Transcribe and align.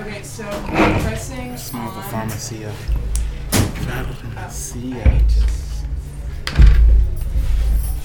Okay, 0.00 0.22
so 0.22 0.44
I'm 0.44 1.00
pressing 1.02 1.56
Smell 1.56 1.90
the 1.90 1.98
on. 1.98 2.02
pharmacia. 2.10 2.72
Pharmacia. 3.84 5.20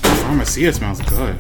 Pharmacia 0.01 0.73
smells 0.73 1.01
good. 1.01 1.37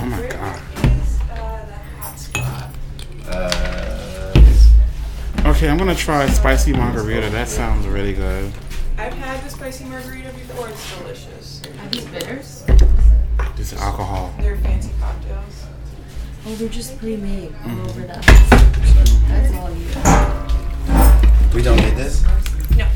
Oh 0.00 0.06
my 0.06 0.18
Where 0.20 0.28
god. 0.30 0.60
is 0.86 1.20
uh, 1.30 1.66
the 1.66 1.74
hot 2.00 2.18
spot? 2.18 2.70
Uh, 3.28 4.34
Okay, 5.50 5.68
I'm 5.68 5.78
gonna 5.78 5.94
try 5.94 6.26
spicy 6.28 6.72
margarita. 6.72 7.30
That 7.30 7.48
sounds 7.48 7.86
really 7.86 8.12
good. 8.12 8.52
I've 8.98 9.12
had 9.14 9.42
the 9.44 9.50
spicy 9.50 9.84
margarita 9.84 10.30
before. 10.32 10.68
It's 10.68 10.98
delicious. 10.98 11.62
Are 11.80 11.88
these 11.88 12.04
bitters? 12.06 12.64
This 13.56 13.72
is 13.72 13.80
alcohol. 13.80 14.34
They're 14.40 14.56
fancy 14.58 14.90
cocktails. 15.00 15.64
Oh, 16.50 16.54
they're 16.54 16.68
just 16.68 16.98
pre-made 16.98 17.52
all 17.52 17.70
Mm-hmm. 17.70 17.80
over 17.86 18.00
the. 18.00 18.06
That's 19.28 19.54
all 19.54 19.70
you. 19.70 21.54
we 21.54 21.62
don't 21.62 21.76
need 21.76 21.94
this. 21.96 22.24
No. 22.76 22.86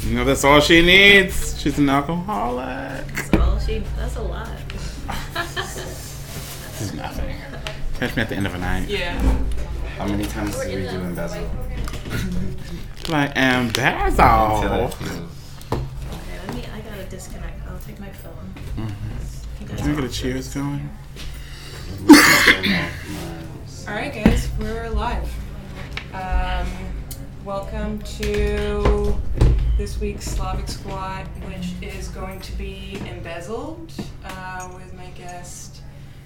You 0.00 0.14
know, 0.16 0.24
that's 0.24 0.42
all 0.44 0.60
she 0.60 0.82
needs. 0.82 1.60
She's 1.60 1.78
an 1.78 1.88
alcoholic. 1.88 3.06
That's 3.14 3.34
all 3.36 3.58
she. 3.60 3.82
That's 3.96 4.16
a 4.16 4.22
lot. 4.22 4.48
This 6.78 6.90
is 6.90 6.94
nothing. 6.94 7.34
Catch 7.98 8.14
me 8.16 8.22
at 8.22 8.28
the 8.28 8.36
end 8.36 8.46
of 8.46 8.54
a 8.54 8.58
night. 8.58 8.88
Yeah. 8.88 9.18
How 9.96 10.06
many 10.06 10.24
times 10.26 10.54
do 10.56 10.68
we 10.68 10.74
do 10.82 10.88
embezzle? 11.00 11.48
Like, 13.08 13.32
and 13.36 13.70
that's 13.70 14.18
Until 14.18 14.24
all. 14.26 14.62
it 14.88 14.94
feels. 14.94 15.10
Okay, 15.72 16.38
let 16.46 16.54
me. 16.54 16.62
I 16.74 16.80
gotta 16.80 17.04
disconnect. 17.08 17.66
I'll 17.66 17.78
take 17.78 17.98
my 17.98 18.10
phone. 18.10 18.52
You 18.76 19.66
guys 19.66 19.78
Can 19.80 19.88
we 19.96 20.02
get 20.02 20.04
a 20.10 20.12
cheers 20.12 20.52
going? 20.54 20.90
All 22.10 23.94
right, 23.94 24.12
guys, 24.12 24.48
we're 24.58 24.88
live. 24.88 25.30
Um, 26.14 26.66
welcome 27.44 27.98
to 28.00 29.14
this 29.76 30.00
week's 30.00 30.24
Slavic 30.24 30.68
Squat, 30.68 31.26
which 31.46 31.72
is 31.82 32.08
going 32.08 32.40
to 32.40 32.52
be 32.52 32.98
embezzled 33.06 33.92
uh, 34.24 34.70
with 34.74 34.94
my 34.94 35.08
guest 35.10 35.82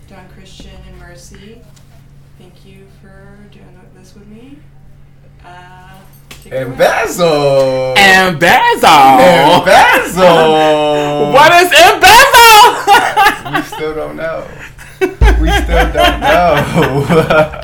Don 0.09 0.29
Christian 0.31 0.77
and 0.89 0.99
Mercy. 0.99 1.61
Thank 2.39 2.65
you 2.65 2.87
for 3.01 3.37
doing 3.51 3.81
this 3.95 4.15
with 4.15 4.27
me. 4.29 4.59
Uh, 5.45 5.99
take 6.31 6.53
it 6.53 6.63
away. 6.63 6.63
Embezzle! 6.73 7.95
Embezzle! 7.97 8.91
Embezzle! 9.61 10.93
What 11.33 11.51
is 11.63 11.73
embezzle? 11.73 13.53
We 13.55 13.63
still 13.63 13.95
don't 13.95 14.17
know. 14.17 14.47
We 15.41 15.51
still 15.51 15.93
don't 15.93 16.21
know. 16.21 17.61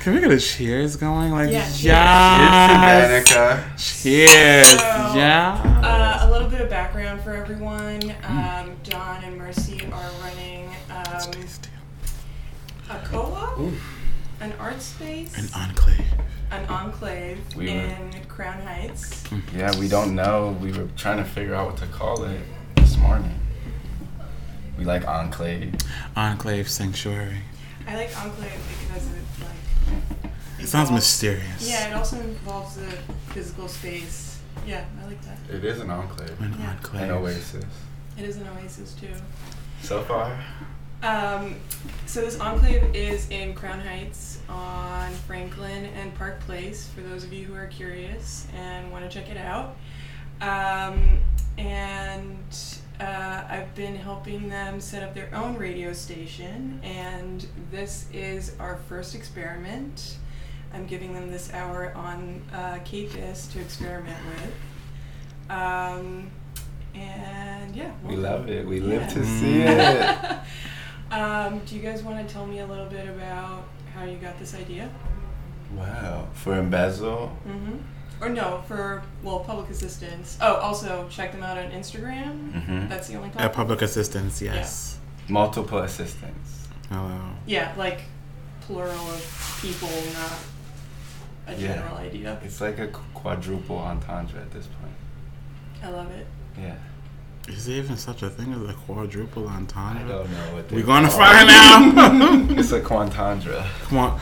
Can 0.00 0.14
we 0.14 0.20
get 0.20 0.30
a 0.30 0.38
cheers 0.38 0.94
going? 0.96 1.32
Like, 1.32 1.50
Yeah, 1.50 1.62
cheers. 1.64 1.84
yes. 1.84 3.32
It's 3.74 4.02
Cheers. 4.02 4.68
So, 4.68 4.76
Yeah. 5.16 5.60
Uh, 5.82 6.26
a 6.28 6.30
little 6.30 6.48
bit 6.48 6.60
of 6.60 6.70
background 6.70 7.20
for 7.22 7.34
everyone. 7.34 8.14
Um, 8.28 8.76
Don 8.84 9.24
and 9.24 9.36
Mercy 9.36 9.80
are 9.92 10.10
running 10.22 10.68
um, 10.90 11.32
a 12.90 12.98
co-op, 13.06 13.58
an 14.40 14.52
art 14.60 14.80
space, 14.80 15.36
An 15.36 15.48
enclave. 15.60 16.04
an 16.52 16.66
enclave 16.68 17.38
We 17.56 17.64
were- 17.66 17.72
in 17.80 18.10
Crown 18.28 18.62
Heights. 18.62 19.24
Yeah, 19.56 19.76
we 19.78 19.88
don't 19.88 20.14
know. 20.14 20.56
We 20.60 20.70
were 20.72 20.86
trying 20.96 21.16
to 21.18 21.24
figure 21.24 21.54
out 21.56 21.66
what 21.66 21.76
to 21.78 21.86
call 21.86 22.22
it 22.24 22.40
this 22.76 22.96
morning. 22.96 23.34
We 24.78 24.84
like 24.84 25.06
Enclave. 25.06 25.74
Enclave 26.16 26.68
Sanctuary. 26.68 27.38
I 27.88 27.94
like 27.96 28.16
enclave 28.24 28.50
because 28.88 29.06
it 29.06 29.22
like 29.40 30.32
It 30.60 30.66
sounds 30.68 30.90
mysterious. 30.90 31.68
Yeah, 31.68 31.88
it 31.88 31.94
also 31.94 32.20
involves 32.20 32.76
the 32.76 32.90
physical 33.32 33.68
space. 33.68 34.40
Yeah, 34.66 34.84
I 35.02 35.06
like 35.06 35.20
that. 35.22 35.38
It 35.54 35.64
is 35.64 35.80
an 35.80 35.90
enclave. 35.90 36.40
An 36.40 36.56
Yeah. 36.58 36.70
enclave. 36.70 37.02
An 37.04 37.10
oasis. 37.10 37.64
It 38.18 38.24
is 38.24 38.36
an 38.36 38.48
oasis 38.48 38.92
too. 38.94 39.14
So 39.82 40.02
far. 40.02 40.36
Um, 41.02 41.56
so 42.06 42.22
this 42.22 42.40
enclave 42.40 42.82
is 42.94 43.28
in 43.30 43.54
Crown 43.54 43.80
Heights 43.80 44.38
on 44.48 45.12
Franklin 45.26 45.84
and 45.94 46.12
Park 46.16 46.40
Place. 46.40 46.88
For 46.94 47.02
those 47.02 47.22
of 47.22 47.32
you 47.32 47.44
who 47.44 47.54
are 47.54 47.66
curious 47.66 48.46
and 48.56 48.90
want 48.90 49.08
to 49.08 49.10
check 49.20 49.30
it 49.30 49.36
out, 49.36 49.76
um, 50.40 51.20
and 51.58 52.36
uh, 53.00 53.44
I've 53.48 53.74
been 53.74 53.94
helping 53.96 54.48
them 54.48 54.80
set 54.80 55.02
up 55.02 55.14
their 55.14 55.28
own 55.34 55.56
radio 55.56 55.92
station, 55.92 56.80
and 56.82 57.46
this 57.70 58.06
is 58.12 58.52
our 58.58 58.76
first 58.88 59.14
experiment. 59.14 60.16
I'm 60.72 60.86
giving 60.86 61.12
them 61.14 61.30
this 61.30 61.52
hour 61.52 61.92
on 61.94 62.42
uh, 62.52 62.78
KPIS 62.84 63.52
to 63.52 63.60
experiment 63.60 64.16
with. 64.26 65.50
Um, 65.50 66.30
and 66.94 67.76
yeah, 67.76 67.92
We 68.04 68.16
love 68.16 68.48
it. 68.48 68.66
We 68.66 68.80
live 68.80 69.02
Yeah. 69.02 69.08
to 69.08 69.26
see 69.26 69.62
it. 69.62 70.36
um, 71.12 71.60
do 71.66 71.76
you 71.76 71.82
guys 71.82 72.02
want 72.02 72.26
to 72.26 72.32
tell 72.32 72.46
me 72.46 72.60
a 72.60 72.66
little 72.66 72.86
bit 72.86 73.06
about 73.08 73.64
how 73.94 74.04
you 74.04 74.16
got 74.16 74.38
this 74.38 74.54
idea? 74.54 74.90
Wow. 75.74 76.28
For 76.32 76.54
Embezzle, 76.54 77.36
Mm-hmm. 77.46 77.76
Or 78.20 78.28
no, 78.30 78.62
for 78.66 79.02
well, 79.22 79.40
public 79.40 79.68
assistance. 79.70 80.38
Oh, 80.40 80.54
also 80.56 81.06
check 81.10 81.32
them 81.32 81.42
out 81.42 81.58
on 81.58 81.70
Instagram. 81.70 82.52
Mhm. 82.52 82.88
That's 82.88 83.08
the 83.08 83.16
only. 83.16 83.30
At 83.36 83.52
public 83.52 83.82
assistance, 83.82 84.40
yes. 84.40 84.98
multiple 85.28 85.78
assistants. 85.80 86.68
Hello. 86.88 87.18
Yeah, 87.46 87.72
like 87.76 88.02
plural 88.62 88.94
of 89.10 89.58
people, 89.60 89.88
not 90.14 90.38
a 91.54 91.60
Yeah. 91.60 91.74
general 91.74 91.96
idea. 91.98 92.38
It's 92.42 92.60
like 92.60 92.78
a 92.78 92.88
quadruple 93.14 93.78
entendre 93.78 94.40
at 94.40 94.50
this 94.50 94.66
point. 94.66 94.94
I 95.82 95.88
love 95.90 96.10
it. 96.12 96.26
Yeah. 96.58 96.74
Is 97.48 97.66
there 97.66 97.76
even 97.76 97.96
such 97.96 98.22
a 98.22 98.30
thing 98.30 98.52
as 98.54 98.68
a 98.68 98.72
quadruple 98.72 99.46
entendre? 99.48 100.02
I 100.04 100.08
don't 100.08 100.30
know 100.30 100.54
what 100.54 100.72
We're 100.72 100.82
gonna 100.82 101.10
find 101.10 101.48
out. 101.50 102.50
it's 102.58 102.72
a 102.72 102.80
quantandra. 102.80 103.64
Quan- 103.88 104.18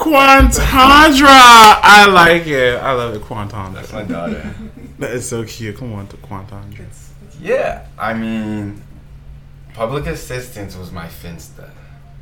Quantandra! 0.00 1.28
I 1.28 2.06
like 2.06 2.46
it. 2.46 2.80
I 2.80 2.92
love 2.92 3.14
it, 3.14 3.20
Quantandra. 3.20 3.74
That's 3.74 3.92
my 3.92 4.02
daughter. 4.04 4.54
That 4.98 5.10
is 5.10 5.28
so 5.28 5.44
cute. 5.44 5.76
Come 5.76 5.92
on 5.92 6.08
to 6.08 6.16
Quantandra. 6.16 6.80
It's, 6.80 7.12
it's 7.26 7.38
Yeah, 7.38 7.86
I 7.98 8.14
mean, 8.14 8.82
public 9.74 10.06
assistance 10.06 10.74
was 10.74 10.90
my 10.90 11.06
finsta 11.06 11.70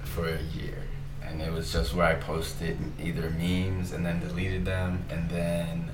for 0.02 0.28
a 0.28 0.42
year, 0.42 0.88
and 1.22 1.40
it 1.40 1.52
was 1.52 1.72
just 1.72 1.94
where 1.94 2.06
I 2.06 2.14
posted 2.16 2.78
either 3.00 3.30
memes 3.30 3.92
and 3.92 4.04
then 4.04 4.18
deleted 4.18 4.64
them, 4.64 5.04
and 5.08 5.30
then 5.30 5.90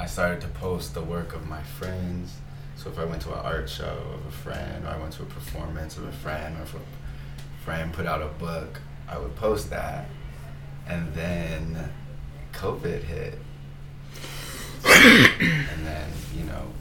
I 0.00 0.06
started 0.06 0.40
to 0.40 0.48
post 0.48 0.94
the 0.94 1.02
work 1.02 1.34
of 1.34 1.46
my 1.46 1.62
friends. 1.62 2.34
So 2.76 2.90
if 2.90 2.98
I 2.98 3.04
went 3.04 3.22
to 3.22 3.32
an 3.32 3.40
art 3.44 3.68
show 3.70 3.96
of 4.12 4.26
a 4.26 4.32
friend, 4.32 4.84
or 4.84 4.88
I 4.88 4.98
went 4.98 5.12
to 5.14 5.22
a 5.22 5.26
performance 5.26 5.96
of 5.96 6.02
a 6.04 6.12
friend, 6.12 6.58
or 6.58 6.62
if 6.62 6.74
a 6.74 6.80
friend 7.64 7.92
put 7.92 8.06
out 8.06 8.22
a 8.22 8.26
book, 8.26 8.80
I 9.08 9.18
would 9.18 9.36
post 9.36 9.70
that, 9.70 10.08
and 10.88 11.12
then 11.14 11.92
COVID 12.52 13.02
hit, 13.02 13.38
and 14.84 15.86
then 15.86 16.10
you 16.36 16.44
know 16.44 16.72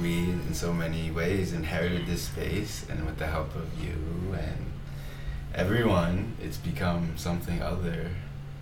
we 0.00 0.30
in 0.30 0.54
so 0.54 0.72
many 0.72 1.10
ways 1.10 1.52
inherited 1.52 2.06
this 2.06 2.22
space 2.22 2.86
and 2.88 3.04
with 3.06 3.18
the 3.18 3.26
help 3.26 3.54
of 3.54 3.82
you 3.82 4.34
and 4.34 4.72
everyone 5.54 6.36
it's 6.40 6.56
become 6.56 7.16
something 7.16 7.60
other 7.60 8.10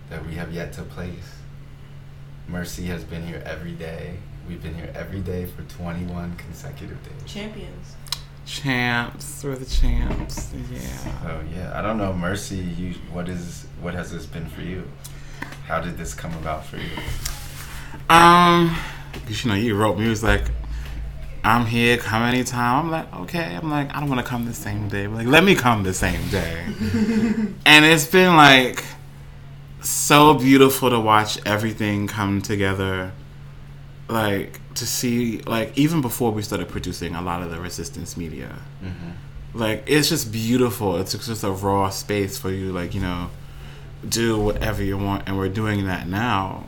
that 0.09 0.25
we 0.25 0.33
have 0.33 0.53
yet 0.53 0.73
to 0.73 0.81
place. 0.83 1.35
Mercy 2.47 2.85
has 2.85 3.03
been 3.03 3.25
here 3.25 3.43
every 3.45 3.73
day. 3.73 4.17
We've 4.47 4.61
been 4.61 4.73
here 4.73 4.91
every 4.95 5.19
day 5.19 5.45
for 5.45 5.61
21 5.63 6.35
consecutive 6.37 6.97
days. 7.03 7.31
Champions. 7.31 7.95
Champs. 8.49 9.43
We're 9.43 9.55
the 9.55 9.65
champs. 9.65 10.51
Yeah. 10.71 10.79
oh 11.27 11.41
yeah 11.55 11.71
i 11.77 11.81
don't 11.83 11.97
know 11.99 12.11
mercy 12.11 12.57
you 12.57 12.95
what 13.13 13.29
is 13.29 13.67
what 13.79 13.93
has 13.93 14.11
this 14.11 14.25
been 14.25 14.47
for 14.49 14.61
you 14.61 14.83
how 15.67 15.79
did 15.79 15.97
this 15.99 16.13
come 16.15 16.33
about 16.33 16.65
for 16.65 16.77
you 16.77 16.89
Um, 18.09 18.75
'cause, 19.25 19.43
you 19.45 19.51
know, 19.51 19.55
you 19.55 19.75
wrote 19.75 19.99
me. 19.99 20.07
It 20.07 20.09
was 20.09 20.23
like, 20.23 20.45
I'm 21.43 21.65
here. 21.67 21.97
Come 21.97 22.23
anytime. 22.23 22.85
I'm 22.85 22.91
like, 22.91 23.13
okay. 23.21 23.55
I'm 23.55 23.69
like, 23.69 23.95
I 23.95 23.99
don't 23.99 24.09
want 24.09 24.19
to 24.21 24.25
come 24.27 24.45
the 24.45 24.53
same 24.53 24.87
day. 24.89 25.05
But 25.05 25.17
like, 25.17 25.27
let 25.27 25.43
me 25.43 25.53
come 25.55 25.83
the 25.83 25.93
same 25.93 26.27
day. 26.29 26.65
and 27.65 27.85
it's 27.85 28.07
been 28.07 28.35
like 28.35 28.83
so 29.81 30.33
beautiful 30.33 30.89
to 30.89 30.99
watch 30.99 31.39
everything 31.45 32.07
come 32.07 32.41
together. 32.41 33.11
Like 34.09 34.59
to 34.73 34.87
see, 34.87 35.41
like 35.41 35.77
even 35.77 36.01
before 36.01 36.31
we 36.31 36.41
started 36.41 36.67
producing 36.67 37.15
a 37.15 37.21
lot 37.21 37.43
of 37.43 37.51
the 37.51 37.59
resistance 37.59 38.17
media, 38.17 38.55
mm-hmm. 38.83 39.57
like 39.57 39.83
it's 39.85 40.09
just 40.09 40.31
beautiful. 40.31 40.97
It's 40.97 41.11
just 41.13 41.43
a 41.43 41.51
raw 41.51 41.89
space 41.89 42.37
for 42.37 42.49
you, 42.49 42.71
like 42.71 42.95
you 42.95 43.01
know, 43.01 43.29
do 44.07 44.39
whatever 44.39 44.83
you 44.83 44.97
want, 44.97 45.27
and 45.27 45.37
we're 45.37 45.49
doing 45.49 45.85
that 45.85 46.07
now. 46.07 46.65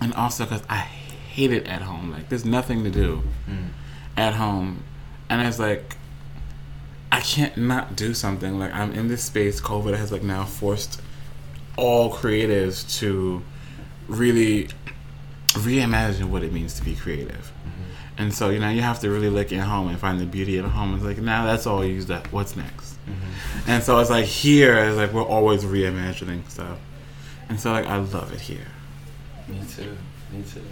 And 0.00 0.12
also 0.14 0.44
because 0.44 0.62
I 0.68 0.76
hate 0.76 1.50
it 1.50 1.66
at 1.66 1.82
home. 1.82 2.12
Like 2.12 2.28
there's 2.28 2.44
nothing 2.44 2.84
to 2.84 2.90
do 2.90 3.22
mm. 3.48 3.70
at 4.16 4.34
home, 4.34 4.84
and 5.30 5.40
it's 5.46 5.58
like 5.58 5.96
I 7.10 7.20
can't 7.20 7.56
not 7.56 7.96
do 7.96 8.12
something. 8.12 8.58
Like 8.58 8.74
I'm 8.74 8.92
in 8.92 9.08
this 9.08 9.22
space. 9.22 9.60
COVID 9.60 9.96
has 9.96 10.12
like 10.12 10.22
now 10.22 10.44
forced 10.44 11.00
all 11.76 12.12
creatives 12.12 12.98
to 12.98 13.42
really 14.08 14.68
reimagine 15.54 16.26
what 16.26 16.42
it 16.42 16.52
means 16.52 16.74
to 16.74 16.84
be 16.84 16.94
creative. 16.94 17.52
Mm-hmm. 17.66 18.22
And 18.22 18.34
so, 18.34 18.50
you 18.50 18.60
know, 18.60 18.70
you 18.70 18.82
have 18.82 19.00
to 19.00 19.10
really 19.10 19.28
look 19.28 19.52
at 19.52 19.60
home 19.60 19.88
and 19.88 19.98
find 19.98 20.20
the 20.20 20.26
beauty 20.26 20.58
at 20.58 20.64
home. 20.64 20.94
It's 20.94 21.04
like, 21.04 21.18
now 21.18 21.46
that's 21.46 21.66
all 21.66 21.84
used 21.84 22.10
up. 22.10 22.26
What's 22.32 22.56
next? 22.56 22.94
Mm-hmm. 23.06 23.70
And 23.70 23.82
so 23.82 23.98
it's 23.98 24.10
like 24.10 24.26
here, 24.26 24.76
it's 24.78 24.96
like 24.96 25.12
we're 25.12 25.22
always 25.22 25.64
reimagining 25.64 26.48
stuff. 26.48 26.78
And 27.48 27.58
so, 27.58 27.72
like, 27.72 27.86
I 27.86 27.96
love 27.96 28.32
it 28.32 28.40
here. 28.40 28.66
Me 29.48 29.60
too. 29.68 29.96
Me 30.32 30.42
too. 30.42 30.62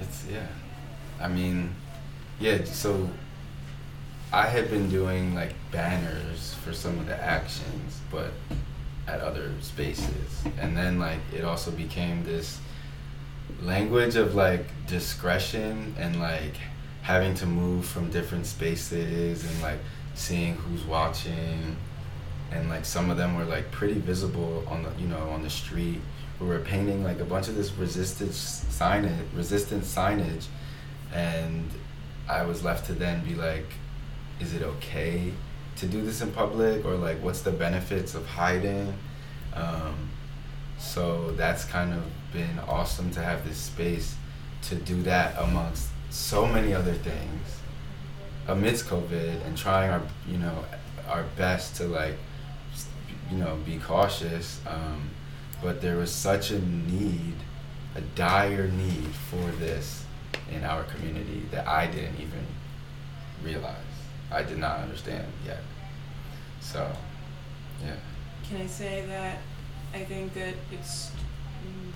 It's 0.00 0.26
yeah. 0.30 0.46
I 1.20 1.28
mean, 1.28 1.74
yeah. 2.38 2.64
So 2.64 3.08
I 4.32 4.46
had 4.46 4.70
been 4.70 4.88
doing 4.88 5.34
like 5.34 5.54
banners 5.70 6.54
for 6.62 6.72
some 6.72 6.98
of 6.98 7.06
the 7.06 7.22
actions, 7.22 8.00
but 8.10 8.32
at 9.06 9.20
other 9.20 9.52
spaces, 9.60 10.44
and 10.58 10.76
then 10.76 10.98
like 10.98 11.18
it 11.34 11.44
also 11.44 11.70
became 11.70 12.24
this 12.24 12.58
language 13.62 14.16
of 14.16 14.34
like 14.34 14.66
discretion 14.86 15.94
and 15.98 16.20
like 16.20 16.54
having 17.02 17.34
to 17.34 17.46
move 17.46 17.84
from 17.84 18.10
different 18.10 18.46
spaces 18.46 19.44
and 19.44 19.62
like 19.62 19.78
seeing 20.14 20.54
who's 20.54 20.84
watching. 20.84 21.76
And 22.50 22.68
like 22.68 22.84
some 22.84 23.10
of 23.10 23.16
them 23.16 23.36
were 23.36 23.44
like 23.44 23.70
pretty 23.70 24.00
visible 24.00 24.64
on 24.66 24.82
the 24.82 24.90
you 24.98 25.06
know 25.06 25.30
on 25.30 25.42
the 25.42 25.50
street. 25.50 26.00
We 26.40 26.46
were 26.46 26.60
painting 26.60 27.04
like 27.04 27.20
a 27.20 27.24
bunch 27.24 27.48
of 27.48 27.54
this 27.54 27.72
resistance 27.72 28.64
signage 28.70 29.26
resistance 29.34 29.94
signage. 29.94 30.46
And 31.12 31.68
i 32.28 32.42
was 32.44 32.62
left 32.62 32.86
to 32.86 32.92
then 32.92 33.24
be 33.24 33.34
like 33.34 33.66
is 34.40 34.54
it 34.54 34.62
okay 34.62 35.32
to 35.76 35.86
do 35.86 36.02
this 36.02 36.20
in 36.20 36.32
public? 36.32 36.84
Or 36.84 36.94
like 36.94 37.22
what's 37.22 37.42
the 37.42 37.52
benefits 37.52 38.14
of 38.14 38.26
hiding? 38.26 38.94
Um, 39.54 40.10
so 40.78 41.32
that's 41.32 41.64
kind 41.64 41.92
of 41.92 42.02
been 42.32 42.58
awesome 42.68 43.10
to 43.10 43.20
have 43.20 43.46
this 43.46 43.56
space 43.56 44.16
to 44.62 44.74
do 44.74 45.02
that 45.02 45.36
amongst 45.38 45.88
so 46.10 46.46
many 46.46 46.74
other 46.74 46.94
things 46.94 47.60
amidst 48.48 48.86
covid 48.86 49.44
and 49.46 49.56
trying 49.56 49.90
our 49.90 50.02
you 50.28 50.38
know 50.38 50.64
our 51.08 51.24
best 51.36 51.76
to 51.76 51.84
like 51.84 52.16
you 53.30 53.36
know 53.36 53.56
be 53.64 53.78
cautious 53.78 54.60
um, 54.66 55.10
but 55.62 55.80
there 55.80 55.96
was 55.96 56.10
such 56.10 56.50
a 56.50 56.60
need 56.60 57.34
a 57.94 58.00
dire 58.00 58.68
need 58.68 59.08
for 59.30 59.50
this 59.58 60.04
in 60.52 60.64
our 60.64 60.84
community 60.84 61.42
that 61.50 61.66
i 61.66 61.86
didn't 61.86 62.16
even 62.20 62.44
realize. 63.42 63.76
I 64.30 64.42
did 64.42 64.58
not 64.58 64.80
understand 64.80 65.26
yet. 65.44 65.62
So 66.60 66.90
yeah. 67.82 67.96
Can 68.48 68.62
I 68.62 68.66
say 68.66 69.04
that 69.06 69.38
I 69.94 70.04
think 70.04 70.34
that 70.34 70.54
it's 70.72 71.10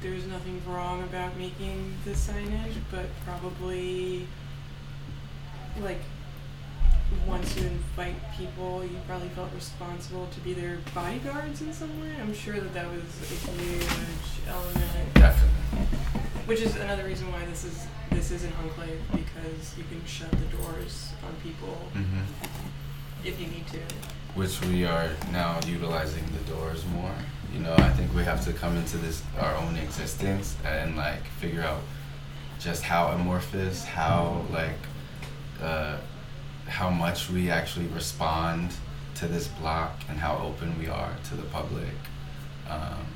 there's 0.04 0.26
nothing 0.26 0.60
wrong 0.68 1.02
about 1.04 1.34
making 1.38 1.94
the 2.04 2.10
signage, 2.10 2.74
but 2.90 3.06
probably 3.24 4.26
like 5.80 6.00
once 7.26 7.56
you 7.56 7.66
invite 7.66 8.14
people, 8.36 8.84
you 8.84 8.98
probably 9.06 9.28
felt 9.30 9.48
responsible 9.54 10.26
to 10.34 10.40
be 10.40 10.52
their 10.52 10.78
bodyguards 10.94 11.62
in 11.62 11.72
some 11.72 11.98
way. 12.02 12.10
I'm 12.20 12.34
sure 12.34 12.54
that 12.54 12.74
that 12.74 12.86
was 12.86 13.02
a 13.22 13.50
huge 13.50 13.86
element, 14.46 15.14
definitely 15.14 15.88
which 16.46 16.60
is 16.60 16.76
another 16.76 17.04
reason 17.04 17.32
why 17.32 17.42
this 17.46 17.64
is 17.64 17.86
this 18.10 18.30
is 18.30 18.44
an 18.44 18.52
enclave 18.62 19.00
because 19.12 19.76
you 19.78 19.84
can 19.84 20.04
shut 20.04 20.30
the 20.30 20.56
doors 20.56 21.12
on 21.26 21.34
people 21.42 21.74
hmm 21.94 22.20
if 23.24 23.40
you 23.40 23.46
need 23.46 23.66
to. 23.68 23.78
which 24.34 24.60
we 24.66 24.84
are 24.84 25.08
now 25.32 25.58
utilizing 25.66 26.22
the 26.36 26.52
doors 26.52 26.84
more. 26.88 27.14
You 27.54 27.60
know, 27.60 27.74
I 27.74 27.90
think 27.90 28.12
we 28.12 28.24
have 28.24 28.44
to 28.46 28.52
come 28.52 28.76
into 28.76 28.96
this 28.96 29.22
our 29.38 29.54
own 29.54 29.76
existence 29.76 30.56
and 30.64 30.96
like 30.96 31.24
figure 31.38 31.62
out 31.62 31.82
just 32.58 32.82
how 32.82 33.08
amorphous, 33.08 33.84
how 33.84 34.44
like 34.50 34.80
uh, 35.62 35.98
how 36.66 36.90
much 36.90 37.30
we 37.30 37.50
actually 37.50 37.86
respond 37.86 38.72
to 39.16 39.28
this 39.28 39.46
block 39.46 40.00
and 40.08 40.18
how 40.18 40.36
open 40.38 40.76
we 40.80 40.88
are 40.88 41.12
to 41.28 41.36
the 41.36 41.44
public. 41.44 41.94
Um, 42.68 43.06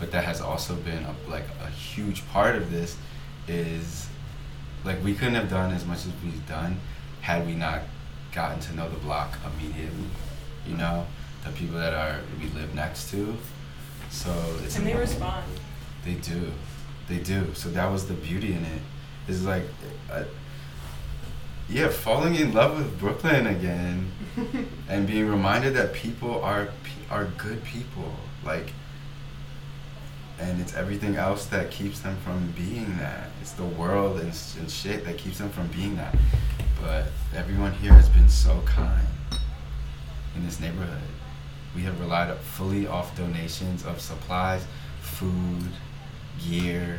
but 0.00 0.10
that 0.10 0.24
has 0.24 0.40
also 0.40 0.74
been 0.74 1.04
a, 1.04 1.14
like 1.30 1.46
a 1.64 1.70
huge 1.70 2.26
part 2.30 2.56
of 2.56 2.72
this 2.72 2.96
is 3.46 4.08
like 4.84 5.02
we 5.04 5.14
couldn't 5.14 5.34
have 5.34 5.48
done 5.48 5.72
as 5.72 5.86
much 5.86 5.98
as 5.98 6.12
we've 6.24 6.46
done 6.48 6.78
had 7.20 7.46
we 7.46 7.54
not 7.54 7.82
gotten 8.32 8.58
to 8.58 8.74
know 8.74 8.88
the 8.88 8.96
block 8.96 9.38
immediately 9.54 10.08
you 10.66 10.76
know 10.76 11.06
the 11.44 11.50
people 11.52 11.76
that 11.76 11.94
are 11.94 12.20
we 12.40 12.48
live 12.58 12.74
next 12.74 13.10
to 13.10 13.36
so 14.14 14.30
it's 14.64 14.76
And 14.76 14.86
they 14.86 14.92
important. 14.92 15.10
respond. 15.10 15.44
they 16.04 16.14
do 16.14 16.50
they 17.08 17.18
do 17.18 17.52
so 17.54 17.68
that 17.70 17.90
was 17.90 18.06
the 18.06 18.14
beauty 18.14 18.52
in 18.54 18.64
it. 18.64 18.82
it 19.28 19.30
is 19.32 19.44
like 19.44 19.64
uh, 20.10 20.24
yeah 21.68 21.88
falling 21.88 22.34
in 22.36 22.52
love 22.52 22.76
with 22.78 22.98
brooklyn 22.98 23.46
again 23.48 24.10
and 24.88 25.06
being 25.06 25.28
reminded 25.28 25.74
that 25.74 25.92
people 25.92 26.40
are 26.42 26.68
are 27.10 27.26
good 27.36 27.62
people 27.64 28.10
like 28.44 28.72
and 30.38 30.60
it's 30.60 30.74
everything 30.74 31.16
else 31.16 31.46
that 31.46 31.70
keeps 31.70 32.00
them 32.00 32.16
from 32.24 32.50
being 32.52 32.96
that 32.98 33.28
it's 33.40 33.52
the 33.52 33.64
world 33.64 34.18
and, 34.20 34.32
and 34.58 34.70
shit 34.70 35.04
that 35.04 35.16
keeps 35.18 35.38
them 35.38 35.50
from 35.50 35.66
being 35.68 35.96
that 35.96 36.14
but 36.80 37.04
everyone 37.34 37.72
here 37.74 37.92
has 37.92 38.08
been 38.08 38.28
so 38.28 38.60
kind 38.66 39.06
in 40.36 40.44
this 40.44 40.58
neighborhood 40.60 41.00
we 41.74 41.82
have 41.82 41.98
relied 42.00 42.34
fully 42.38 42.86
off 42.86 43.16
donations 43.16 43.84
of 43.84 44.00
supplies 44.00 44.64
food 45.00 45.68
gear 46.48 46.98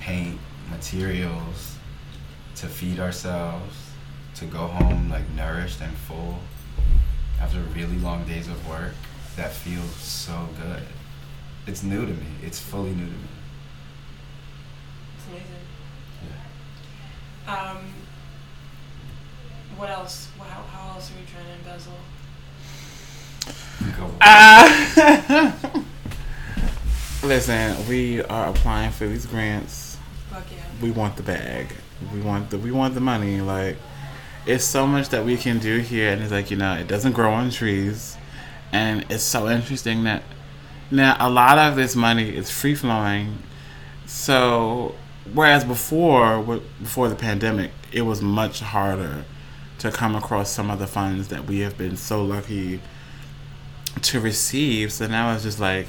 paint 0.00 0.38
materials 0.70 1.76
to 2.56 2.66
feed 2.66 2.98
ourselves 3.00 3.74
to 4.34 4.44
go 4.46 4.66
home 4.66 5.08
like 5.10 5.28
nourished 5.34 5.80
and 5.80 5.94
full 5.96 6.38
after 7.40 7.58
really 7.74 7.96
long 7.98 8.24
days 8.24 8.48
of 8.48 8.68
work 8.68 8.92
that 9.36 9.52
feels 9.52 9.90
so 9.96 10.48
good 10.60 10.82
it's 11.66 11.82
new 11.82 12.04
to 12.06 12.12
me 12.12 12.26
it's 12.42 12.58
fully 12.60 12.90
new 12.90 13.06
to 13.06 13.10
me 13.12 13.28
It's 15.16 15.26
amazing. 15.28 15.66
yeah 17.46 17.70
Um, 17.70 17.78
what 19.76 19.90
else? 19.90 20.28
How, 20.38 20.62
how 20.62 20.94
else 20.94 21.10
are 21.10 21.14
we 21.18 21.24
trying 21.32 21.46
to 21.46 21.52
embezzle? 21.54 21.92
Go. 23.96 24.10
Uh, 24.20 25.52
listen, 27.22 27.88
we 27.88 28.22
are 28.22 28.48
applying 28.48 28.90
for 28.90 29.06
these 29.06 29.26
grants. 29.26 29.98
Fuck 30.30 30.44
yeah. 30.50 30.64
We 30.80 30.90
want 30.90 31.16
the 31.16 31.22
bag. 31.22 31.74
We 32.12 32.20
want 32.20 32.50
the 32.50 32.58
we 32.58 32.70
want 32.70 32.94
the 32.94 33.00
money. 33.00 33.40
Like 33.40 33.76
it's 34.46 34.64
so 34.64 34.86
much 34.86 35.08
that 35.10 35.24
we 35.24 35.36
can 35.36 35.58
do 35.58 35.78
here, 35.78 36.12
and 36.12 36.22
it's 36.22 36.32
like 36.32 36.50
you 36.50 36.56
know 36.56 36.74
it 36.74 36.88
doesn't 36.88 37.12
grow 37.12 37.32
on 37.32 37.50
trees, 37.50 38.16
and 38.72 39.04
it's 39.10 39.24
so 39.24 39.48
interesting 39.48 40.04
that 40.04 40.22
now 40.90 41.16
a 41.18 41.30
lot 41.30 41.58
of 41.58 41.76
this 41.76 41.96
money 41.96 42.34
is 42.34 42.50
free 42.50 42.74
flowing. 42.74 43.38
So 44.06 44.94
whereas 45.32 45.64
before 45.64 46.60
before 46.80 47.08
the 47.08 47.16
pandemic, 47.16 47.70
it 47.92 48.02
was 48.02 48.22
much 48.22 48.60
harder 48.60 49.24
to 49.78 49.90
come 49.90 50.14
across 50.14 50.50
some 50.50 50.70
of 50.70 50.78
the 50.78 50.86
funds 50.86 51.28
that 51.28 51.46
we 51.46 51.60
have 51.60 51.76
been 51.76 51.96
so 51.96 52.24
lucky 52.24 52.80
to 54.00 54.20
receive. 54.20 54.92
So 54.92 55.06
now 55.06 55.30
I 55.30 55.34
was 55.34 55.42
just 55.42 55.60
like. 55.60 55.86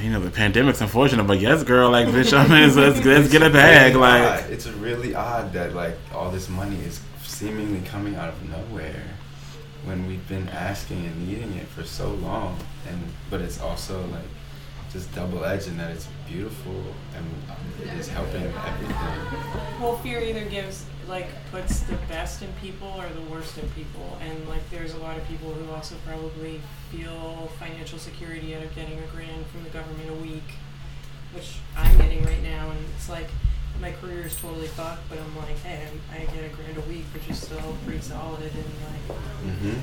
You 0.00 0.10
know 0.10 0.20
the 0.20 0.30
pandemic's 0.30 0.80
unfortunate, 0.80 1.24
but 1.24 1.38
yes, 1.38 1.62
girl, 1.64 1.90
like 1.90 2.08
bitch, 2.08 2.32
I 2.36 2.42
mean, 2.48 2.74
let's, 2.74 3.04
let's 3.04 3.30
get 3.30 3.42
a 3.42 3.50
bag, 3.50 3.92
really 3.94 4.00
like 4.00 4.44
odd. 4.44 4.50
it's 4.50 4.66
really 4.66 5.14
odd 5.14 5.52
that 5.52 5.74
like 5.74 5.96
all 6.12 6.30
this 6.30 6.48
money 6.48 6.76
is 6.80 7.00
seemingly 7.22 7.86
coming 7.86 8.16
out 8.16 8.30
of 8.30 8.48
nowhere 8.48 9.04
when 9.84 10.06
we've 10.06 10.26
been 10.28 10.48
asking 10.48 11.04
and 11.04 11.28
needing 11.28 11.52
it 11.54 11.66
for 11.68 11.84
so 11.84 12.08
long 12.14 12.58
and 12.88 13.00
but 13.30 13.40
it's 13.42 13.60
also 13.60 14.00
like 14.06 14.24
just 14.92 15.14
double 15.14 15.44
edged 15.44 15.68
in 15.68 15.76
that 15.76 15.90
it's 15.90 16.08
beautiful 16.28 16.84
and 17.14 17.26
it 17.82 17.92
is 17.98 18.08
helping 18.08 18.42
everything 18.42 18.96
Well, 19.80 19.98
fear 19.98 20.20
either 20.20 20.44
gives 20.46 20.84
like 21.12 21.28
puts 21.50 21.80
the 21.80 21.96
best 22.08 22.40
in 22.40 22.50
people 22.54 22.88
or 22.96 23.06
the 23.10 23.30
worst 23.30 23.58
in 23.58 23.68
people, 23.72 24.18
and 24.22 24.48
like 24.48 24.64
there's 24.70 24.94
a 24.94 24.98
lot 24.98 25.18
of 25.18 25.28
people 25.28 25.52
who 25.52 25.70
also 25.70 25.94
probably 26.06 26.58
feel 26.90 27.50
financial 27.60 27.98
security 27.98 28.56
out 28.56 28.62
of 28.62 28.74
getting 28.74 28.98
a 28.98 29.06
grant 29.14 29.46
from 29.48 29.62
the 29.62 29.68
government 29.68 30.08
a 30.08 30.14
week, 30.14 30.56
which 31.34 31.58
I'm 31.76 31.98
getting 31.98 32.24
right 32.24 32.42
now, 32.42 32.70
and 32.70 32.80
it's 32.96 33.10
like 33.10 33.28
my 33.78 33.92
career 33.92 34.24
is 34.24 34.34
totally 34.36 34.68
fucked, 34.68 35.06
but 35.10 35.18
I'm 35.18 35.36
like, 35.36 35.58
hey, 35.58 35.86
I 36.10 36.24
get 36.32 36.50
a 36.50 36.56
grand 36.56 36.78
a 36.78 36.88
week, 36.88 37.04
which 37.12 37.28
is 37.28 37.42
still 37.42 37.76
pretty 37.84 38.00
solid, 38.00 38.40
and 38.40 38.72
like, 38.88 39.18
mm-hmm. 39.18 39.80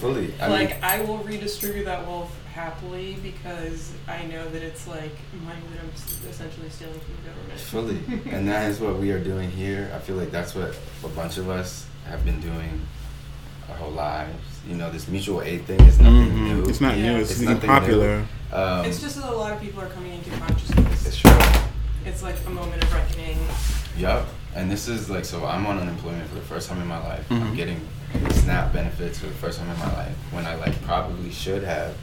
Fully 0.00 0.32
I 0.40 0.48
like 0.48 0.70
mean, 0.70 0.78
I 0.82 1.00
will 1.02 1.18
redistribute 1.18 1.84
that 1.86 2.06
wealth 2.06 2.32
happily 2.52 3.16
because 3.22 3.92
I 4.08 4.24
know 4.26 4.48
that 4.50 4.62
it's 4.62 4.86
like 4.86 5.12
money 5.44 5.60
that 5.72 5.82
I'm 5.82 6.30
essentially 6.30 6.70
stealing 6.70 6.98
from 7.00 7.14
the 7.22 7.30
government. 7.30 7.60
fully 7.60 8.32
and 8.34 8.48
that 8.48 8.70
is 8.70 8.80
what 8.80 8.96
we 8.98 9.10
are 9.10 9.22
doing 9.22 9.50
here 9.50 9.90
I 9.94 9.98
feel 9.98 10.16
like 10.16 10.30
that's 10.30 10.54
what 10.54 10.76
a 11.04 11.08
bunch 11.08 11.36
of 11.38 11.48
us 11.50 11.86
have 12.08 12.24
been 12.24 12.40
doing 12.40 12.80
our 13.68 13.76
whole 13.76 13.90
lives 13.90 14.32
you 14.68 14.74
know 14.76 14.90
this 14.90 15.08
mutual 15.08 15.42
aid 15.42 15.64
thing 15.66 15.80
is 15.82 15.98
nothing 15.98 16.30
mhm, 16.30 16.40
new 16.62 16.64
it's 16.68 16.80
not 16.80 16.96
Yeah. 16.96 17.12
new. 17.14 17.20
It's, 17.20 17.32
It's 17.32 17.40
nothing 17.40 17.68
popular. 17.68 18.24
Um, 18.52 18.84
it's 18.86 19.00
just 19.00 19.16
that 19.16 19.28
a 19.28 19.36
lot 19.36 19.52
of 19.52 19.60
people 19.60 19.80
are 19.82 19.88
coming 19.88 20.12
into 20.14 20.30
consciousness. 20.38 21.06
it's 21.06 21.18
true. 21.18 21.32
It's 22.04 22.22
like 22.22 22.36
a 22.46 22.50
moment 22.50 22.82
of 22.84 22.92
reckoning. 22.94 23.38
Yup. 23.98 24.26
And 24.54 24.70
this 24.70 24.86
is 24.88 25.10
like 25.10 25.24
so 25.24 25.44
I'm 25.44 25.66
on 25.66 25.78
unemployment 25.78 26.28
for 26.28 26.36
the 26.36 26.40
first 26.42 26.68
time 26.68 26.80
in 26.80 26.86
my 26.86 26.98
life. 26.98 27.26
I'm 27.30 27.52
Mhm. 27.52 27.56
getting 27.56 27.80
SNAP 28.32 28.72
benefits 28.72 29.18
for 29.18 29.26
the 29.26 29.32
first 29.34 29.58
time 29.58 29.68
in 29.70 29.78
my 29.78 29.92
life 29.94 30.14
when 30.30 30.46
I 30.46 30.54
like 30.56 30.80
probably 30.82 31.30
should 31.30 31.62
have 31.64 31.94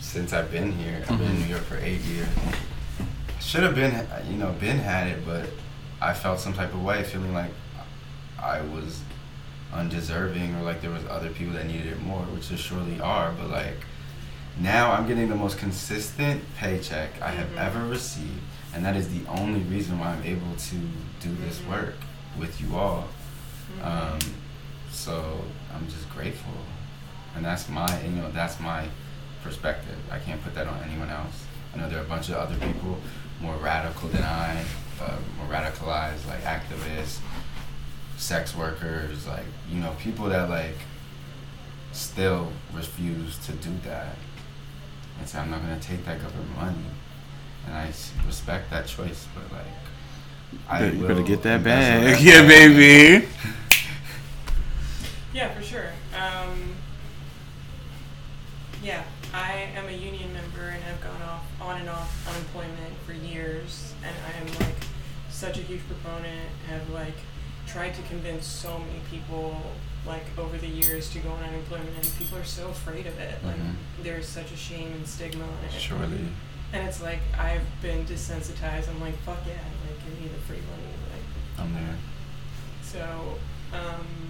since 0.00 0.32
I've 0.32 0.50
been 0.50 0.72
here. 0.72 1.02
I've 1.08 1.18
been 1.18 1.30
in 1.30 1.36
Mhm. 1.36 1.40
New 1.40 1.46
York 1.54 1.64
for 1.64 1.76
eight 1.78 2.00
years. 2.02 2.28
Should 3.40 3.62
have 3.62 3.74
been 3.74 4.06
you 4.30 4.36
know 4.36 4.52
been 4.52 4.78
had 4.78 5.06
it, 5.06 5.24
but 5.24 5.48
I 6.00 6.12
felt 6.12 6.40
some 6.40 6.52
type 6.52 6.74
of 6.74 6.82
way, 6.82 7.02
feeling 7.04 7.32
like 7.32 7.50
I 8.38 8.60
was 8.60 9.00
undeserving 9.72 10.54
or 10.56 10.62
like 10.62 10.80
there 10.82 10.90
was 10.90 11.04
other 11.08 11.30
people 11.30 11.54
that 11.54 11.66
needed 11.66 11.86
it 11.86 12.00
more, 12.02 12.22
which 12.22 12.48
there 12.48 12.58
surely 12.58 13.00
are. 13.00 13.32
But 13.32 13.50
like 13.50 13.78
now 14.58 14.92
I'm 14.92 15.06
getting 15.06 15.28
the 15.28 15.34
most 15.36 15.58
consistent 15.58 16.42
paycheck 16.56 17.20
I 17.22 17.30
have 17.30 17.48
Mhm. 17.54 17.58
ever 17.58 17.84
received, 17.86 18.40
and 18.74 18.84
that 18.84 18.96
is 18.96 19.08
the 19.08 19.26
only 19.28 19.60
reason 19.60 19.98
why 19.98 20.08
I'm 20.12 20.22
able 20.24 20.54
to 20.56 20.74
do 21.20 21.34
this 21.44 21.60
work 21.68 21.94
with 22.38 22.60
you 22.60 22.76
all. 22.76 23.08
Mhm. 23.80 23.86
Um, 23.86 24.18
so 24.96 25.40
I'm 25.74 25.86
just 25.88 26.08
grateful, 26.10 26.54
and 27.34 27.44
that's 27.44 27.68
my 27.68 28.02
you 28.02 28.10
know 28.10 28.30
that's 28.32 28.58
my 28.58 28.88
perspective. 29.42 29.96
I 30.10 30.18
can't 30.18 30.42
put 30.42 30.54
that 30.54 30.66
on 30.66 30.82
anyone 30.82 31.10
else. 31.10 31.44
I 31.74 31.78
know 31.78 31.88
there 31.88 31.98
are 31.98 32.04
a 32.04 32.08
bunch 32.08 32.30
of 32.30 32.36
other 32.36 32.54
people 32.54 32.98
more 33.40 33.54
radical 33.56 34.08
than 34.08 34.22
I, 34.22 34.64
uh, 35.00 35.16
more 35.36 35.46
radicalized 35.46 36.26
like 36.26 36.42
activists, 36.42 37.18
sex 38.16 38.56
workers, 38.56 39.26
like 39.26 39.44
you 39.70 39.80
know 39.80 39.94
people 40.00 40.26
that 40.30 40.48
like 40.48 40.78
still 41.92 42.50
refuse 42.74 43.38
to 43.46 43.52
do 43.52 43.70
that 43.84 44.16
and 45.18 45.28
say 45.28 45.38
I'm 45.38 45.50
not 45.50 45.60
gonna 45.60 45.78
take 45.78 46.04
that 46.06 46.22
government 46.22 46.56
money, 46.56 46.78
and 47.66 47.74
I 47.74 47.92
respect 48.26 48.70
that 48.70 48.86
choice, 48.86 49.26
but 49.34 49.52
like. 49.52 49.66
Bet 50.70 50.94
you 50.94 51.06
better 51.06 51.22
get 51.22 51.42
that 51.42 51.64
bag. 51.64 52.04
that 52.04 52.22
Yeah, 52.22 52.46
baby. 52.46 53.26
Yeah, 55.36 55.52
for 55.52 55.62
sure. 55.62 55.90
Um, 56.18 56.72
yeah, 58.82 59.02
I 59.34 59.68
am 59.76 59.86
a 59.86 59.92
union 59.92 60.32
member 60.32 60.68
and 60.68 60.82
have 60.84 60.98
gone 61.02 61.20
off 61.20 61.44
on 61.60 61.78
and 61.78 61.90
off 61.90 62.26
unemployment 62.26 62.94
for 63.04 63.12
years, 63.12 63.92
and 64.02 64.14
I 64.26 64.40
am 64.40 64.46
like 64.66 64.74
such 65.28 65.58
a 65.58 65.60
huge 65.60 65.82
proponent. 65.88 66.48
Have 66.70 66.88
like 66.88 67.12
tried 67.66 67.92
to 67.96 68.02
convince 68.04 68.46
so 68.46 68.78
many 68.78 69.00
people 69.10 69.60
like 70.06 70.24
over 70.38 70.56
the 70.56 70.68
years 70.68 71.10
to 71.10 71.18
go 71.18 71.28
on 71.32 71.42
unemployment, 71.42 71.90
and 72.00 72.10
people 72.18 72.38
are 72.38 72.44
so 72.44 72.68
afraid 72.70 73.06
of 73.06 73.18
it. 73.18 73.44
Like 73.44 73.56
Mhm. 73.56 73.74
there's 74.02 74.26
such 74.26 74.50
a 74.52 74.56
shame 74.56 74.90
and 74.92 75.06
stigma 75.06 75.44
on 75.44 75.64
it. 75.66 75.78
Surely. 75.78 76.28
And 76.72 76.88
it's 76.88 77.02
like 77.02 77.20
I've 77.38 77.66
been 77.82 78.06
desensitized. 78.06 78.88
I'm 78.88 79.02
like, 79.02 79.18
fuck 79.24 79.40
yeah, 79.46 79.52
like 79.86 80.02
give 80.02 80.18
me 80.18 80.28
the 80.28 80.40
free 80.46 80.62
money, 80.70 80.94
like. 81.12 81.60
I'm 81.66 81.74
there. 81.74 81.96
So, 82.82 83.38
um, 83.76 84.25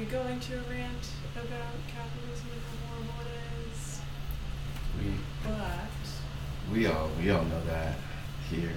I 0.00 0.04
could 0.04 0.12
go 0.12 0.26
into 0.28 0.54
a 0.54 0.62
rant 0.62 1.10
about 1.34 1.74
capitalism 1.86 2.46
and 2.54 2.62
how 2.64 2.88
horrible 2.88 3.20
it 3.20 3.68
is, 3.70 4.00
We 4.98 5.12
but 5.44 6.72
we 6.72 6.86
all 6.86 7.10
we 7.20 7.28
all 7.28 7.44
know 7.44 7.60
that 7.66 7.96
here. 8.48 8.72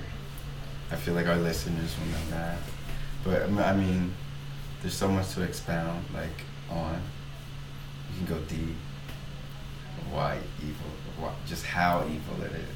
I 0.91 0.97
feel 0.97 1.13
like 1.13 1.27
our 1.27 1.37
listeners 1.37 1.95
will 1.97 2.07
know 2.07 2.29
that. 2.31 2.57
But 3.23 3.43
I 3.43 3.47
mean- 3.47 3.59
I 3.59 3.73
mean, 3.73 4.13
there's 4.81 4.95
so 4.95 5.07
much 5.07 5.29
to 5.35 5.43
expound 5.43 6.03
like 6.13 6.43
on. 6.69 6.99
You 8.11 8.25
can 8.25 8.35
go 8.35 8.41
deep. 8.43 8.75
Why 10.11 10.39
evil? 10.61 10.91
Why, 11.17 11.31
just 11.47 11.65
how 11.65 12.05
evil 12.05 12.43
it 12.43 12.51
is. 12.51 12.75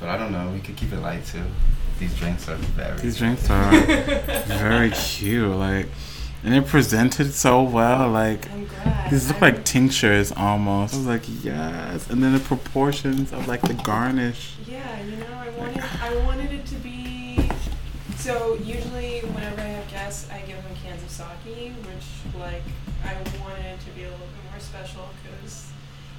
But 0.00 0.08
I 0.08 0.16
don't 0.16 0.32
know. 0.32 0.50
We 0.50 0.60
could 0.60 0.76
keep 0.76 0.90
it 0.94 1.00
light 1.00 1.26
too. 1.26 1.44
These 1.98 2.16
drinks 2.16 2.48
are 2.48 2.56
very. 2.56 2.98
These 2.98 3.18
drinks 3.18 3.50
are 3.50 3.70
very 4.46 4.90
cute. 4.90 5.54
Like, 5.54 5.86
and 6.42 6.52
they're 6.52 6.62
presented 6.62 7.32
so 7.32 7.62
well. 7.62 8.10
Like, 8.10 8.48
these 9.10 9.28
look 9.28 9.40
like 9.40 9.64
tinctures 9.64 10.32
almost. 10.32 10.94
I 10.94 10.96
was 10.98 11.06
like, 11.06 11.22
yes. 11.42 12.10
And 12.10 12.22
then 12.22 12.32
the 12.32 12.40
proportions 12.40 13.32
of 13.32 13.46
like 13.46 13.62
the 13.62 13.74
garnish. 13.74 14.54
Yeah, 14.66 15.02
you 15.02 15.16
know, 15.16 15.26
I 15.34 15.50
wanted 15.50 15.84
I 16.00 16.16
wanted 16.24 16.52
it 16.52 16.66
to 16.66 16.74
be. 16.76 17.50
So 18.16 18.54
usually, 18.62 19.20
whenever 19.20 19.60
I 19.60 19.64
have 19.64 19.90
guests, 19.90 20.30
I 20.30 20.40
give 20.40 20.56
them 20.62 20.74
cans 20.82 21.02
of 21.02 21.10
sake, 21.10 21.72
which 21.84 22.40
like 22.40 22.62
I 23.04 23.14
wanted 23.40 23.80
to 23.80 23.90
be 23.94 24.02
a 24.04 24.10
little 24.10 24.18
bit 24.18 24.50
more 24.50 24.60
special 24.60 25.08
because, 25.22 25.70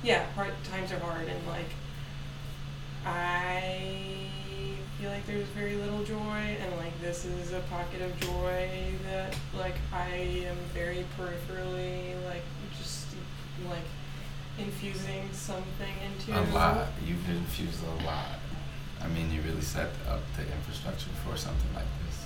yeah, 0.03 0.25
hard 0.35 0.51
times 0.63 0.91
are 0.91 0.99
hard 0.99 1.27
and 1.27 1.47
like 1.47 1.69
I 3.05 4.27
feel 5.03 5.11
like 5.11 5.27
there's 5.27 5.47
very 5.49 5.75
little 5.75 6.01
joy 6.03 6.15
and 6.61 6.77
like 6.77 6.97
this 7.01 7.25
is 7.25 7.51
a 7.51 7.59
pocket 7.69 8.01
of 8.01 8.17
joy 8.21 8.69
that 9.03 9.35
like 9.53 9.75
I 9.91 10.07
am 10.47 10.55
very 10.73 11.05
peripherally 11.19 12.15
like 12.23 12.43
just 12.77 13.07
like 13.67 13.83
infusing 14.57 15.27
something 15.33 15.93
into 16.05 16.39
A 16.39 16.47
lot. 16.53 16.87
You've 17.05 17.29
infused 17.29 17.83
a 17.83 18.05
lot. 18.05 18.39
I 19.01 19.09
mean, 19.09 19.29
you 19.29 19.41
really 19.41 19.59
set 19.59 19.89
up 20.07 20.21
the 20.37 20.43
infrastructure 20.43 21.09
for 21.25 21.35
something 21.35 21.73
like 21.75 21.83
this. 22.05 22.25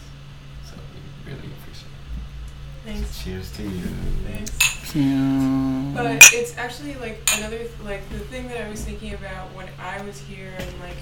So 0.69 0.75
we 0.93 1.31
really 1.31 1.49
appreciate 1.57 1.87
it. 1.87 2.85
Thanks. 2.85 3.23
Cheers 3.23 3.51
to 3.53 3.63
you. 3.63 3.87
Thanks. 4.27 4.91
Cute. 4.91 5.95
But 5.95 6.31
it's 6.31 6.55
actually 6.59 6.93
like 6.95 7.27
another 7.39 7.61
like 7.83 8.07
the 8.09 8.19
thing 8.19 8.47
that 8.49 8.61
I 8.61 8.69
was 8.69 8.85
thinking 8.85 9.15
about 9.15 9.51
when 9.55 9.67
I 9.79 9.99
was 10.03 10.19
here 10.19 10.53
and 10.59 10.79
like 10.79 10.97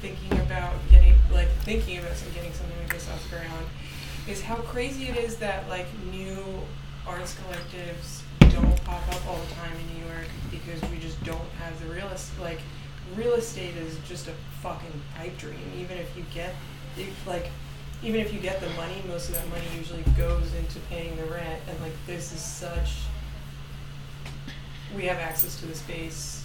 thinking 0.00 0.38
about 0.40 0.74
getting 0.90 1.14
like 1.32 1.48
thinking 1.62 1.98
about 1.98 2.14
some 2.14 2.32
getting 2.32 2.52
something 2.52 2.78
like 2.78 2.92
this 2.92 3.08
off 3.10 3.22
the 3.24 3.36
ground 3.36 3.66
is 4.28 4.42
how 4.42 4.56
crazy 4.56 5.08
it 5.08 5.16
is 5.16 5.36
that 5.36 5.68
like 5.68 5.86
new 6.12 6.36
arts 7.06 7.34
collectives 7.34 8.22
don't 8.50 8.84
pop 8.84 9.06
up 9.08 9.26
all 9.26 9.38
the 9.38 9.54
time 9.54 9.72
in 9.72 9.98
New 9.98 10.06
York 10.06 10.28
because 10.50 10.90
we 10.90 10.98
just 10.98 11.22
don't 11.24 11.50
have 11.60 11.78
the 11.80 11.92
real 11.92 12.08
estate. 12.08 12.40
like 12.40 12.60
real 13.16 13.34
estate 13.34 13.76
is 13.76 13.98
just 14.06 14.28
a 14.28 14.32
fucking 14.60 15.00
pipe 15.16 15.36
dream. 15.38 15.58
Even 15.78 15.96
if 15.96 16.14
you 16.16 16.24
get 16.34 16.54
if, 16.96 17.26
like 17.26 17.50
even 18.02 18.20
if 18.20 18.32
you 18.32 18.38
get 18.38 18.60
the 18.60 18.68
money, 18.70 19.02
most 19.08 19.28
of 19.28 19.34
that 19.34 19.48
money 19.48 19.66
usually 19.76 20.04
goes 20.16 20.54
into 20.54 20.78
paying 20.90 21.16
the 21.16 21.24
rent 21.24 21.60
and 21.68 21.80
like 21.80 21.94
this 22.06 22.32
is 22.32 22.40
such 22.40 22.98
we 24.96 25.04
have 25.04 25.18
access 25.18 25.58
to 25.60 25.66
the 25.66 25.74
space 25.74 26.44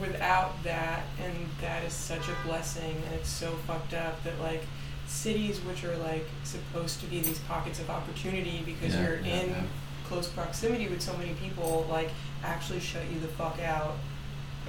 without 0.00 0.62
that 0.64 1.02
and 1.22 1.32
that 1.60 1.82
is 1.84 1.92
such 1.92 2.28
a 2.28 2.46
blessing 2.46 2.96
and 3.06 3.14
it's 3.14 3.28
so 3.28 3.50
fucked 3.66 3.94
up 3.94 4.22
that 4.24 4.38
like 4.40 4.62
cities 5.06 5.60
which 5.60 5.84
are 5.84 5.96
like 5.98 6.26
supposed 6.44 7.00
to 7.00 7.06
be 7.06 7.20
these 7.20 7.38
pockets 7.40 7.78
of 7.80 7.88
opportunity 7.90 8.62
because 8.66 8.94
Yeah, 8.94 9.02
you're 9.02 9.20
yeah, 9.20 9.40
in 9.40 9.50
yeah. 9.50 9.62
close 10.08 10.28
proximity 10.28 10.88
with 10.88 11.00
so 11.00 11.16
many 11.16 11.34
people 11.34 11.86
like 11.88 12.10
actually 12.44 12.80
shut 12.80 13.02
you 13.12 13.20
the 13.20 13.28
fuck 13.28 13.58
out 13.60 13.94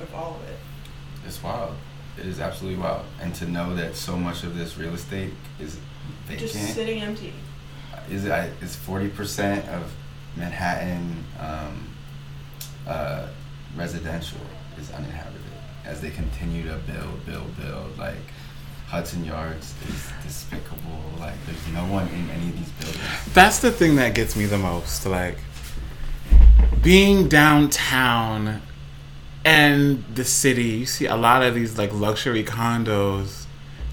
of 0.01 0.13
all 0.13 0.35
of 0.41 0.49
it 0.49 0.57
It's 1.25 1.41
wild. 1.41 1.75
It 2.19 2.25
is 2.25 2.39
absolutely 2.39 2.79
wild. 2.81 3.05
And 3.21 3.33
to 3.35 3.45
know 3.47 3.75
that 3.75 3.95
so 3.95 4.15
much 4.17 4.43
of 4.43 4.57
this 4.57 4.75
real 4.77 4.93
estate 4.95 5.33
is 5.59 5.77
vacant. 6.27 6.51
just 6.51 6.73
sitting 6.73 7.01
empty 7.01 7.33
is 8.09 8.25
it 8.25 8.31
I- 8.31 8.51
is 8.61 8.75
forty 8.75 9.09
percent 9.09 9.67
of 9.69 9.91
Manhattan 10.35 11.23
um, 11.39 11.87
uh, 12.87 13.27
residential 13.75 14.39
is 14.79 14.91
uninhabited 14.91 15.41
as 15.85 16.01
they 16.01 16.09
continue 16.09 16.63
to 16.63 16.77
build, 16.79 17.25
build, 17.25 17.57
build. 17.57 17.97
Like 17.97 18.15
Hudson 18.87 19.25
Yards 19.25 19.73
is 19.87 20.09
despicable. 20.23 21.01
Like 21.19 21.35
there's 21.45 21.67
no 21.73 21.85
one 21.85 22.07
in 22.09 22.29
any 22.29 22.49
of 22.49 22.57
these 22.57 22.71
buildings. 22.71 23.33
That's 23.33 23.59
the 23.59 23.71
thing 23.71 23.95
that 23.95 24.15
gets 24.15 24.35
me 24.35 24.45
the 24.45 24.57
most. 24.57 25.05
Like 25.05 25.37
being 26.81 27.27
downtown 27.27 28.61
and 29.45 30.03
the 30.13 30.25
city, 30.25 30.63
you 30.63 30.85
see 30.85 31.05
a 31.05 31.15
lot 31.15 31.43
of 31.43 31.55
these 31.55 31.77
like 31.77 31.93
luxury 31.93 32.43
condos 32.43 33.45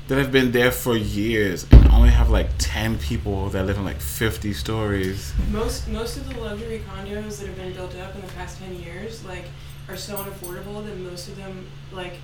that 0.09 0.19
have 0.19 0.31
been 0.31 0.53
there 0.53 0.71
for 0.71 0.97
years 0.97 1.67
and 1.71 1.89
only 1.89 2.11
have 2.11 2.29
like 2.29 2.49
10 2.59 2.99
people 2.99 3.49
that 3.51 3.65
live 3.65 3.79
in 3.79 3.85
like 3.85 4.01
50 4.01 4.53
stories. 4.53 5.33
Most 5.51 5.89
most 5.89 6.17
of 6.19 6.29
the 6.29 6.39
luxury 6.41 6.83
condos 6.91 7.39
that 7.39 7.47
have 7.47 7.57
been 7.57 7.73
built 7.73 7.97
up 7.97 8.15
in 8.15 8.21
the 8.21 8.27
past 8.29 8.59
ten 8.59 8.75
years, 8.81 9.25
like, 9.25 9.47
are 9.89 9.97
so 9.97 10.17
unaffordable 10.17 10.85
that 10.85 10.97
most 10.99 11.29
of 11.29 11.37
them, 11.37 11.67
like, 11.93 12.15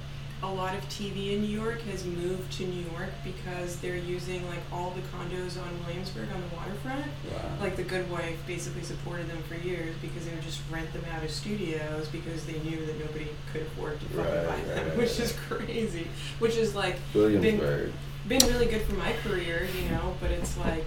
a 0.43 0.51
lot 0.51 0.75
of 0.75 0.83
TV 0.89 1.35
in 1.35 1.43
New 1.43 1.49
York 1.49 1.83
has 1.83 2.05
moved 2.07 2.51
to 2.53 2.67
New 2.67 2.85
York 2.93 3.11
because 3.23 3.77
they're 3.81 3.97
using 3.97 4.47
like 4.49 4.61
all 4.73 4.91
the 4.93 5.03
condos 5.15 5.61
on 5.61 5.69
Williamsburg 5.85 6.29
on 6.35 6.41
the 6.41 6.57
waterfront. 6.57 7.05
Wow. 7.31 7.43
Like 7.61 7.77
the 7.77 7.83
Good 7.83 8.11
Wife 8.11 8.39
basically 8.47 8.83
supported 8.83 9.29
them 9.29 9.43
for 9.43 9.55
years 9.57 9.95
because 10.01 10.25
they 10.27 10.33
would 10.35 10.43
just 10.43 10.63
rent 10.71 10.91
them 10.95 11.05
out 11.15 11.23
of 11.23 11.31
studios 11.31 12.09
because 12.09 12.47
they 12.47 12.59
knew 12.61 12.87
that 12.87 12.99
nobody 12.99 13.29
could 13.53 13.63
afford 13.63 14.01
to 14.01 14.07
Right, 14.17 14.27
buy 14.27 14.47
right, 14.47 14.67
them, 14.67 14.89
right, 14.89 14.97
which 14.97 15.21
is 15.21 15.33
crazy. 15.47 16.07
Which 16.39 16.57
is 16.57 16.75
like 16.75 16.97
Williamsburg. 17.13 17.93
been 18.27 18.47
really 18.49 18.67
good 18.67 18.83
for 18.83 18.95
my 18.95 19.13
career, 19.23 19.69
you 19.79 19.91
know, 19.91 20.17
but 20.23 20.31
it's 20.31 20.57
like 20.57 20.87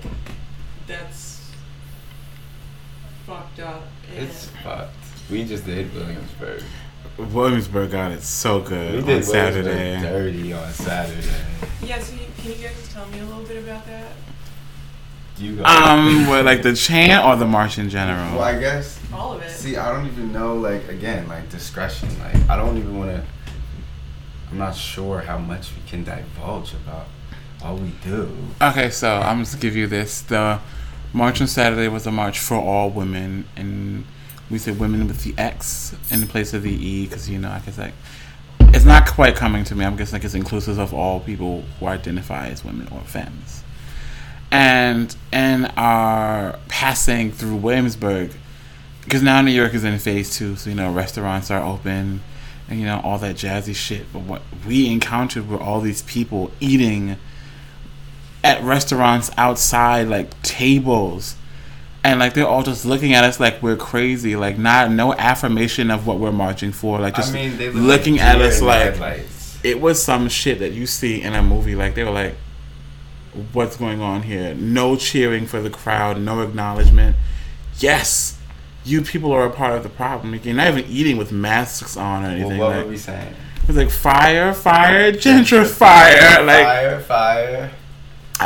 that's 0.88 1.48
fucked 3.28 3.60
up. 3.60 3.84
It's 4.18 4.48
fucked. 4.64 4.96
We 5.30 5.46
just 5.46 5.66
did 5.66 5.94
Williamsburg. 5.94 6.64
Williamsburg 7.18 7.92
got 7.92 8.12
it 8.12 8.24
so 8.24 8.60
We 8.60 8.66
good 8.68 9.06
did 9.06 9.18
on 9.18 9.24
Saturday. 9.24 9.70
Williamsburg 9.70 10.12
dirty 10.12 10.54
on 10.54 10.72
Saturday. 10.72 11.28
Yeah, 11.84 12.00
so 12.00 12.16
you, 12.16 12.22
can 12.38 12.52
you 12.52 12.58
guys 12.58 12.90
tell 12.92 13.06
me 13.08 13.20
a 13.20 13.26
little 13.26 13.44
bit 13.44 13.64
about 13.64 13.86
that? 13.86 14.14
Do 15.38 15.46
you 15.46 15.56
go. 15.58 15.64
Um, 15.64 16.28
what 16.28 16.46
like 16.46 16.62
the 16.62 16.76
chant 16.76 17.26
or 17.26 17.36
the 17.36 17.46
march 17.46 17.78
in 17.78 17.90
general? 17.90 18.38
well, 18.38 18.44
I 18.44 18.60
guess. 18.60 19.00
All 19.12 19.34
of 19.34 19.42
it. 19.42 19.50
See, 19.50 19.78
I 19.78 19.92
don't 19.92 20.06
even 20.08 20.32
know. 20.32 20.56
Like 20.56 20.88
again, 20.90 21.28
like 21.28 21.50
discretion. 21.50 22.10
Like 22.20 22.36
I 22.50 22.56
don't 22.56 22.78
even 22.78 22.98
want 23.00 23.12
to. 23.12 23.24
I'm 24.52 24.58
not 24.60 24.76
sure 24.76 25.22
how 25.22 25.40
much 25.40 25.72
we 25.76 25.82
can 25.90 26.04
divulge 26.04 26.74
about 26.74 27.08
all 27.64 27.78
we 27.78 27.92
do. 28.04 28.36
Okay, 28.62 28.90
so 28.92 29.10
I'm 29.10 29.40
just 29.40 29.60
give 29.60 29.76
you 29.76 29.88
this. 29.88 30.22
The 30.22 30.60
march 31.14 31.42
on 31.42 31.48
Saturday 31.48 31.88
was 31.88 32.06
a 32.06 32.12
march 32.12 32.40
for 32.40 32.56
all 32.56 32.92
women, 32.92 33.46
and 33.56 34.06
we 34.50 34.58
say 34.58 34.72
women 34.72 35.08
with 35.08 35.24
the 35.24 35.34
X 35.38 35.96
in 36.12 36.26
place 36.28 36.54
of 36.54 36.64
the 36.64 36.72
E 36.72 37.06
because 37.06 37.30
you 37.30 37.40
know 37.40 37.50
I 37.50 37.60
guess 37.60 37.78
like 37.78 37.94
it's 38.74 38.86
not 38.86 39.08
quite 39.08 39.36
coming 39.36 39.64
to 39.66 39.76
me. 39.76 39.86
I'm 39.86 39.96
guessing 39.96 40.14
like 40.14 40.26
it's 40.26 40.34
inclusive 40.34 40.80
of 40.80 40.94
all 40.94 41.20
people 41.20 41.64
who 41.80 41.88
identify 41.88 42.48
as 42.48 42.66
women 42.66 42.88
or 42.92 43.02
femmes. 43.02 43.64
And 44.52 45.16
in 45.32 45.66
our 45.78 46.60
passing 46.68 47.32
through 47.32 47.56
Williamsburg, 47.58 48.32
because 49.04 49.22
now 49.22 49.42
New 49.42 49.52
York 49.52 49.74
is 49.74 49.84
in 49.84 49.98
phase 50.00 50.36
two, 50.36 50.56
so 50.56 50.70
you 50.70 50.76
know 50.76 50.92
restaurants 50.92 51.52
are 51.52 51.64
open, 51.64 52.22
and 52.70 52.80
you 52.80 52.86
know 52.86 53.02
all 53.04 53.18
that 53.20 53.36
jazzy 53.36 53.76
shit. 53.76 54.12
But 54.12 54.24
what 54.24 54.42
we 54.68 54.92
encountered 54.92 55.50
were 55.50 55.60
all 55.60 55.82
these 55.82 56.02
people 56.04 56.52
eating 56.60 57.18
at 58.44 58.62
restaurants 58.64 59.32
outside, 59.38 60.08
like 60.08 60.40
tables, 60.42 61.36
and 62.04 62.20
like 62.20 62.34
they're 62.34 62.48
all 62.48 62.64
just 62.64 62.86
looking 62.86 63.14
at 63.14 63.24
us 63.24 63.40
like 63.40 63.62
we're 63.62 63.76
crazy, 63.78 64.36
like 64.36 64.58
not 64.58 64.92
no 64.92 65.14
affirmation 65.14 65.90
of 65.92 66.06
what 66.08 66.20
we're 66.20 66.32
marching 66.32 66.72
for, 66.72 67.00
like 67.00 67.16
just 67.16 67.32
I 67.32 67.34
mean, 67.34 67.58
they 67.58 67.70
look 67.70 68.00
looking 68.00 68.16
like 68.16 68.24
at 68.24 68.42
us 68.42 68.62
like 68.62 68.82
headlights. 68.94 69.60
it 69.64 69.80
was 69.80 70.04
some 70.04 70.28
shit 70.30 70.60
that 70.60 70.72
you 70.74 70.86
see 70.88 71.22
in 71.22 71.34
a 71.34 71.42
movie. 71.42 71.76
Like 71.76 71.96
they 71.96 72.04
were 72.04 72.12
like, 72.12 72.36
"What's 73.54 73.78
going 73.78 74.02
on 74.02 74.24
here?" 74.24 74.54
No 74.54 74.96
cheering 74.96 75.46
for 75.46 75.62
the 75.62 75.70
crowd, 75.70 76.20
no 76.20 76.42
acknowledgement. 76.42 77.16
Yes, 77.80 78.38
you 78.86 79.02
people 79.02 79.32
are 79.32 79.46
a 79.46 79.50
part 79.50 79.76
of 79.76 79.84
the 79.84 79.90
problem. 79.90 80.36
You're 80.44 80.54
not 80.56 80.68
even 80.68 80.86
eating 80.92 81.18
with 81.18 81.32
masks 81.32 81.96
on 81.98 82.24
or 82.24 82.28
Well, 82.28 82.36
anything. 82.36 82.58
what 82.60 82.70
like, 82.76 82.86
were 82.86 82.92
we 82.92 82.98
saying? 82.98 83.34
it 83.62 83.68
was 83.68 83.78
like 83.78 83.90
fire, 83.90 84.54
fire, 84.54 85.12
gentrifier. 85.14 86.46
Like 86.46 86.66
fire, 86.66 87.00
fire. 87.00 87.72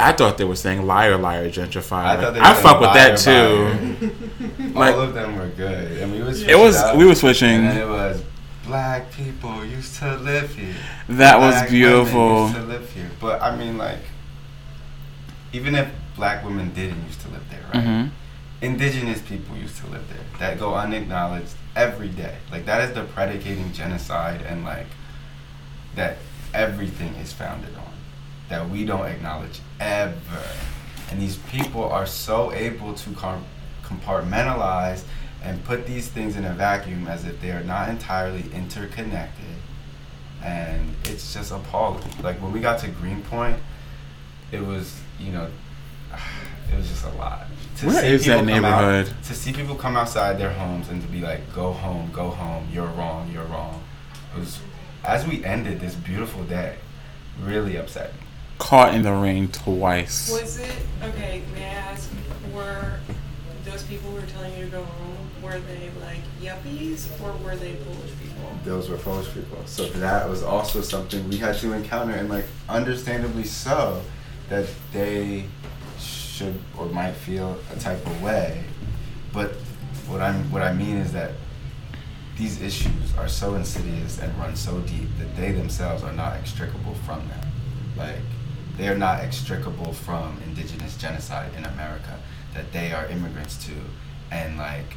I 0.05 0.11
thought 0.13 0.37
they 0.37 0.45
were 0.45 0.55
saying 0.55 0.85
liar, 0.85 1.17
liar, 1.17 1.49
gentrifier. 1.49 2.05
I 2.05 2.17
thought 2.21 2.33
they 2.33 2.39
I 2.39 2.53
fuck 2.53 2.79
with 2.79 2.89
liar, 2.89 3.15
that 3.15 3.17
too. 3.17 4.73
Like- 4.73 4.95
All 4.95 5.01
of 5.01 5.13
them 5.13 5.37
were 5.37 5.47
good, 5.47 5.97
and 5.99 6.11
we 6.11 6.21
was. 6.21 6.43
It 6.43 6.57
was 6.57 6.75
we 6.95 7.05
were 7.05 7.15
switching. 7.15 7.49
And 7.65 7.77
it 7.77 7.87
was 7.87 8.21
black 8.65 9.11
people 9.11 9.65
used 9.65 9.95
to 9.99 10.17
live 10.17 10.53
here. 10.53 10.75
That 11.09 11.39
was 11.39 11.69
beautiful. 11.69 12.43
Used 12.43 12.55
to 12.55 12.63
live 12.63 12.89
here, 12.91 13.09
but 13.19 13.41
I 13.41 13.55
mean, 13.55 13.77
like, 13.77 13.99
even 15.53 15.75
if 15.75 15.89
black 16.15 16.43
women 16.43 16.73
didn't 16.73 17.03
used 17.05 17.21
to 17.21 17.29
live 17.29 17.49
there, 17.49 17.63
right? 17.73 17.83
hmm 17.83 18.07
Indigenous 18.59 19.21
people 19.21 19.55
used 19.55 19.77
to 19.77 19.87
live 19.87 20.03
there 20.09 20.25
that 20.39 20.57
go 20.59 20.73
unacknowledged 20.73 21.53
every 21.75 22.09
day. 22.09 22.35
Like 22.51 22.65
that 22.65 22.81
is 22.89 22.95
the 22.95 23.03
predicating 23.03 23.71
genocide, 23.71 24.41
and 24.41 24.63
like 24.65 24.87
that 25.95 26.17
everything 26.55 27.13
is 27.15 27.31
founded 27.31 27.75
on 27.75 27.83
that 28.49 28.69
we 28.69 28.85
don't 28.85 29.05
acknowledge 29.07 29.59
ever. 29.79 30.43
And 31.11 31.21
these 31.21 31.37
people 31.49 31.83
are 31.83 32.05
so 32.05 32.51
able 32.53 32.93
to 32.93 33.09
com- 33.11 33.45
compartmentalize 33.83 35.03
and 35.43 35.63
put 35.63 35.85
these 35.85 36.07
things 36.07 36.35
in 36.35 36.45
a 36.45 36.53
vacuum 36.53 37.07
as 37.07 37.25
if 37.25 37.39
they 37.41 37.51
are 37.51 37.63
not 37.63 37.89
entirely 37.89 38.43
interconnected. 38.53 39.45
And 40.43 40.93
it's 41.05 41.33
just 41.33 41.51
appalling. 41.51 42.03
Like 42.21 42.41
when 42.41 42.51
we 42.51 42.59
got 42.59 42.79
to 42.81 42.87
Greenpoint, 42.89 43.57
it 44.51 44.65
was, 44.65 44.99
you 45.19 45.31
know, 45.31 45.47
it 46.71 46.75
was 46.75 46.87
just 46.89 47.05
a 47.05 47.09
lot. 47.11 47.47
To 47.77 47.87
Where 47.87 48.01
see 48.01 48.07
is 48.07 48.25
that 48.25 48.39
come 48.39 48.49
out- 48.49 48.81
neighborhood? 48.81 49.23
to 49.25 49.33
see 49.35 49.53
people 49.53 49.75
come 49.75 49.95
outside 49.95 50.37
their 50.39 50.51
homes 50.53 50.89
and 50.89 51.01
to 51.01 51.07
be 51.07 51.21
like, 51.21 51.53
go 51.53 51.71
home, 51.73 52.09
go 52.11 52.29
home, 52.29 52.67
you're 52.73 52.87
wrong, 52.87 53.29
you're 53.31 53.45
wrong. 53.45 53.83
It 54.35 54.39
was, 54.39 54.59
as 55.05 55.25
we 55.27 55.45
ended 55.45 55.79
this 55.79 55.95
beautiful 55.95 56.43
day, 56.43 56.75
really 57.43 57.75
upsetting. 57.75 58.15
Caught 58.57 58.95
in 58.95 59.03
the 59.03 59.13
rain 59.13 59.47
twice. 59.49 60.29
Was 60.31 60.59
it 60.59 60.75
okay? 61.03 61.43
May 61.53 61.65
I 61.65 61.67
ask? 61.67 62.09
Were 62.53 62.99
those 63.63 63.83
people 63.83 64.09
who 64.11 64.15
were 64.15 64.27
telling 64.27 64.57
you 64.57 64.65
to 64.65 64.71
go 64.71 64.83
home? 64.83 65.17
Were 65.41 65.59
they 65.59 65.91
like 66.01 66.19
yuppies 66.41 67.07
or 67.21 67.33
were 67.43 67.55
they 67.55 67.75
Polish 67.75 68.11
people? 68.21 68.51
Those 68.65 68.89
were 68.89 68.97
Polish 68.97 69.31
people. 69.33 69.59
So 69.65 69.85
that 69.85 70.27
was 70.27 70.43
also 70.43 70.81
something 70.81 71.27
we 71.29 71.37
had 71.37 71.57
to 71.59 71.73
encounter, 71.73 72.13
and 72.13 72.29
like, 72.29 72.45
understandably 72.67 73.45
so, 73.45 74.01
that 74.49 74.67
they 74.91 75.45
should 75.99 76.59
or 76.77 76.87
might 76.87 77.13
feel 77.13 77.57
a 77.73 77.79
type 77.79 78.05
of 78.05 78.23
way. 78.23 78.63
But 79.33 79.53
what 80.07 80.21
I'm 80.21 80.49
what 80.51 80.61
I 80.63 80.73
mean 80.73 80.97
is 80.97 81.13
that 81.13 81.31
these 82.37 82.61
issues 82.61 83.15
are 83.17 83.27
so 83.27 83.55
insidious 83.55 84.19
and 84.19 84.35
run 84.37 84.55
so 84.55 84.79
deep 84.81 85.09
that 85.19 85.35
they 85.35 85.51
themselves 85.51 86.03
are 86.03 86.13
not 86.13 86.33
extricable 86.33 86.93
from 87.05 87.27
them. 87.27 87.51
Like 87.97 88.19
they 88.77 88.87
are 88.87 88.97
not 88.97 89.19
extricable 89.21 89.93
from 89.93 90.37
indigenous 90.45 90.95
genocide 90.97 91.51
in 91.57 91.65
America 91.65 92.19
that 92.53 92.71
they 92.71 92.91
are 92.91 93.05
immigrants 93.07 93.63
to, 93.65 93.73
and 94.31 94.57
like, 94.57 94.95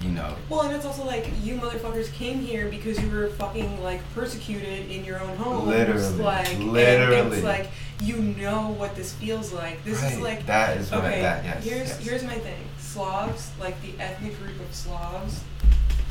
you 0.00 0.10
know, 0.10 0.34
Well, 0.48 0.62
and 0.62 0.74
it's 0.74 0.84
also 0.84 1.04
like 1.04 1.28
you 1.42 1.54
motherfuckers 1.56 2.12
came 2.12 2.40
here 2.40 2.68
because 2.68 3.00
you 3.02 3.08
were 3.10 3.28
fucking 3.30 3.82
like 3.82 4.00
persecuted 4.14 4.90
in 4.90 5.04
your 5.04 5.20
own 5.20 5.36
homes. 5.36 5.66
Literally. 5.68 6.22
like 6.22 6.54
and 6.54 6.72
Literally. 6.72 7.36
it's 7.38 7.44
like 7.44 7.68
you 8.02 8.16
know 8.16 8.70
what 8.78 8.94
this 8.96 9.12
feels 9.14 9.52
like. 9.52 9.82
This 9.84 10.02
is 10.02 10.18
like 10.20 10.44
That 10.46 10.76
is 10.78 10.90
what 10.90 11.04
I- 11.04 11.08
okay. 11.08 11.22
that- 11.22 11.44
yes, 11.44 11.64
here's 11.64 11.88
yes. 11.88 11.98
here's 12.06 12.24
my 12.24 12.34
thing. 12.34 12.60
Slavs, 12.78 13.50
like 13.58 13.80
the 13.82 13.92
ethnic 14.02 14.38
group 14.40 14.58
of 14.60 14.74
Slavs, 14.74 15.42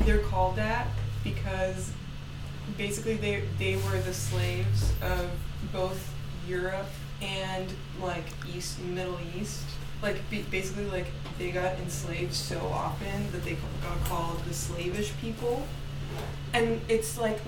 they're 0.05 0.19
called 0.19 0.55
that 0.55 0.87
because 1.23 1.91
basically 2.77 3.15
they 3.15 3.43
they 3.59 3.75
were 3.75 3.99
the 4.01 4.13
slaves 4.13 4.91
of 5.01 5.29
both 5.71 6.12
Europe 6.47 6.87
and 7.21 7.73
like 8.01 8.25
East 8.53 8.79
Middle 8.79 9.19
East. 9.37 9.63
Like 10.01 10.17
basically 10.51 10.85
like 10.85 11.07
they 11.37 11.51
got 11.51 11.77
enslaved 11.79 12.33
so 12.33 12.59
often 12.67 13.31
that 13.31 13.43
they 13.43 13.57
got 13.81 14.03
called 14.05 14.43
the 14.45 14.53
slavish 14.53 15.13
people. 15.21 15.65
And 16.53 16.81
it's 16.89 17.17
like 17.17 17.39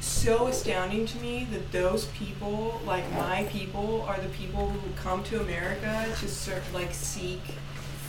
so 0.00 0.48
astounding 0.48 1.06
to 1.06 1.18
me 1.18 1.48
that 1.50 1.72
those 1.72 2.06
people, 2.06 2.80
like 2.84 3.10
my 3.12 3.44
people, 3.44 4.02
are 4.02 4.20
the 4.20 4.28
people 4.28 4.68
who 4.68 4.92
come 4.96 5.24
to 5.24 5.40
America 5.40 6.06
to 6.20 6.28
ser- 6.28 6.62
like 6.74 6.92
seek 6.92 7.40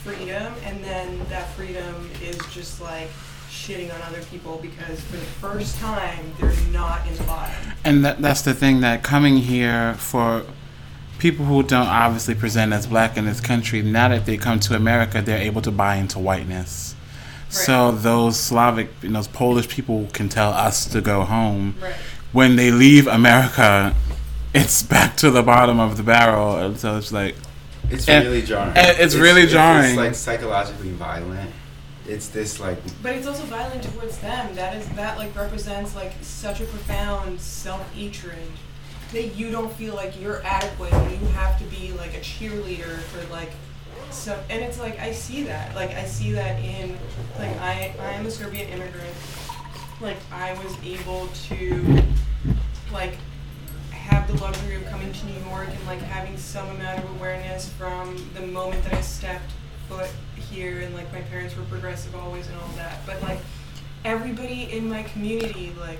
freedom, 0.04 0.52
and 0.64 0.84
then 0.84 1.18
that 1.30 1.48
freedom 1.50 2.10
is 2.22 2.38
just 2.52 2.80
like 2.80 3.08
shitting 3.50 3.92
on 3.94 4.00
other 4.02 4.22
people 4.24 4.58
because 4.62 5.00
for 5.02 5.16
the 5.16 5.24
first 5.24 5.76
time 5.78 6.32
they're 6.40 6.52
not 6.72 7.06
in 7.06 7.16
the 7.16 7.22
bottom. 7.24 7.54
And 7.84 8.04
that, 8.04 8.20
that's 8.20 8.42
the 8.42 8.54
thing 8.54 8.80
that 8.80 9.02
coming 9.02 9.38
here 9.38 9.94
for 9.94 10.44
people 11.18 11.44
who 11.46 11.62
don't 11.62 11.86
obviously 11.86 12.34
present 12.34 12.72
as 12.72 12.86
black 12.86 13.16
in 13.16 13.24
this 13.24 13.40
country, 13.40 13.82
now 13.82 14.08
that 14.08 14.26
they 14.26 14.36
come 14.36 14.60
to 14.60 14.74
America, 14.76 15.22
they're 15.22 15.38
able 15.40 15.62
to 15.62 15.70
buy 15.70 15.96
into 15.96 16.18
whiteness. 16.18 16.94
So 17.48 17.92
those 17.92 18.38
Slavic, 18.38 18.90
you 19.02 19.08
know, 19.08 19.20
those 19.20 19.28
Polish 19.28 19.68
people 19.68 20.08
can 20.12 20.28
tell 20.28 20.50
us 20.52 20.84
to 20.86 21.00
go 21.00 21.22
home. 21.22 21.76
Right. 21.80 21.94
When 22.32 22.56
they 22.56 22.70
leave 22.70 23.06
America, 23.06 23.94
it's 24.52 24.82
back 24.82 25.16
to 25.18 25.30
the 25.30 25.42
bottom 25.42 25.80
of 25.80 25.96
the 25.96 26.02
barrel. 26.02 26.56
And 26.56 26.78
so 26.78 26.98
it's 26.98 27.12
like, 27.12 27.34
It's 27.88 28.08
And- 28.08 28.24
really 28.26 28.42
jarring. 28.42 28.76
and 28.76 28.98
it's 28.98 29.14
really 29.14 29.46
jarring. 29.46 29.90
It's 29.90 29.96
like 29.96 30.14
psychologically 30.16 30.90
violent. 30.90 31.50
It's 32.08 32.28
this 32.28 32.60
like 32.60 32.78
But 33.02 33.16
it's 33.16 33.26
also 33.26 33.42
violent 33.44 33.82
towards 33.82 34.18
them. 34.18 34.54
That 34.54 34.76
is 34.76 34.88
that 34.90 35.18
like 35.18 35.34
represents 35.34 35.94
like 35.94 36.12
such 36.22 36.60
a 36.60 36.64
profound 36.64 37.40
self-hatred 37.40 38.52
that 39.12 39.36
you 39.36 39.50
don't 39.50 39.72
feel 39.72 39.94
like 39.94 40.20
you're 40.20 40.42
adequate 40.44 40.92
and 40.92 41.20
you 41.20 41.28
have 41.28 41.58
to 41.58 41.64
be 41.64 41.92
like 41.92 42.14
a 42.14 42.20
cheerleader 42.20 42.98
for 42.98 43.32
like 43.32 43.52
so 44.10 44.40
and 44.50 44.62
it's 44.62 44.78
like 44.78 44.98
I 44.98 45.12
see 45.12 45.44
that. 45.44 45.74
Like 45.74 45.90
I 45.94 46.04
see 46.04 46.32
that 46.32 46.62
in 46.62 46.96
like 47.38 47.56
I 47.60 47.94
I 47.98 48.12
am 48.12 48.26
a 48.26 48.30
Serbian 48.30 48.68
immigrant. 48.68 49.14
Like 50.00 50.18
I 50.32 50.52
was 50.62 50.76
able 50.84 51.28
to 51.48 52.02
like 52.92 53.16
have 53.90 54.28
the 54.28 54.40
luxury 54.40 54.76
of 54.76 54.86
coming 54.86 55.12
to 55.12 55.26
New 55.26 55.48
York 55.48 55.68
and 55.68 55.86
like 55.86 56.00
having 56.00 56.36
some 56.36 56.68
amount 56.70 57.02
of 57.02 57.10
awareness 57.16 57.68
from 57.72 58.16
the 58.34 58.42
moment 58.42 58.84
that 58.84 58.94
I 58.94 59.00
stepped 59.00 59.50
foot 59.88 60.10
here 60.50 60.80
and 60.80 60.94
like 60.94 61.12
my 61.12 61.20
parents 61.22 61.56
were 61.56 61.64
progressive 61.64 62.14
always 62.14 62.46
and 62.48 62.56
all 62.60 62.68
that. 62.76 63.04
But 63.06 63.22
like 63.22 63.38
everybody 64.04 64.72
in 64.72 64.88
my 64.88 65.02
community, 65.04 65.72
like 65.80 65.98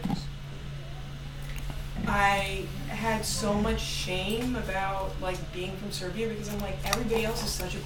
I 2.06 2.64
had 2.88 3.24
so 3.24 3.54
much 3.54 3.80
shame 3.80 4.54
about 4.56 5.10
like 5.20 5.38
being 5.52 5.76
from 5.76 5.90
Serbia 5.90 6.28
because 6.28 6.48
I'm 6.52 6.60
like 6.60 6.76
everybody 6.84 7.24
else 7.24 7.42
is 7.44 7.50
such 7.50 7.74
a 7.74 7.78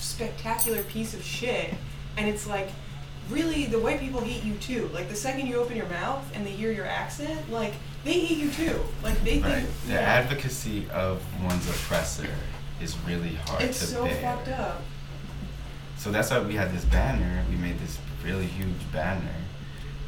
spectacular 0.00 0.82
piece 0.84 1.14
of 1.14 1.22
shit 1.22 1.74
and 2.16 2.28
it's 2.28 2.46
like 2.46 2.68
really 3.28 3.66
the 3.66 3.78
white 3.78 4.00
people 4.00 4.20
hate 4.20 4.44
you 4.44 4.54
too. 4.54 4.88
Like 4.94 5.08
the 5.08 5.16
second 5.16 5.46
you 5.48 5.56
open 5.56 5.76
your 5.76 5.88
mouth 5.88 6.24
and 6.34 6.46
they 6.46 6.50
hear 6.52 6.70
your 6.72 6.86
accent, 6.86 7.50
like 7.50 7.74
they 8.04 8.12
hate 8.20 8.38
you 8.38 8.50
too. 8.50 8.80
Like 9.02 9.22
they 9.24 9.40
think 9.40 9.44
Right. 9.44 9.66
The 9.86 9.92
yeah. 9.94 9.98
advocacy 10.00 10.88
of 10.90 11.20
one's 11.44 11.68
oppressor 11.68 12.28
is 12.80 12.96
really 13.06 13.34
hard 13.46 13.62
It's 13.62 13.80
to 13.80 13.86
so 13.86 14.04
bear. 14.04 14.20
fucked 14.22 14.48
up. 14.48 14.82
So 16.06 16.12
that's 16.12 16.30
why 16.30 16.38
we 16.38 16.54
had 16.54 16.72
this 16.72 16.84
banner. 16.84 17.42
We 17.50 17.56
made 17.56 17.80
this 17.80 17.98
really 18.24 18.46
huge 18.46 18.92
banner 18.92 19.38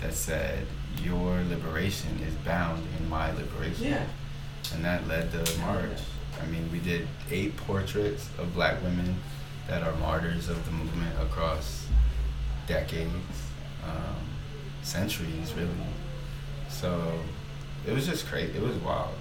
that 0.01 0.15
said, 0.15 0.65
"Your 1.03 1.43
liberation 1.43 2.21
is 2.25 2.35
bound 2.45 2.87
in 2.97 3.09
my 3.09 3.33
liberation." 3.33 3.87
Yeah. 3.87 4.05
And 4.73 4.85
that 4.85 5.09
led 5.09 5.33
the 5.33 5.59
march. 5.59 5.99
I 6.41 6.47
mean, 6.47 6.71
we 6.71 6.79
did 6.79 7.09
eight 7.33 7.57
portraits 7.57 8.29
of 8.39 8.55
black 8.55 8.81
women 8.81 9.17
that 9.67 9.83
are 9.83 9.93
martyrs 9.97 10.49
of 10.49 10.65
the 10.67 10.71
movement 10.71 11.21
across 11.21 11.89
decades, 12.69 13.43
um, 13.83 14.23
centuries, 14.83 15.53
really. 15.55 15.69
So 16.69 17.19
it 17.85 17.93
was 17.93 18.07
just 18.07 18.25
crazy. 18.29 18.57
It 18.57 18.63
was 18.63 18.77
wild. 18.77 19.17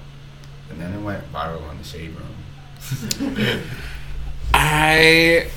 And 0.69 0.79
then 0.79 0.93
it 0.93 1.01
went 1.01 1.23
viral 1.33 1.67
on 1.67 1.79
the 1.79 1.83
Shade 1.83 2.15
Room. 2.15 3.63
I 4.53 5.49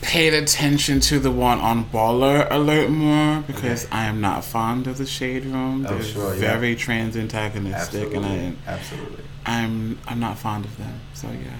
paid 0.00 0.32
attention 0.32 1.00
to 1.00 1.18
the 1.18 1.30
one 1.30 1.58
on 1.58 1.84
Baller 1.86 2.46
Alert 2.50 2.88
more 2.90 3.42
because 3.46 3.84
Okay. 3.86 3.96
I 3.96 4.04
am 4.04 4.20
not 4.20 4.44
fond 4.44 4.86
of 4.86 4.98
the 4.98 5.06
Shade 5.06 5.44
Room. 5.44 5.84
Oh, 5.88 5.94
They're 5.94 6.02
sure, 6.02 6.34
yeah. 6.34 6.40
very 6.40 6.76
trans 6.76 7.16
antagonistic, 7.16 8.14
and 8.14 8.24
I, 8.24 8.52
Absolutely. 8.66 9.24
I'm 9.46 9.98
I'm 10.06 10.20
not 10.20 10.38
fond 10.38 10.64
of 10.64 10.76
them. 10.78 11.00
So 11.14 11.28
yeah, 11.28 11.56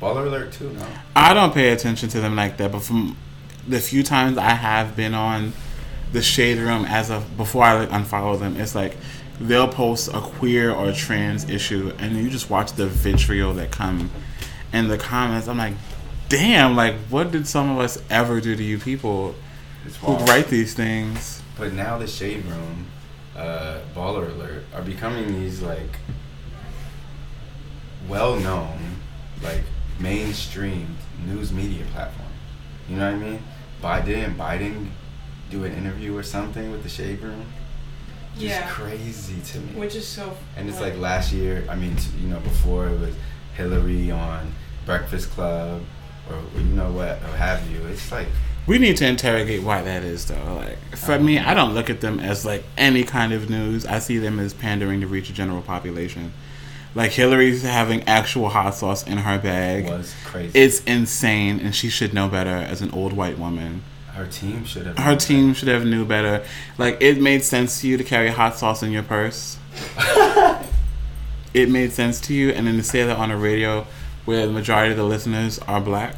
Baller 0.00 0.26
Alert 0.26 0.52
too, 0.52 0.70
no? 0.72 0.86
I 1.16 1.34
don't 1.34 1.52
pay 1.52 1.70
attention 1.70 2.08
to 2.10 2.20
them 2.20 2.36
like 2.36 2.56
that. 2.58 2.70
But 2.72 2.82
from 2.82 3.16
the 3.66 3.80
few 3.80 4.02
times 4.02 4.38
I 4.38 4.50
have 4.50 4.94
been 4.96 5.14
on 5.14 5.52
the 6.12 6.22
Shade 6.22 6.58
Room 6.58 6.84
as 6.84 7.10
of 7.10 7.36
before 7.36 7.64
I 7.64 7.72
like, 7.84 7.88
unfollow 7.90 8.38
them, 8.38 8.56
it's 8.60 8.74
like 8.74 8.96
they'll 9.40 9.68
post 9.68 10.08
a 10.08 10.20
queer 10.20 10.70
or 10.72 10.92
trans 10.92 11.48
issue, 11.50 11.92
and 11.98 12.16
you 12.16 12.30
just 12.30 12.50
watch 12.50 12.72
the 12.74 12.86
vitriol 12.86 13.52
that 13.54 13.70
come 13.72 14.10
in 14.72 14.88
the 14.88 14.98
comments. 14.98 15.48
I'm 15.48 15.58
like, 15.58 15.74
damn, 16.32 16.74
like 16.74 16.94
what 17.10 17.30
did 17.30 17.46
some 17.46 17.70
of 17.70 17.78
us 17.78 18.02
ever 18.08 18.40
do 18.40 18.56
to 18.56 18.62
you 18.62 18.78
people 18.78 19.34
who 20.00 20.14
write 20.24 20.48
these 20.48 20.72
things? 20.72 21.42
But 21.58 21.74
now 21.74 21.98
the 21.98 22.06
Shade 22.06 22.44
Room, 22.46 22.86
uh, 23.36 23.80
Baller 23.94 24.30
Alert 24.34 24.64
are 24.74 24.80
becoming 24.80 25.40
these 25.40 25.60
like 25.60 25.98
well 28.08 28.36
known, 28.40 28.96
like 29.42 29.60
mainstream 30.00 30.96
news 31.26 31.52
media 31.52 31.84
platform. 31.92 32.28
You 32.88 32.96
know 32.96 33.12
what 33.12 33.22
I 33.22 33.24
mean? 33.30 33.42
Biden 33.82 34.04
didn't 34.06 34.38
Biden 34.38 34.88
do 35.50 35.64
an 35.64 35.74
interview 35.74 36.16
or 36.16 36.22
something 36.22 36.72
with 36.72 36.82
the 36.82 36.88
Shade 36.88 37.20
Room? 37.20 37.44
Just 38.34 38.44
Yeah. 38.46 38.68
crazy 38.68 39.40
to 39.52 39.58
me. 39.60 39.78
Which 39.78 39.94
is 39.94 40.08
so. 40.08 40.34
and 40.56 40.66
it's 40.66 40.80
like 40.80 40.96
last 40.96 41.30
year. 41.32 41.64
I 41.68 41.74
mean, 41.76 41.94
you 42.18 42.28
know, 42.28 42.40
before 42.40 42.86
it 42.88 42.98
was 42.98 43.14
Hillary 43.54 44.10
on 44.10 44.54
Breakfast 44.86 45.30
Club, 45.30 45.82
or 46.32 46.60
you 46.60 46.66
know 46.66 46.90
what, 46.92 47.22
or 47.22 47.36
have 47.36 47.68
you. 47.70 47.84
It's 47.86 48.10
like 48.10 48.28
We 48.66 48.78
need 48.78 48.96
to 48.98 49.06
interrogate 49.06 49.62
why 49.62 49.82
that 49.82 50.02
is, 50.02 50.26
though. 50.26 50.54
Like 50.54 50.78
for 50.96 51.18
me, 51.18 51.38
I 51.38 51.54
don't 51.54 51.74
look 51.74 51.90
at 51.90 52.00
them 52.00 52.20
as 52.20 52.44
like 52.44 52.64
any 52.76 53.04
kind 53.04 53.32
of 53.32 53.50
news. 53.50 53.84
I 53.86 53.98
see 53.98 54.18
them 54.18 54.38
as 54.38 54.54
pandering 54.54 55.00
to 55.00 55.06
reach 55.06 55.30
a 55.30 55.32
general 55.32 55.62
population. 55.62 56.32
Like 56.94 57.12
Hillary's 57.12 57.62
having 57.62 58.02
actual 58.04 58.50
hot 58.50 58.74
sauce 58.74 59.06
in 59.06 59.18
her 59.18 59.38
bag. 59.38 59.86
was 59.86 60.14
crazy. 60.24 60.58
It's 60.58 60.82
insane, 60.84 61.58
and 61.60 61.74
she 61.74 61.88
should 61.88 62.12
know 62.12 62.28
better 62.28 62.50
as 62.50 62.82
an 62.82 62.90
old 62.90 63.12
white 63.14 63.38
woman. 63.38 63.82
her 64.14 64.26
team 64.26 64.64
should 64.64 64.86
have. 64.86 64.98
Her 64.98 65.16
team 65.16 65.54
should 65.54 65.68
have 65.68 65.84
knew 65.86 66.04
better. 66.04 66.44
Like 66.78 66.98
it 67.00 67.20
made 67.20 67.44
sense 67.44 67.80
to 67.80 67.88
you 67.88 67.96
to 67.96 68.04
carry 68.04 68.28
hot 68.28 68.56
sauce 68.58 68.82
in 68.82 68.92
your 68.92 69.02
purse. 69.02 69.58
it 71.54 71.70
made 71.70 71.92
sense 71.92 72.20
to 72.22 72.34
you, 72.34 72.50
and 72.50 72.66
then 72.66 72.76
to 72.76 72.82
say 72.82 73.04
that 73.04 73.16
on 73.16 73.30
a 73.30 73.38
radio 73.38 73.86
where 74.24 74.46
the 74.46 74.52
majority 74.52 74.92
of 74.92 74.96
the 74.96 75.04
listeners 75.04 75.58
are 75.60 75.80
black, 75.80 76.16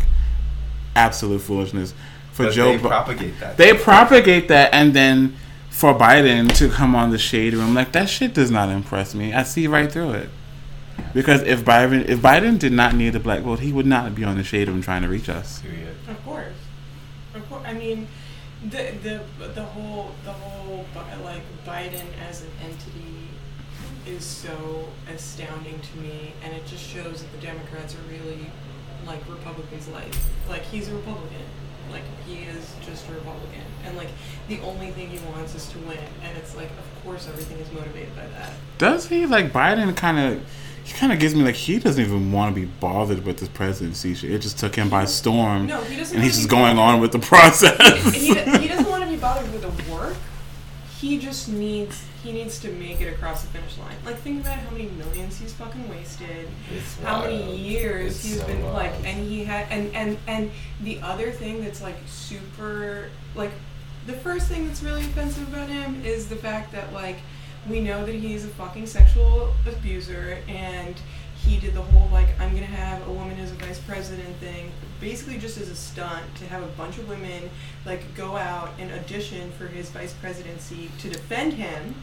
absolute 0.96 1.40
foolishness. 1.40 1.94
For 2.32 2.44
But 2.46 2.52
Joe, 2.54 2.72
they 2.72 2.78
Bi- 2.78 2.88
propagate 2.88 3.40
that. 3.40 3.56
they 3.56 3.74
propagate 3.74 4.48
that, 4.48 4.74
and 4.74 4.92
then 4.94 5.36
for 5.70 5.94
Biden 5.94 6.52
to 6.56 6.68
come 6.68 6.94
on 6.94 7.10
the 7.10 7.18
shade 7.18 7.54
room, 7.54 7.74
like 7.74 7.92
that 7.92 8.08
shit 8.08 8.34
does 8.34 8.50
not 8.50 8.68
impress 8.68 9.14
me. 9.14 9.32
I 9.32 9.42
see 9.44 9.66
right 9.66 9.90
through 9.90 10.10
it. 10.12 10.30
Because 11.12 11.42
if 11.42 11.64
Biden, 11.64 12.08
if 12.08 12.20
Biden 12.20 12.58
did 12.58 12.72
not 12.72 12.94
need 12.94 13.10
the 13.10 13.20
black 13.20 13.42
vote, 13.42 13.60
he 13.60 13.72
would 13.72 13.86
not 13.86 14.14
be 14.14 14.24
on 14.24 14.36
the 14.36 14.44
shade 14.44 14.68
room 14.68 14.82
trying 14.82 15.02
to 15.02 15.08
reach 15.08 15.28
us. 15.28 15.60
Period. 15.60 15.94
Of 16.08 16.24
course, 16.24 16.46
of 17.34 17.48
course. 17.48 17.62
I 17.66 17.72
mean, 17.72 18.06
the 18.64 18.92
the 19.02 19.20
the 19.54 19.62
whole 19.62 20.12
the 20.24 20.32
whole 20.32 20.86
like 21.24 21.42
Biden 21.66 22.04
as 22.28 22.42
an 22.42 22.50
entity 22.62 23.23
is 24.06 24.24
so 24.24 24.88
astounding 25.12 25.78
to 25.80 25.98
me, 25.98 26.32
and 26.42 26.52
it 26.54 26.66
just 26.66 26.82
shows 26.84 27.22
that 27.22 27.32
the 27.32 27.46
Democrats 27.46 27.94
are 27.94 28.10
really 28.12 28.46
like 29.06 29.20
Republicans 29.28 29.88
like. 29.88 30.12
Like 30.48 30.62
he's 30.62 30.88
a 30.88 30.94
Republican. 30.94 31.42
Like 31.90 32.02
he 32.26 32.44
is 32.44 32.74
just 32.84 33.08
a 33.08 33.12
Republican, 33.12 33.60
and 33.84 33.96
like 33.96 34.08
the 34.48 34.58
only 34.60 34.90
thing 34.92 35.08
he 35.10 35.18
wants 35.30 35.54
is 35.54 35.66
to 35.68 35.78
win, 35.80 35.98
and 36.22 36.36
it's 36.38 36.56
like 36.56 36.70
of 36.70 37.04
course 37.04 37.28
everything 37.28 37.58
is 37.58 37.70
motivated 37.72 38.14
by 38.16 38.26
that. 38.28 38.52
Does 38.78 39.06
he 39.08 39.26
like 39.26 39.52
Biden? 39.52 39.94
Kind 39.94 40.18
of, 40.18 40.42
he 40.82 40.92
kind 40.94 41.12
of 41.12 41.18
gives 41.18 41.34
me 41.34 41.42
like 41.42 41.54
he 41.54 41.78
doesn't 41.78 42.02
even 42.02 42.32
want 42.32 42.54
to 42.54 42.60
be 42.60 42.66
bothered 42.66 43.24
with 43.26 43.36
this 43.38 43.48
presidency. 43.50 44.12
It 44.34 44.38
just 44.40 44.58
took 44.58 44.74
him 44.74 44.88
by 44.88 45.04
storm, 45.04 45.66
No, 45.66 45.82
he 45.82 45.96
doesn't. 45.96 46.16
and 46.16 46.24
he's 46.24 46.36
just 46.36 46.48
going 46.48 46.78
on 46.78 47.00
with 47.00 47.12
the 47.12 47.18
process. 47.18 47.78
he, 48.14 48.28
he 48.34 48.68
doesn't 48.68 48.88
want 48.88 49.04
to 49.04 49.10
be 49.10 49.16
bothered 49.16 49.52
with 49.52 49.60
the 49.62 49.92
work. 49.92 50.16
He 51.00 51.18
just 51.18 51.48
needs 51.48 52.04
he 52.22 52.32
needs 52.32 52.58
to 52.60 52.70
make 52.72 53.00
it 53.00 53.12
across 53.12 53.42
the 53.42 53.48
finish 53.48 53.76
line. 53.78 53.96
Like 54.04 54.16
think 54.18 54.40
about 54.40 54.58
how 54.58 54.70
many 54.70 54.86
millions 54.86 55.38
he's 55.38 55.52
fucking 55.52 55.88
wasted. 55.90 56.48
It's 56.74 56.98
How 57.02 57.20
wild. 57.20 57.30
many 57.40 57.56
years 57.56 58.12
It's 58.16 58.24
he's 58.24 58.40
so 58.40 58.46
been 58.46 58.62
wild. 58.62 58.74
like 58.74 58.92
and 59.04 59.26
he 59.28 59.44
had 59.44 59.66
and 59.70 59.94
and 59.94 60.16
and 60.26 60.50
the 60.82 61.00
other 61.02 61.30
thing 61.30 61.62
that's 61.62 61.82
like 61.82 61.96
super 62.06 63.10
like 63.34 63.50
the 64.06 64.12
first 64.14 64.48
thing 64.48 64.66
that's 64.66 64.82
really 64.82 65.02
offensive 65.02 65.48
about 65.52 65.68
him 65.68 66.02
is 66.04 66.28
the 66.28 66.36
fact 66.36 66.72
that 66.72 66.92
like 66.92 67.16
we 67.68 67.80
know 67.80 68.04
that 68.06 68.14
he's 68.14 68.44
a 68.44 68.48
fucking 68.48 68.86
sexual 68.86 69.52
abuser 69.66 70.38
and 70.48 70.94
he 71.44 71.58
did 71.58 71.74
the 71.74 71.82
whole 71.82 72.08
like 72.10 72.28
I'm 72.40 72.54
gonna 72.54 72.66
have 72.66 73.06
a 73.06 73.12
woman 73.12 73.38
as 73.38 73.52
a 73.52 73.54
vice 73.54 73.78
president 73.80 74.36
thing 74.36 74.70
basically 75.00 75.38
just 75.38 75.58
as 75.58 75.68
a 75.68 75.76
stunt 75.76 76.24
to 76.36 76.46
have 76.46 76.62
a 76.62 76.68
bunch 76.68 76.98
of 76.98 77.08
women 77.08 77.50
like 77.84 78.14
go 78.14 78.36
out 78.36 78.70
and 78.78 78.90
audition 78.92 79.52
for 79.52 79.66
his 79.66 79.90
vice 79.90 80.12
presidency 80.14 80.90
to 80.98 81.08
defend 81.08 81.54
him. 81.54 81.94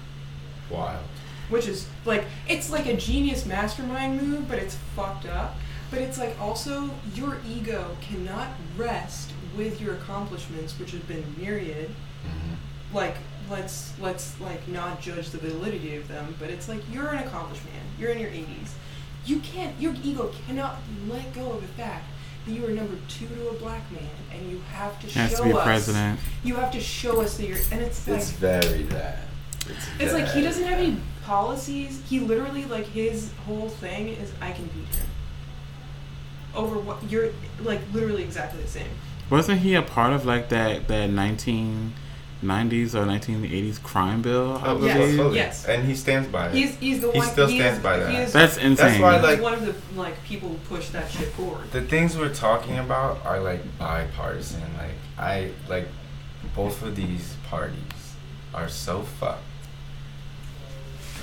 Wild. 0.70 1.04
which 1.50 1.68
is 1.68 1.88
like 2.06 2.26
it's 2.48 2.70
like 2.70 2.86
a 2.86 2.96
genius 2.96 3.46
mastermind 3.46 4.22
move 4.22 4.48
but 4.48 4.60
it's 4.60 4.78
fucked 4.96 5.26
up. 5.26 5.56
But 5.90 6.00
it's 6.00 6.18
like 6.18 6.40
also 6.40 6.90
your 7.16 7.40
ego 7.46 7.98
cannot 8.00 8.48
rest 8.78 9.34
with 9.58 9.82
your 9.82 9.96
accomplishments 9.96 10.80
which 10.80 10.92
have 10.92 11.06
been 11.08 11.24
myriad. 11.38 11.90
Hmm 12.24 12.56
like 12.94 13.16
let's 13.50 13.94
let's 14.00 14.40
like 14.40 14.66
not 14.68 15.02
judge 15.02 15.30
the 15.30 15.38
validity 15.38 15.96
of 15.96 16.08
them 16.08 16.36
but 16.40 16.50
it's 16.50 16.68
like 16.68 16.82
you're 16.92 17.10
an 17.10 17.26
accomplished 17.26 17.64
man 17.66 17.84
you're 18.00 18.12
in 18.12 18.20
your 18.20 18.30
80s 18.30 18.72
you 19.32 19.40
can't 19.40 19.80
your 19.80 19.96
ego 20.04 20.32
cannot 20.46 20.78
let 21.08 21.34
go 21.34 21.54
of 21.54 21.62
the 21.62 21.68
fact 21.70 22.06
that 22.46 22.52
you 22.52 22.66
are 22.66 22.72
number 22.72 22.98
two 23.08 23.28
to 23.28 23.50
a 23.50 23.54
black 23.54 23.90
man 23.92 24.10
and 24.34 24.52
you 24.52 24.60
have 24.72 25.00
to 25.00 25.08
has 25.18 25.32
show 25.32 25.38
to 25.38 25.44
be 25.44 25.54
us 25.54 25.64
president. 25.64 26.20
you 26.44 26.56
have 26.56 26.72
to 26.72 26.80
show 26.80 27.22
us 27.22 27.38
that 27.38 27.48
you're 27.48 27.58
and 27.72 27.82
it's 27.82 28.08
like 28.08 28.18
It's 28.18 28.32
very 28.32 28.84
that. 28.84 29.20
It's, 29.70 29.88
it's 30.00 30.14
like 30.14 30.28
he 30.30 30.42
doesn't 30.42 30.66
have 30.66 30.80
any 30.80 30.98
policies. 31.24 32.02
He 32.10 32.20
literally 32.20 32.66
like 32.66 32.88
his 32.88 33.32
whole 33.46 33.70
thing 33.70 34.10
is 34.10 34.34
I 34.42 34.52
can 34.52 34.66
beat 34.66 34.96
him. 34.96 35.08
Over 36.54 36.80
what 36.80 37.10
you're 37.10 37.30
like 37.62 37.80
literally 37.94 38.24
exactly 38.24 38.62
the 38.62 38.68
same. 38.68 38.90
Wasn't 39.30 39.60
he 39.60 39.76
a 39.76 39.82
part 39.82 40.12
of 40.12 40.26
like 40.26 40.50
that 40.50 40.88
that 40.90 41.10
1990s 42.44 42.96
or 42.96 43.06
1980s 43.06 43.82
crime 43.84 44.22
bill? 44.22 44.60
I 44.64 44.68
Oh, 44.70 44.84
Yes, 44.86 44.98
totally. 45.16 45.36
yes. 45.36 45.66
And 45.66 45.86
he 45.86 45.96
stands 45.96 46.28
by 46.28 46.48
it. 46.50 46.56
He's 46.56 46.76
he's 46.76 47.00
the 47.02 47.12
He 47.12 47.20
one. 47.20 47.28
still 47.30 47.48
he 47.48 47.58
stands 47.60 47.78
is, 47.78 47.84
by 47.84 47.98
He 47.98 48.04
that. 48.04 48.14
is, 48.28 48.34
That's 48.34 48.58
insane. 48.58 49.02
why, 49.02 49.14
he's 49.16 49.24
like- 49.24 49.42
one 49.42 49.54
of 49.54 49.66
the 49.66 49.76
like 49.96 50.24
people 50.24 50.50
who 50.50 50.56
push 50.76 50.90
that 50.90 51.10
shit 51.12 51.30
forward. 51.34 51.72
the 51.72 51.82
things 51.82 52.18
we're 52.18 52.34
talking 52.34 52.78
about 52.80 53.24
are 53.26 53.40
like 53.40 53.62
bipartisan. 53.78 54.62
Like 54.78 54.96
I 55.18 55.52
like 55.70 55.88
both 56.56 56.82
of 56.82 56.96
these 56.96 57.36
parties 57.50 57.76
are 58.54 58.68
so 58.70 59.04
fucked. 59.04 59.44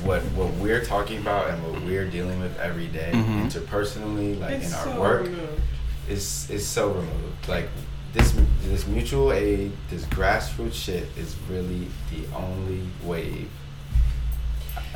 What 0.04 0.22
what 0.36 0.54
we're 0.54 0.84
talking 0.84 1.18
about 1.18 1.50
and 1.50 1.60
what 1.64 1.82
we're 1.82 2.08
dealing 2.08 2.38
with 2.38 2.56
every 2.60 2.86
day, 2.86 3.10
Mhm. 3.12 3.50
interpersonally, 3.50 4.38
like 4.38 4.52
it's 4.52 4.68
in 4.68 4.74
our 4.74 4.84
so 4.84 5.00
work, 5.00 5.22
removed. 5.24 5.60
is 6.08 6.48
is 6.50 6.64
so 6.66 6.88
removed. 6.90 7.48
Like 7.48 7.68
this 8.12 8.34
this 8.62 8.86
mutual 8.86 9.32
aid, 9.32 9.72
this 9.90 10.04
grassroots 10.06 10.74
shit 10.74 11.06
is 11.16 11.36
really 11.48 11.88
the 12.10 12.36
only 12.36 12.82
wave. 13.04 13.50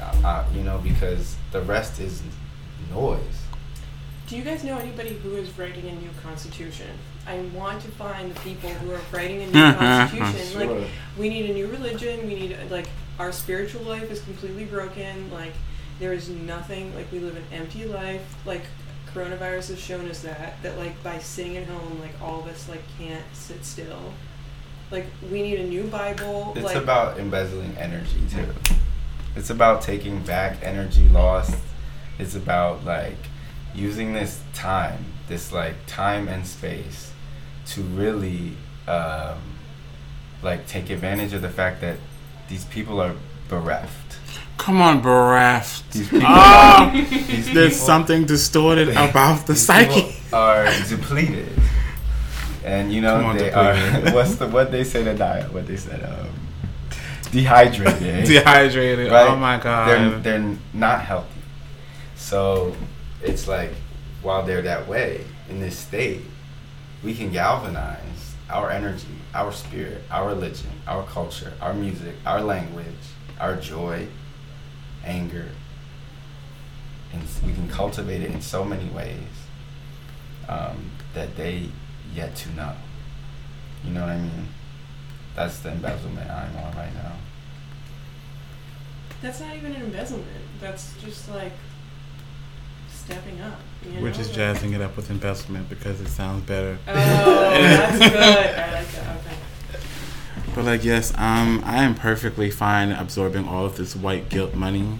I, 0.00 0.16
I, 0.24 0.44
you 0.54 0.62
know, 0.62 0.78
because 0.78 1.36
the 1.52 1.60
rest 1.62 2.00
is 2.00 2.22
noise. 2.90 3.42
Do 4.26 4.36
you 4.36 4.44
guys 4.44 4.64
know 4.64 4.78
anybody 4.78 5.14
who 5.14 5.36
is 5.36 5.56
writing 5.58 5.88
a 5.88 5.92
new 5.92 6.10
constitution? 6.22 6.88
I 7.26 7.40
want 7.54 7.82
to 7.82 7.88
find 7.88 8.34
the 8.34 8.40
people 8.40 8.70
who 8.70 8.92
are 8.92 9.00
writing 9.12 9.42
a 9.42 9.46
new 9.46 9.52
constitution. 9.78 10.58
Like, 10.58 10.88
we 11.18 11.28
need 11.28 11.50
a 11.50 11.54
new 11.54 11.66
religion. 11.66 12.26
We 12.26 12.34
need 12.34 12.56
like 12.70 12.88
our 13.18 13.30
spiritual 13.30 13.82
life 13.82 14.10
is 14.10 14.20
completely 14.22 14.64
broken. 14.64 15.30
Like, 15.30 15.52
there 15.98 16.12
is 16.12 16.28
nothing. 16.28 16.94
Like, 16.94 17.10
we 17.12 17.18
live 17.18 17.36
an 17.36 17.44
empty 17.52 17.84
life. 17.84 18.22
Like, 18.46 18.62
coronavirus 19.14 19.70
has 19.70 19.80
shown 19.80 20.08
us 20.08 20.22
that. 20.22 20.62
That 20.62 20.78
like 20.78 21.02
by 21.02 21.18
sitting 21.18 21.56
at 21.56 21.66
home, 21.66 22.00
like 22.00 22.20
all 22.20 22.40
of 22.40 22.46
us 22.46 22.68
like 22.68 22.82
can't 22.98 23.24
sit 23.32 23.64
still. 23.64 24.12
Like, 24.92 25.06
we 25.30 25.40
need 25.40 25.58
a 25.58 25.64
new 25.64 25.84
Bible. 25.84 26.52
It's 26.54 26.66
like, 26.66 26.76
about 26.76 27.18
embezzling 27.18 27.74
energy 27.78 28.20
too. 28.30 28.48
It's 29.34 29.48
about 29.48 29.80
taking 29.80 30.22
back 30.22 30.58
energy 30.62 31.08
lost. 31.08 31.56
It's 32.18 32.34
about 32.34 32.84
like 32.84 33.16
using 33.74 34.12
this 34.12 34.42
time, 34.52 35.06
this 35.28 35.50
like 35.50 35.74
time 35.86 36.28
and 36.28 36.46
space, 36.46 37.10
to 37.68 37.80
really 37.80 38.52
um, 38.86 39.38
like 40.42 40.66
take 40.66 40.90
advantage 40.90 41.32
of 41.32 41.40
the 41.40 41.48
fact 41.48 41.80
that 41.80 41.96
these 42.50 42.66
people 42.66 43.00
are 43.00 43.14
bereft. 43.48 44.01
Come 44.62 44.80
on. 44.80 45.02
These 45.90 46.08
people, 46.08 46.20
Ah! 46.24 46.90
these 46.94 47.52
There's 47.52 47.72
people- 47.74 47.86
something 47.86 48.26
distorted 48.26 48.90
about 48.90 49.46
the 49.46 49.54
these 49.54 49.66
psyche. 49.66 50.14
are 50.32 50.66
depleted, 50.88 51.48
and 52.64 52.92
you 52.92 53.00
know 53.00 53.16
on, 53.24 53.36
they 53.36 53.50
depleted. 53.50 54.08
are. 54.08 54.14
What's 54.14 54.36
the 54.36 54.46
what 54.46 54.70
they 54.70 54.84
say 54.84 55.02
to 55.02 55.14
diet? 55.14 55.52
What 55.52 55.66
they 55.66 55.76
said? 55.76 56.00
Um, 56.04 56.28
dehydrated. 57.32 58.24
Dehydrated. 58.32 59.10
Right? 59.10 59.28
Oh 59.30 59.36
my 59.36 59.58
god. 59.58 59.88
They're 59.88 60.18
they're 60.38 60.56
not 60.72 61.00
healthy. 61.00 61.28
So 62.16 62.76
it's 63.20 63.48
like 63.48 63.72
while 64.22 64.44
they're 64.46 64.62
that 64.62 64.86
way 64.86 65.24
in 65.50 65.58
this 65.60 65.76
state, 65.76 66.20
we 67.02 67.14
can 67.14 67.32
galvanize 67.32 68.34
our 68.48 68.70
energy, 68.70 69.08
our 69.34 69.50
spirit, 69.50 70.02
our 70.10 70.28
religion, 70.28 70.70
our 70.86 71.04
culture, 71.06 71.52
our 71.60 71.74
music, 71.74 72.14
our 72.24 72.40
language, 72.40 73.02
our 73.40 73.56
joy, 73.56 74.06
anger, 75.04 75.48
and 77.12 77.22
we 77.44 77.52
can 77.52 77.68
cultivate 77.68 78.22
it 78.22 78.30
in 78.30 78.40
so 78.40 78.64
many 78.64 78.88
ways 78.90 79.18
um, 80.48 80.90
that 81.14 81.36
they 81.36 81.68
yet 82.14 82.34
to 82.36 82.50
know. 82.50 82.74
You 83.84 83.92
know 83.92 84.00
what 84.02 84.10
I 84.10 84.18
mean? 84.18 84.48
That's 85.34 85.58
the 85.60 85.72
embezzlement 85.72 86.30
I'm 86.30 86.56
on 86.56 86.76
right 86.76 86.94
now. 86.94 87.12
That's 89.22 89.40
not 89.40 89.54
even 89.56 89.74
an 89.74 89.82
embezzlement. 89.82 90.26
That's 90.60 90.94
just 91.00 91.28
like 91.30 91.52
stepping 92.90 93.40
up. 93.40 93.60
You 93.84 94.00
We're 94.00 94.08
know? 94.08 94.14
just 94.14 94.34
jazzing 94.34 94.72
it 94.72 94.80
up 94.80 94.96
with 94.96 95.10
embezzlement 95.10 95.68
because 95.68 96.00
it 96.00 96.08
sounds 96.08 96.44
better. 96.44 96.78
Oh, 96.86 96.92
that's 96.94 97.98
good. 97.98 98.14
I 98.14 98.72
like 98.72 98.90
that. 98.92 99.16
Okay. 99.16 99.31
But 100.54 100.64
like, 100.64 100.84
yes, 100.84 101.12
um, 101.16 101.62
I 101.64 101.82
am 101.84 101.94
perfectly 101.94 102.50
fine 102.50 102.92
absorbing 102.92 103.46
all 103.48 103.64
of 103.64 103.76
this 103.76 103.96
white 103.96 104.28
guilt 104.28 104.54
money. 104.54 104.98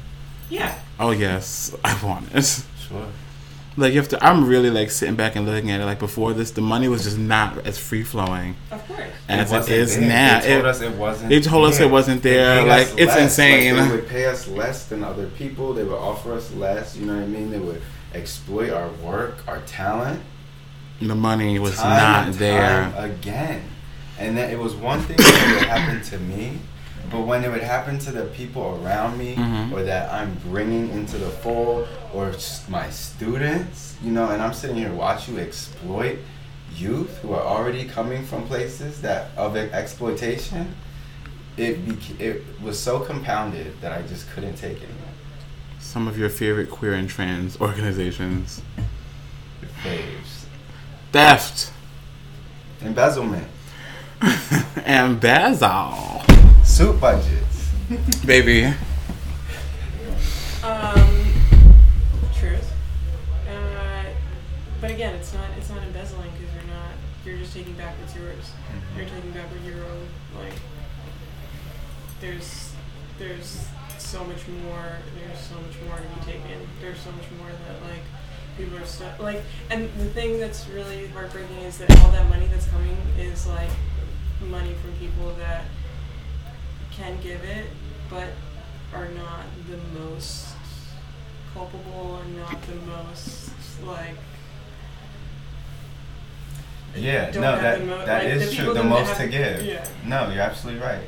Yeah. 0.48 0.78
Oh 0.98 1.10
yes, 1.10 1.74
I 1.84 1.98
want 2.04 2.34
it. 2.34 2.44
Sure. 2.88 3.06
Like 3.76 3.92
you 3.94 4.00
have 4.00 4.08
to. 4.10 4.22
I'm 4.24 4.46
really 4.46 4.70
like 4.70 4.90
sitting 4.90 5.14
back 5.16 5.34
and 5.34 5.46
looking 5.46 5.70
at 5.70 5.80
it. 5.80 5.84
Like 5.86 5.98
before 5.98 6.32
this, 6.34 6.50
the 6.50 6.60
money 6.60 6.88
was 6.88 7.04
just 7.04 7.16
not 7.18 7.66
as 7.66 7.78
free 7.78 8.02
flowing 8.02 8.54
Of 8.70 8.86
course. 8.86 9.00
as 9.28 9.50
it 9.50 9.54
wasn't 9.54 10.08
there. 10.08 10.08
now. 10.08 10.40
They 10.40 10.48
told 10.48 10.58
It- 10.60 10.66
us 10.66 10.80
it 10.82 10.94
wasn't. 10.96 11.28
they 11.30 11.40
told 11.40 11.64
us 11.68 11.80
it 11.80 11.90
wasn't 11.90 12.22
there. 12.22 12.66
Like, 12.66 12.88
it's 12.88 13.14
less. 13.14 13.20
insane. 13.22 13.76
Like, 13.76 13.88
they 13.88 13.96
would 13.96 14.08
pay 14.08 14.26
us 14.26 14.46
less 14.48 14.84
than 14.86 15.02
other 15.02 15.26
people. 15.26 15.72
They 15.72 15.84
would 15.84 15.96
offer 15.98 16.34
us 16.34 16.52
less. 16.52 16.96
You 16.96 17.06
know 17.06 17.14
what 17.14 17.22
I 17.22 17.26
mean? 17.26 17.50
They 17.50 17.58
would 17.58 17.80
exploit 18.14 18.70
our 18.70 18.88
work, 19.02 19.38
our 19.48 19.60
talent. 19.62 20.20
the 21.00 21.14
money 21.14 21.58
was 21.58 21.76
time 21.76 21.96
not 21.96 22.26
and 22.26 22.34
there. 22.34 22.92
again. 22.96 23.62
And 24.22 24.36
then 24.36 24.50
it 24.50 24.58
was 24.58 24.74
one 24.74 25.00
thing 25.00 25.16
that 25.16 25.54
would 25.58 25.68
happen 25.68 26.00
to 26.10 26.18
me, 26.18 26.58
but 27.10 27.22
when 27.22 27.42
it 27.44 27.50
would 27.50 27.62
happen 27.62 27.98
to 28.00 28.12
the 28.12 28.24
people 28.26 28.80
around 28.84 29.18
me, 29.18 29.34
Mhm. 29.34 29.72
or 29.72 29.82
that 29.82 30.12
I'm 30.12 30.34
bringing 30.48 30.90
into 30.90 31.18
the 31.18 31.28
fold, 31.30 31.88
or 32.14 32.32
my 32.68 32.88
students, 32.90 33.94
you 34.02 34.12
know, 34.12 34.28
and 34.30 34.40
I'm 34.42 34.54
sitting 34.54 34.76
here 34.76 34.92
watch 34.92 35.28
you 35.28 35.38
exploit 35.38 36.18
youth 36.76 37.18
who 37.22 37.32
are 37.34 37.42
already 37.42 37.84
coming 37.84 38.24
from 38.24 38.46
places 38.46 39.00
that 39.02 39.30
of 39.36 39.56
exploitation. 39.56 40.74
It 41.56 41.86
bec- 41.86 42.20
it 42.20 42.44
was 42.62 42.78
so 42.78 43.00
compounded 43.00 43.80
that 43.82 43.92
I 43.92 44.02
just 44.02 44.30
couldn't 44.32 44.54
take 44.56 44.76
it 44.78 44.84
anymore. 44.84 45.14
Some 45.80 46.06
of 46.08 46.16
your 46.16 46.30
favorite 46.30 46.70
queer 46.70 46.94
and 46.94 47.08
trans 47.10 47.60
organizations. 47.60 48.62
Faves. 49.84 50.46
Theft 51.12 51.70
Embezzlement. 52.80 53.46
and 54.84 55.20
Basil, 55.20 56.22
Suit 56.64 57.00
budgets. 57.00 57.70
baby. 58.24 58.66
Um, 60.62 61.24
truth. 62.32 62.72
Uh, 63.48 64.04
but 64.80 64.90
again, 64.92 65.14
it's 65.16 65.34
not 65.34 65.46
it's 65.58 65.68
not 65.70 65.82
embezzling 65.82 66.30
because 66.38 66.54
you're 66.54 66.72
not 66.72 66.92
you're 67.24 67.36
just 67.38 67.52
taking 67.52 67.72
back 67.74 67.98
what's 67.98 68.14
yours. 68.14 68.52
You're 68.96 69.06
taking 69.06 69.32
back 69.32 69.50
what 69.50 69.60
your 69.64 69.84
own 69.84 70.06
like. 70.38 70.54
There's 72.20 72.72
there's 73.18 73.66
so 73.98 74.24
much 74.24 74.46
more. 74.62 74.98
There's 75.18 75.40
so 75.40 75.56
much 75.56 75.76
more 75.88 75.96
to 75.96 76.02
be 76.02 76.32
taken. 76.32 76.68
There's 76.80 77.00
so 77.00 77.10
much 77.10 77.26
more 77.38 77.48
that 77.48 77.82
like 77.90 78.02
people 78.56 78.78
are 78.78 78.86
so 78.86 79.10
like. 79.18 79.42
And 79.68 79.90
the 79.98 80.06
thing 80.06 80.38
that's 80.38 80.68
really 80.68 81.08
heartbreaking 81.08 81.58
is 81.58 81.78
that 81.78 81.90
all 81.98 82.12
that 82.12 82.28
money 82.28 82.46
that's 82.46 82.68
coming 82.68 82.96
is 83.18 83.48
like 83.48 83.70
money 84.48 84.74
from 84.74 84.91
people 85.02 85.32
that 85.38 85.64
can 86.92 87.18
give 87.22 87.42
it, 87.42 87.66
but 88.08 88.28
are 88.94 89.08
not 89.08 89.44
the 89.68 89.78
most 89.98 90.46
culpable 91.54 92.18
and 92.18 92.36
not 92.38 92.56
the 92.62 92.74
most 92.86 93.50
like 93.84 94.14
Yeah, 96.94 97.30
don't 97.30 97.42
no, 97.42 97.52
have 97.52 97.62
that 97.62 97.78
the 97.80 97.86
mo- 97.86 98.06
that 98.06 98.24
like, 98.24 98.32
is 98.34 98.50
the 98.50 98.56
true. 98.56 98.74
The 98.74 98.84
most 98.84 99.16
to 99.16 99.26
give. 99.28 99.64
yeah. 99.64 99.86
No, 100.04 100.30
you're 100.30 100.42
absolutely 100.42 100.80
right. 100.82 101.00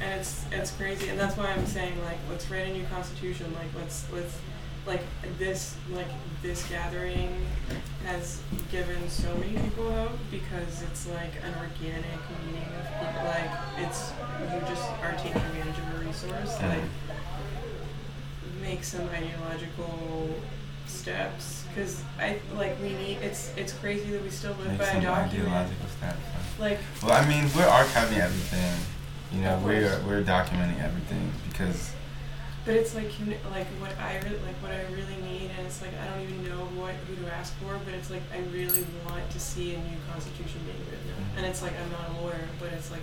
and 0.00 0.20
it's 0.20 0.44
it's 0.50 0.70
crazy 0.72 1.08
and 1.08 1.18
that's 1.20 1.36
why 1.36 1.46
I'm 1.52 1.66
saying 1.66 2.02
like 2.04 2.18
let's 2.30 2.50
write 2.50 2.66
a 2.68 2.72
new 2.72 2.84
constitution 2.86 3.52
like 3.54 3.68
let's 3.78 4.04
let's 4.12 4.34
like 4.86 5.02
this 5.38 5.76
like 5.92 6.06
this 6.42 6.68
gathering 6.68 7.34
has 8.04 8.40
given 8.70 9.08
so 9.08 9.34
many 9.36 9.58
people 9.58 9.90
hope 9.92 10.12
because 10.30 10.82
it's 10.82 11.08
like 11.08 11.32
an 11.42 11.52
organic 11.60 12.04
meeting 12.46 12.68
of 12.78 12.86
people 13.00 13.24
like 13.24 13.50
it's 13.78 14.12
you 14.52 14.60
just 14.60 14.88
are 15.02 15.12
taking 15.12 15.42
advantage 15.42 15.78
of 15.78 16.00
a 16.00 16.04
resource 16.06 16.60
like 16.62 16.82
make 18.62 18.84
some 18.84 19.08
ideological 19.08 20.30
steps 20.86 21.64
because 21.68 22.02
I 22.18 22.38
like 22.54 22.80
we 22.80 22.90
need 22.90 23.18
it's 23.22 23.52
it's 23.56 23.72
crazy 23.72 24.10
that 24.10 24.22
we 24.22 24.30
still 24.30 24.52
live 24.52 24.68
Make 24.68 24.78
by 24.78 24.84
a 24.84 24.92
some 24.92 25.02
document 25.02 25.48
ideological 25.48 25.88
steps. 25.88 26.18
like 26.58 26.78
Well, 27.02 27.12
I 27.12 27.26
mean, 27.28 27.44
we're 27.56 27.66
archiving 27.66 28.18
everything. 28.18 28.72
You 29.32 29.42
know, 29.42 29.60
we're 29.64 30.00
we're 30.06 30.22
documenting 30.22 30.82
everything 30.82 31.32
because 31.48 31.92
But 32.66 32.74
it's 32.74 32.94
like 32.96 33.06
commu- 33.12 33.38
like 33.52 33.66
what 33.80 33.96
I 33.98 34.18
re- 34.18 34.42
like 34.44 34.58
what 34.60 34.72
I 34.72 34.82
really 34.92 35.16
need, 35.22 35.50
and 35.56 35.66
it's 35.66 35.80
like 35.80 35.92
I 36.02 36.04
don't 36.08 36.20
even 36.22 36.44
know 36.50 36.66
what 36.74 36.94
who 37.06 37.14
to 37.24 37.32
ask 37.32 37.54
for. 37.58 37.78
But 37.84 37.94
it's 37.94 38.10
like 38.10 38.22
I 38.34 38.38
really 38.52 38.84
want 39.08 39.30
to 39.30 39.38
see 39.40 39.74
a 39.74 39.78
new 39.78 39.96
constitution 40.12 40.60
being 40.66 40.82
written. 40.90 41.10
up. 41.14 41.18
Mm-hmm. 41.20 41.38
And 41.38 41.46
it's 41.46 41.62
like 41.62 41.72
I'm 41.80 41.90
not 41.92 42.10
a 42.18 42.22
lawyer, 42.22 42.44
but 42.58 42.72
it's 42.72 42.90
like 42.90 43.02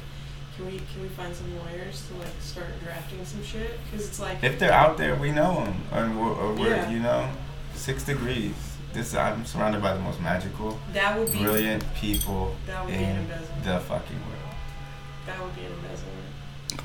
can 0.57 0.65
we 0.67 0.77
can 0.91 1.01
we 1.01 1.07
find 1.09 1.33
some 1.33 1.47
lawyers 1.59 2.05
to 2.09 2.13
like 2.19 2.35
start 2.41 2.67
drafting 2.83 3.23
some 3.25 3.41
shit? 3.43 3.79
Because 3.89 4.05
it's 4.07 4.19
like 4.19 4.43
if 4.43 4.59
they're 4.59 4.73
out 4.73 4.97
there, 4.97 5.15
we 5.15 5.31
know 5.31 5.63
them, 5.63 5.75
and 5.93 6.19
we're, 6.19 6.33
or 6.33 6.53
we're 6.53 6.75
Yeah. 6.75 6.89
you 6.91 6.99
know, 6.99 7.29
six 7.73 8.03
degrees. 8.03 8.53
This 8.91 9.15
I'm 9.15 9.43
surrounded 9.45 9.81
by 9.81 9.93
the 9.95 9.99
most 10.01 10.21
magical, 10.21 10.77
that 10.93 11.17
would 11.17 11.31
be 11.31 11.39
brilliant 11.39 11.83
people 11.95 12.55
that 12.67 12.85
would 12.85 12.91
be 12.93 13.01
an 13.01 13.09
in 13.09 13.17
embezzlement. 13.23 13.63
the 13.63 13.79
fucking 13.79 14.19
world. 14.19 14.55
That 15.25 15.41
would 15.41 15.55
be 15.55 15.61
an 15.61 15.71
embezzlement. 15.71 16.22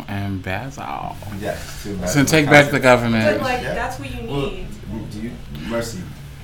And 0.06 0.42
Basil. 0.42 1.16
Yes. 1.40 1.82
to 1.82 2.06
So 2.08 2.24
take 2.24 2.46
back 2.46 2.70
the 2.70 2.78
government. 2.80 3.38
But 3.38 3.42
like 3.44 3.62
Yeah. 3.62 3.74
that's 3.74 3.98
what 3.98 4.10
you 4.14 4.28
Well, 4.30 4.50
need. 4.50 4.66
do 5.10 5.20
you, 5.20 5.30
Mercy? 5.68 5.98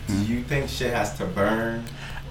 Do 0.09 0.12
Hmm? 0.14 0.23
you 0.33 0.43
think 0.43 0.69
shit 0.69 0.93
has 0.93 1.17
to 1.19 1.25
burn? 1.25 1.85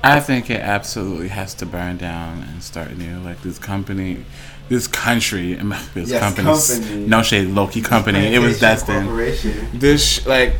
I 0.03 0.19
think 0.19 0.49
it 0.49 0.59
absolutely 0.61 1.29
has 1.29 1.53
to 1.55 1.65
burn 1.65 1.97
down 1.97 2.45
and 2.51 2.61
start 2.61 2.97
new. 2.97 3.19
Like 3.19 3.41
this 3.41 3.57
company, 3.57 4.25
this 4.69 4.85
country, 4.85 5.53
this 5.93 6.09
Yes, 6.09 6.19
company, 6.19 6.47
company. 6.49 7.07
no 7.07 7.23
shade, 7.23 7.47
Loki 7.49 7.81
company. 7.81 8.33
It 8.35 8.39
was 8.39 8.57
Plantation 8.59 9.07
destined. 9.07 9.81
This 9.81 10.25
like, 10.27 10.55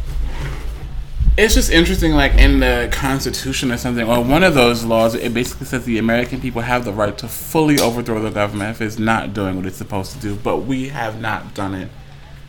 it's 1.37 1.55
just 1.55 1.71
interesting. 1.71 2.13
Like 2.13 2.35
in 2.35 2.59
the 2.59 2.89
Constitution 2.91 3.71
or 3.71 3.77
something, 3.77 4.07
or 4.07 4.23
one 4.23 4.43
of 4.43 4.53
those 4.53 4.83
laws, 4.83 5.15
it 5.15 5.33
basically 5.33 5.65
says 5.65 5.85
the 5.85 5.97
American 5.97 6.39
people 6.39 6.61
have 6.61 6.85
the 6.85 6.93
right 6.93 7.17
to 7.17 7.27
fully 7.27 7.79
overthrow 7.79 8.21
the 8.21 8.29
government 8.29 8.71
if 8.71 8.81
it's 8.81 8.99
not 8.99 9.33
doing 9.33 9.55
what 9.55 9.65
it's 9.65 9.77
supposed 9.77 10.13
to 10.13 10.19
do. 10.19 10.35
But 10.35 10.59
we 10.59 10.89
have 10.89 11.19
not 11.19 11.53
done 11.53 11.73
it 11.73 11.89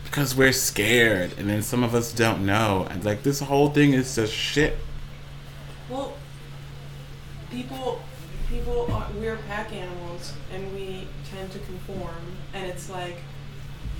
because 0.05 0.37
we're 0.37 0.53
scared, 0.53 1.33
and 1.39 1.49
then 1.49 1.63
some 1.63 1.83
of 1.83 1.95
us 1.95 2.13
don't 2.13 2.45
know. 2.45 2.87
And 2.91 3.05
like 3.05 3.23
this 3.23 3.41
whole 3.41 3.71
thing 3.71 3.95
is 3.95 4.15
just 4.15 4.33
shit. 4.33 4.77
Well, 5.89 6.15
people, 7.51 8.01
people, 8.49 8.89
are, 8.93 9.09
we're 9.19 9.37
pack 9.49 9.73
animals, 9.73 10.35
and 10.53 10.73
we 10.75 11.09
tend 11.31 11.51
to 11.53 11.59
conform, 11.61 12.37
and 12.53 12.67
it's 12.67 12.89
like, 12.89 13.17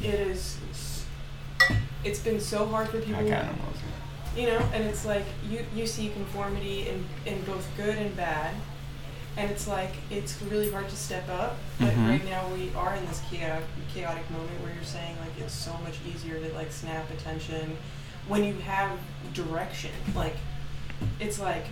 it 0.03 0.15
is, 0.15 0.59
it's 2.05 2.21
been 2.21 2.41
so 2.41 2.67
hard 2.67 2.89
for 2.89 3.01
people. 3.01 3.23
Pack 3.23 3.47
animals. 3.47 3.77
You 4.37 4.47
know 4.47 4.59
and 4.73 4.85
it's 4.85 5.05
like 5.05 5.25
you 5.49 5.65
you 5.75 5.87
see 5.87 6.09
conformity 6.11 6.89
in 6.89 7.05
in 7.27 7.41
both 7.45 7.67
good 7.77 7.97
and 7.99 8.17
bad. 8.17 8.55
And 9.37 9.51
it's 9.51 9.67
like 9.67 9.91
it's 10.11 10.41
really 10.43 10.71
hard 10.71 10.89
to 10.89 10.97
step 10.97 11.29
up. 11.29 11.57
But 11.81 11.93
Mhm. 11.95 12.09
right 12.09 12.25
now 12.25 12.47
we 12.55 12.71
are 12.77 12.95
in 12.95 13.05
this 13.07 13.21
chaotic 13.31 13.65
chaotic 13.93 14.31
moment 14.31 14.61
where 14.63 14.73
you're 14.73 14.85
saying 14.85 15.17
like 15.21 15.33
it's 15.41 15.53
so 15.55 15.73
much 15.83 15.97
easier 16.09 16.39
to 16.39 16.55
like 16.55 16.71
snap 16.71 17.11
attention 17.11 17.77
when 18.29 18.45
you 18.45 18.55
have 18.61 18.93
direction. 19.33 19.91
Like 20.15 20.37
it's 21.19 21.41
like 21.41 21.65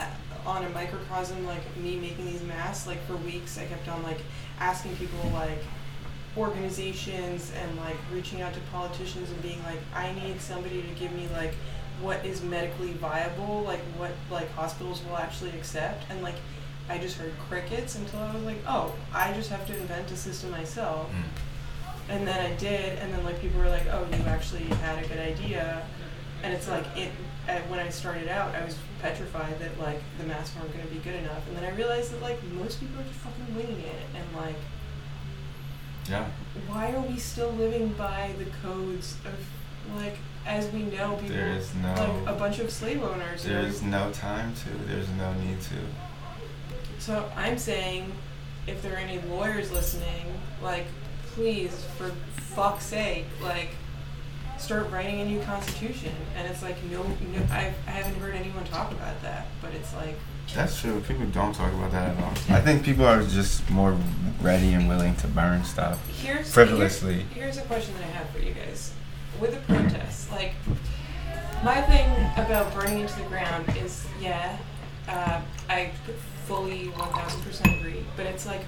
uh, 0.00 0.06
on 0.44 0.64
a 0.64 0.68
microcosm 0.70 1.46
like 1.46 1.62
me 1.76 1.94
making 1.96 2.26
these 2.26 2.42
masks 2.42 2.86
like 2.88 3.00
for 3.06 3.16
weeks 3.18 3.56
i 3.58 3.64
kept 3.64 3.88
on 3.88 4.02
like 4.02 4.18
asking 4.58 4.94
people 4.96 5.20
like 5.32 5.62
organizations 6.36 7.52
and 7.62 7.76
like 7.78 7.96
reaching 8.12 8.42
out 8.42 8.52
to 8.52 8.60
politicians 8.72 9.30
and 9.30 9.40
being 9.42 9.62
like 9.62 9.78
i 9.94 10.12
need 10.12 10.40
somebody 10.40 10.82
to 10.82 10.88
give 10.98 11.12
me 11.12 11.28
like 11.32 11.54
what 12.00 12.24
is 12.26 12.42
medically 12.42 12.92
viable 12.94 13.62
like 13.62 13.80
what 13.98 14.10
like 14.30 14.50
hospitals 14.52 15.02
will 15.04 15.16
actually 15.16 15.50
accept 15.50 16.04
and 16.10 16.22
like 16.22 16.34
i 16.88 16.98
just 16.98 17.16
heard 17.16 17.32
crickets 17.48 17.94
until 17.94 18.20
i 18.20 18.34
was 18.34 18.42
like 18.44 18.58
oh 18.66 18.92
i 19.12 19.32
just 19.32 19.48
have 19.50 19.66
to 19.66 19.76
invent 19.76 20.10
a 20.10 20.16
system 20.16 20.50
myself 20.50 21.08
Mm. 21.10 22.12
and 22.16 22.28
then 22.28 22.38
I 22.38 22.54
did, 22.56 22.98
and 22.98 23.12
then 23.12 23.24
like 23.24 23.40
people 23.40 23.58
were 23.60 23.70
like, 23.70 23.86
"Oh, 23.90 24.04
you 24.10 24.22
actually 24.26 24.64
had 24.84 25.02
a 25.02 25.08
good 25.08 25.18
idea," 25.18 25.82
and 26.42 26.52
it's 26.52 26.68
like 26.68 26.84
it. 26.96 27.10
when 27.70 27.78
I 27.80 27.88
started 27.88 28.28
out, 28.28 28.54
I 28.54 28.62
was 28.62 28.76
petrified 29.00 29.58
that 29.60 29.80
like 29.80 30.00
the 30.18 30.24
masks 30.26 30.54
weren't 30.56 30.70
going 30.74 30.86
to 30.86 30.92
be 30.92 31.00
good 31.00 31.14
enough, 31.14 31.46
and 31.48 31.56
then 31.56 31.64
I 31.64 31.70
realized 31.74 32.12
that 32.12 32.20
like 32.20 32.42
most 32.52 32.78
people 32.80 33.00
are 33.00 33.04
just 33.04 33.20
fucking 33.20 33.54
winging 33.56 33.80
it, 33.80 34.02
and 34.14 34.26
like 34.36 34.56
Yeah. 36.10 36.26
why 36.68 36.92
are 36.92 37.00
we 37.00 37.18
still 37.18 37.50
living 37.52 37.88
by 37.94 38.34
the 38.38 38.46
codes 38.62 39.16
of 39.24 39.96
like 39.96 40.18
as 40.46 40.70
we 40.72 40.82
know 40.82 41.16
people 41.16 41.36
There 41.36 41.48
is 41.48 41.74
no- 41.74 41.94
like 41.94 42.34
a 42.34 42.38
bunch 42.38 42.58
of 42.58 42.70
slave 42.70 43.02
owners. 43.02 43.44
There's 43.44 43.82
no 43.82 44.10
time 44.12 44.54
to. 44.54 44.68
There's 44.86 45.08
no 45.10 45.32
need 45.34 45.60
to. 45.62 45.74
So 46.98 47.30
I'm 47.36 47.58
saying, 47.58 48.12
if 48.66 48.82
there 48.82 48.94
are 48.94 48.98
any 48.98 49.20
lawyers 49.28 49.70
listening, 49.70 50.26
like, 50.62 50.86
please, 51.34 51.84
for 51.98 52.10
fuck's 52.36 52.86
sake, 52.86 53.26
like, 53.42 53.70
start 54.58 54.90
writing 54.90 55.20
a 55.20 55.24
new 55.24 55.40
constitution. 55.42 56.12
And 56.36 56.48
it's 56.48 56.62
like, 56.62 56.82
no, 56.84 57.02
no 57.02 57.42
I, 57.50 57.72
I 57.86 57.90
haven't 57.90 58.14
heard 58.20 58.34
anyone 58.34 58.64
talk 58.64 58.92
about 58.92 59.20
that, 59.22 59.46
but 59.60 59.72
it's 59.74 59.92
like, 59.94 60.14
That's 60.54 60.80
true. 60.80 61.00
People 61.06 61.26
don't 61.26 61.54
talk 61.54 61.72
about 61.72 61.92
that 61.92 62.16
at 62.16 62.22
all. 62.22 62.32
I 62.48 62.60
think 62.60 62.84
people 62.84 63.04
are 63.04 63.22
just 63.22 63.68
more 63.70 63.96
ready 64.40 64.72
and 64.72 64.88
willing 64.88 65.16
to 65.16 65.26
burn 65.26 65.64
stuff 65.64 66.06
here's 66.22 66.52
frivolously. 66.52 67.24
Here's, 67.34 67.56
here's 67.56 67.58
a 67.58 67.62
question 67.62 67.94
that 67.94 68.04
I 68.04 68.08
have 68.08 68.28
for 68.30 68.38
you 68.40 68.52
guys. 68.54 68.92
With 69.44 69.52
the 69.52 69.74
protests, 69.74 70.30
like, 70.30 70.54
my 71.62 71.78
thing 71.82 72.08
about 72.42 72.72
burning 72.72 73.00
into 73.00 73.14
the 73.16 73.28
ground 73.28 73.66
is, 73.76 74.06
yeah, 74.18 74.56
uh, 75.06 75.42
I 75.68 75.90
fully 76.46 76.86
1000% 76.86 77.78
agree, 77.78 78.06
but 78.16 78.24
it's 78.24 78.46
like, 78.46 78.62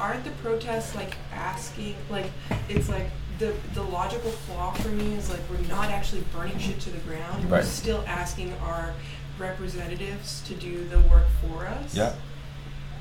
aren't 0.00 0.24
the 0.24 0.30
protests 0.30 0.94
like 0.94 1.14
asking, 1.30 1.94
like, 2.08 2.30
it's 2.70 2.88
like, 2.88 3.10
the, 3.38 3.52
the 3.74 3.82
logical 3.82 4.30
flaw 4.30 4.72
for 4.72 4.88
me 4.88 5.12
is 5.12 5.28
like 5.28 5.40
we're 5.50 5.66
not 5.68 5.90
actually 5.90 6.22
burning 6.32 6.56
shit 6.58 6.80
to 6.80 6.90
the 6.90 7.00
ground. 7.00 7.50
We're 7.50 7.62
still 7.62 8.02
asking 8.06 8.54
our 8.62 8.94
representatives 9.38 10.40
to 10.46 10.54
do 10.54 10.88
the 10.88 11.00
work 11.00 11.26
for 11.42 11.66
us. 11.66 11.94
Yeah. 11.94 12.14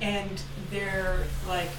And 0.01 0.41
they're 0.71 1.23
like 1.47 1.69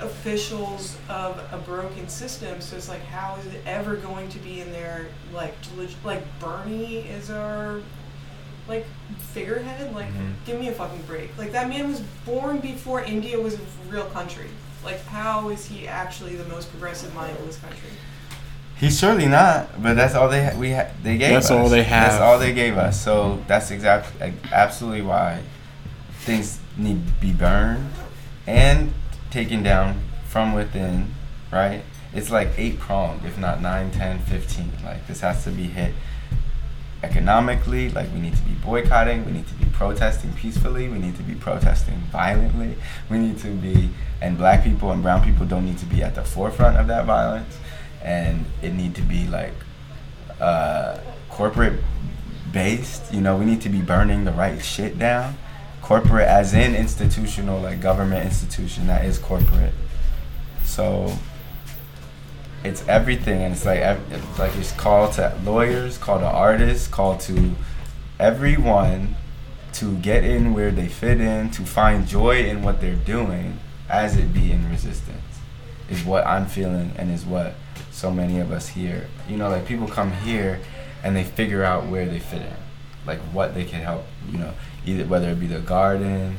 officials 0.00 0.96
of 1.08 1.38
a 1.52 1.58
broken 1.58 2.08
system. 2.08 2.60
So 2.60 2.76
it's 2.76 2.88
like, 2.88 3.02
how 3.04 3.36
is 3.36 3.46
it 3.46 3.60
ever 3.66 3.96
going 3.96 4.28
to 4.30 4.38
be 4.38 4.60
in 4.60 4.70
there? 4.72 5.06
Like, 5.32 5.54
like 6.04 6.22
Bernie 6.40 6.98
is 6.98 7.30
our 7.30 7.80
like 8.68 8.86
figurehead. 9.18 9.94
Like, 9.94 10.08
Mhm. 10.08 10.32
give 10.46 10.58
me 10.58 10.68
a 10.68 10.72
fucking 10.72 11.02
break. 11.02 11.36
Like 11.38 11.52
that 11.52 11.68
man 11.68 11.88
was 11.88 12.00
born 12.24 12.58
before 12.60 13.02
India 13.02 13.38
was 13.38 13.54
a 13.54 13.58
real 13.90 14.06
country. 14.06 14.48
Like, 14.84 15.04
how 15.06 15.48
is 15.50 15.66
he 15.66 15.86
actually 15.88 16.36
the 16.36 16.44
most 16.48 16.70
progressive 16.70 17.14
mind 17.14 17.36
in 17.38 17.46
this 17.46 17.56
country? 17.58 17.88
He's 18.76 18.98
surely 18.98 19.26
not, 19.26 19.80
but 19.82 19.94
that's 19.94 20.14
all 20.14 20.28
they 20.28 20.44
ha- 20.44 20.56
we 20.58 20.72
ha- 20.72 20.88
they 21.02 21.16
gave 21.16 21.32
That's 21.32 21.46
us. 21.46 21.52
all 21.52 21.68
they 21.68 21.84
have. 21.84 22.10
That's 22.12 22.20
all 22.22 22.38
they 22.38 22.52
gave 22.52 22.76
us. 22.76 23.00
So 23.00 23.38
that's 23.46 23.70
exactly 23.70 24.18
like, 24.20 24.34
absolutely 24.52 25.02
why 25.02 25.40
things 26.20 26.58
need 26.76 27.06
to 27.06 27.12
be 27.14 27.32
burned 27.32 27.90
and 28.46 28.92
taken 29.34 29.64
down 29.64 30.00
from 30.26 30.52
within, 30.52 31.12
right? 31.52 31.82
It's 32.14 32.30
like 32.30 32.50
eight 32.56 32.78
pronged, 32.78 33.24
if 33.26 33.36
not 33.36 33.60
nine, 33.60 33.90
ten, 33.90 34.20
fifteen. 34.20 34.70
Like 34.84 35.08
this 35.08 35.20
has 35.20 35.42
to 35.42 35.50
be 35.50 35.64
hit 35.64 35.92
economically, 37.02 37.90
like 37.90 38.10
we 38.14 38.20
need 38.20 38.36
to 38.36 38.42
be 38.42 38.54
boycotting, 38.54 39.26
we 39.26 39.32
need 39.32 39.48
to 39.48 39.54
be 39.54 39.66
protesting 39.72 40.32
peacefully, 40.34 40.88
we 40.88 40.98
need 40.98 41.16
to 41.16 41.22
be 41.24 41.34
protesting 41.34 41.96
violently, 42.12 42.76
we 43.10 43.18
need 43.18 43.36
to 43.38 43.48
be 43.48 43.90
and 44.22 44.38
black 44.38 44.62
people 44.62 44.92
and 44.92 45.02
brown 45.02 45.22
people 45.22 45.44
don't 45.44 45.66
need 45.66 45.78
to 45.78 45.86
be 45.86 46.00
at 46.02 46.14
the 46.14 46.22
forefront 46.22 46.76
of 46.78 46.86
that 46.86 47.04
violence 47.04 47.58
and 48.02 48.44
it 48.62 48.72
need 48.72 48.94
to 48.94 49.02
be 49.02 49.26
like 49.26 49.52
uh, 50.40 50.96
corporate 51.28 51.80
based, 52.52 53.12
you 53.12 53.20
know, 53.20 53.36
we 53.36 53.44
need 53.44 53.60
to 53.60 53.68
be 53.68 53.80
burning 53.80 54.24
the 54.24 54.32
right 54.32 54.62
shit 54.64 54.96
down. 54.96 55.36
Corporate 55.84 56.26
as 56.26 56.54
in 56.54 56.74
institutional, 56.74 57.60
like 57.60 57.82
government 57.82 58.24
institution 58.24 58.86
that 58.86 59.04
is 59.04 59.18
corporate. 59.18 59.74
So 60.64 61.14
it's 62.64 62.88
everything 62.88 63.42
and 63.42 63.52
it's 63.52 63.66
like 63.66 63.80
it's 64.10 64.38
like 64.38 64.56
it's 64.56 64.72
called 64.72 65.12
to 65.12 65.38
lawyers 65.44 65.98
called 65.98 66.22
to 66.22 66.26
artists 66.26 66.88
called 66.88 67.20
to 67.20 67.54
everyone 68.18 69.14
to 69.74 69.96
get 69.98 70.24
in 70.24 70.54
where 70.54 70.70
they 70.70 70.88
fit 70.88 71.20
in 71.20 71.50
to 71.50 71.62
find 71.62 72.06
joy 72.06 72.42
in 72.42 72.62
what 72.62 72.80
they're 72.80 72.96
doing 72.96 73.60
as 73.90 74.16
it 74.16 74.32
be 74.32 74.50
in 74.50 74.70
resistance 74.70 75.20
is 75.90 76.02
what 76.04 76.26
i'm 76.26 76.46
feeling 76.46 76.90
and 76.96 77.10
is 77.10 77.26
what 77.26 77.54
so 77.90 78.10
many 78.10 78.40
of 78.40 78.50
us 78.50 78.68
here 78.68 79.06
you 79.28 79.36
know 79.36 79.50
like 79.50 79.66
people 79.66 79.86
come 79.86 80.10
here 80.12 80.58
and 81.02 81.14
they 81.14 81.24
figure 81.24 81.62
out 81.62 81.86
where 81.86 82.06
they 82.06 82.18
fit 82.18 82.40
in 82.40 82.56
like 83.06 83.18
what 83.34 83.54
they 83.54 83.64
can 83.64 83.82
help 83.82 84.06
you 84.30 84.38
know 84.38 84.54
either 84.86 85.04
whether 85.04 85.30
it 85.30 85.40
be 85.40 85.46
the 85.46 85.60
garden 85.60 86.36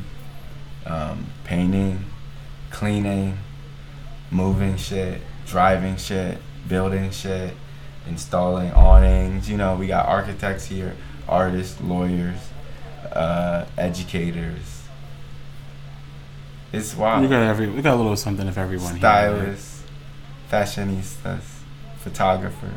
um, 0.85 1.25
painting 1.43 2.05
cleaning 2.69 3.37
moving 4.31 4.77
shit, 4.77 5.21
driving 5.47 5.97
shit, 5.97 6.37
building 6.67 7.11
shit, 7.11 7.53
installing 8.07 8.71
awnings. 8.73 9.49
You 9.49 9.57
know, 9.57 9.75
we 9.75 9.87
got 9.87 10.07
architects 10.07 10.65
here, 10.65 10.95
artists, 11.27 11.79
lawyers, 11.81 12.49
uh, 13.11 13.65
educators. 13.77 14.83
It's 16.73 16.95
wild. 16.95 17.23
We 17.23 17.29
got 17.29 17.43
every. 17.43 17.69
We 17.69 17.81
got 17.81 17.95
a 17.95 17.97
little 17.97 18.15
something 18.15 18.47
of 18.47 18.57
everyone 18.57 18.91
here. 18.91 18.99
Stylists, 18.99 19.83
fashionistas, 20.51 21.43
photographers. 21.99 22.71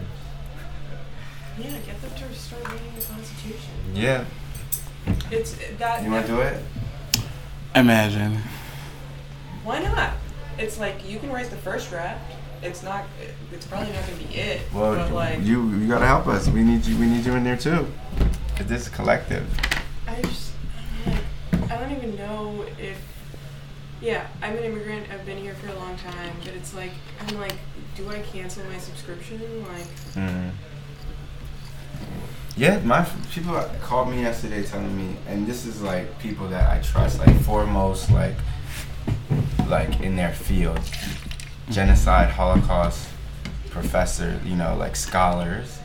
Yeah, 1.59 1.71
get 1.71 2.01
them 2.01 2.11
to 2.11 2.35
start 2.35 2.73
reading 2.73 2.93
the 2.97 3.05
Constitution. 3.05 3.73
Yeah, 3.93 4.25
It's 5.31 5.57
that. 5.79 6.03
you 6.05 6.11
want 6.11 6.27
to 6.27 6.33
do 6.33 6.41
it? 6.41 6.63
Imagine. 7.75 8.39
Why 9.65 9.81
not? 9.83 10.13
It's 10.59 10.79
like 10.79 11.09
you 11.09 11.19
can 11.19 11.31
write 11.31 11.51
the 11.51 11.57
first 11.57 11.91
draft. 11.91 12.33
It's 12.63 12.83
not. 12.83 13.05
It's 13.53 13.67
probably 13.67 13.93
not 13.93 14.07
going 14.07 14.19
to 14.19 14.25
be 14.25 14.35
it. 14.35 14.63
Well, 14.73 14.97
but 14.97 15.13
like, 15.13 15.43
you 15.43 15.69
you 15.71 15.87
gotta 15.87 16.07
help 16.07 16.27
us. 16.27 16.49
We 16.49 16.63
need 16.63 16.85
you. 16.87 16.97
We 16.99 17.07
need 17.07 17.25
you 17.25 17.35
in 17.35 17.45
there 17.45 17.57
too. 17.57 17.87
'Cause 18.57 18.67
this 18.67 18.83
is 18.83 18.89
collective. 18.89 19.47
I 20.09 20.21
just, 20.23 20.51
I'm 21.07 21.13
like, 21.61 21.71
I 21.71 21.77
don't 21.79 21.93
even 21.93 22.17
know 22.17 22.65
if. 22.79 22.99
Yeah, 24.01 24.27
I'm 24.43 24.57
an 24.57 24.65
immigrant. 24.65 25.07
I've 25.13 25.25
been 25.25 25.39
here 25.39 25.55
for 25.55 25.69
a 25.69 25.75
long 25.77 25.97
time, 25.97 26.33
but 26.45 26.55
it's 26.55 26.75
like 26.75 26.91
I'm 27.21 27.39
like, 27.39 27.55
do 27.97 28.09
I 28.09 28.19
cancel 28.21 28.65
my 28.65 28.79
subscription? 28.79 29.41
Like, 29.69 29.87
Mm. 30.15 30.51
Yeah, 32.59 32.81
my 32.81 33.07
people 33.33 33.55
called 33.83 34.11
me 34.11 34.23
yesterday 34.23 34.65
telling 34.65 34.97
me, 34.97 35.15
and 35.29 35.47
this 35.47 35.65
is 35.65 35.81
like 35.81 36.19
people 36.19 36.49
that 36.49 36.69
I 36.69 36.81
trust, 36.83 37.21
like 37.21 37.41
foremost, 37.43 38.11
like 38.11 38.35
like 39.69 40.01
in 40.01 40.17
their 40.17 40.33
field, 40.33 40.81
genocide, 41.71 42.31
Holocaust 42.31 43.09
professor, 43.71 44.41
you 44.45 44.57
know, 44.57 44.75
like 44.77 44.97
scholars. 44.97 45.79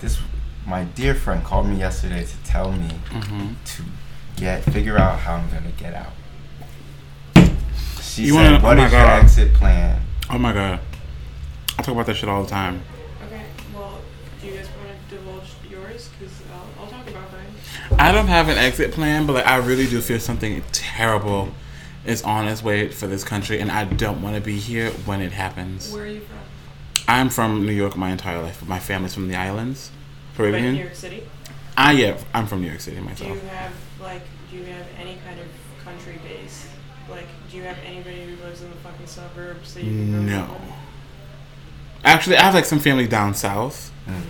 This 0.00 0.18
my 0.66 0.84
dear 0.84 1.14
friend 1.14 1.42
called 1.42 1.66
me 1.66 1.78
yesterday 1.78 2.24
to 2.26 2.36
tell 2.44 2.72
me 2.72 2.88
hmm 3.10 3.54
to 3.64 3.82
get 4.36 4.62
figure 4.64 4.98
out 4.98 5.18
how 5.20 5.36
I'm 5.36 5.48
gonna 5.48 5.72
get 5.78 5.94
out. 5.94 6.12
She 8.02 8.24
You 8.24 8.34
said, 8.34 8.52
wanna- 8.52 8.64
"What 8.64 8.78
oh 8.78 8.84
is 8.84 8.92
your 8.92 9.00
God. 9.00 9.22
exit 9.24 9.54
plan?" 9.54 10.02
Oh 10.28 10.36
my 10.36 10.52
god. 10.52 10.80
I 11.78 11.82
talk 11.82 11.94
about 11.94 12.04
that 12.06 12.16
shit 12.16 12.28
all 12.28 12.42
the 12.42 12.50
time. 12.50 12.82
okay, 13.24 13.44
well, 13.74 13.98
do 14.42 14.46
you 14.48 14.56
guys 14.56 14.68
want 15.98 16.18
divulge 16.18 16.20
yours? 16.20 16.38
Because 16.38 16.42
I'll, 16.52 16.84
I'll 16.84 16.90
talk 16.90 17.08
about 17.08 17.32
mine. 17.32 17.98
I 17.98 18.12
don't 18.12 18.28
have 18.28 18.48
an 18.48 18.58
exit 18.58 18.92
plan, 18.92 19.26
but 19.26 19.34
like 19.34 19.46
I 19.46 19.56
really 19.56 19.86
do 19.86 20.00
feel 20.00 20.20
something 20.20 20.62
terrible 20.72 21.48
is 22.04 22.22
on 22.22 22.48
its 22.48 22.62
way 22.62 22.88
for 22.88 23.06
this 23.06 23.24
country, 23.24 23.60
and 23.60 23.70
I 23.70 23.84
don't 23.84 24.22
want 24.22 24.36
to 24.36 24.40
be 24.40 24.58
here 24.58 24.90
when 24.90 25.20
it 25.20 25.32
happens. 25.32 25.92
Where 25.92 26.04
are 26.04 26.06
you 26.06 26.20
from? 26.20 26.38
I'm 27.06 27.30
from 27.30 27.64
New 27.64 27.72
York 27.72 27.96
my 27.96 28.10
entire 28.10 28.40
life, 28.42 28.58
but 28.60 28.68
my 28.68 28.78
family's 28.78 29.14
from 29.14 29.28
the 29.28 29.36
islands, 29.36 29.90
But 30.36 30.54
in 30.54 30.74
New 30.74 30.82
York 30.82 30.94
City. 30.94 31.22
Ah, 31.76 31.90
yeah, 31.90 32.18
I'm 32.34 32.46
from 32.46 32.60
New 32.60 32.68
York 32.68 32.80
City 32.80 33.00
myself. 33.00 33.18
Do 33.20 33.34
myself. 33.34 33.42
you 33.42 33.48
have 33.56 33.72
like 34.00 34.22
do 34.50 34.56
you 34.56 34.64
have 34.64 34.86
any 34.98 35.18
kind 35.26 35.38
of 35.40 35.46
country 35.84 36.18
base? 36.26 36.68
Like 37.08 37.26
do 37.50 37.56
you 37.56 37.62
have 37.62 37.78
anybody 37.84 38.24
who 38.24 38.44
lives 38.44 38.62
in 38.62 38.70
the 38.70 38.76
fucking 38.76 39.06
suburbs 39.06 39.74
that 39.74 39.84
you 39.84 39.90
can 39.90 40.26
No. 40.26 40.60
Actually, 42.04 42.36
I 42.36 42.42
have 42.42 42.54
like 42.54 42.64
some 42.64 42.78
family 42.78 43.06
down 43.06 43.34
south, 43.34 43.92
Mm. 44.08 44.22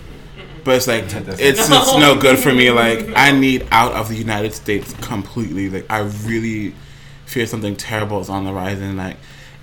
But 0.63 0.75
it's 0.75 0.87
like 0.87 1.05
it's 1.11 1.39
it's 1.39 1.69
no 1.69 2.19
good 2.19 2.39
for 2.39 2.53
me. 2.53 2.71
Like 2.71 3.09
I 3.15 3.31
need 3.31 3.67
out 3.71 3.93
of 3.93 4.09
the 4.09 4.15
United 4.15 4.53
States 4.53 4.93
completely. 5.01 5.69
Like 5.69 5.85
I 5.89 5.99
really 5.99 6.73
fear 7.25 7.45
something 7.45 7.75
terrible 7.75 8.19
is 8.19 8.29
on 8.29 8.45
the 8.45 8.51
horizon. 8.51 8.97
Like 8.97 9.17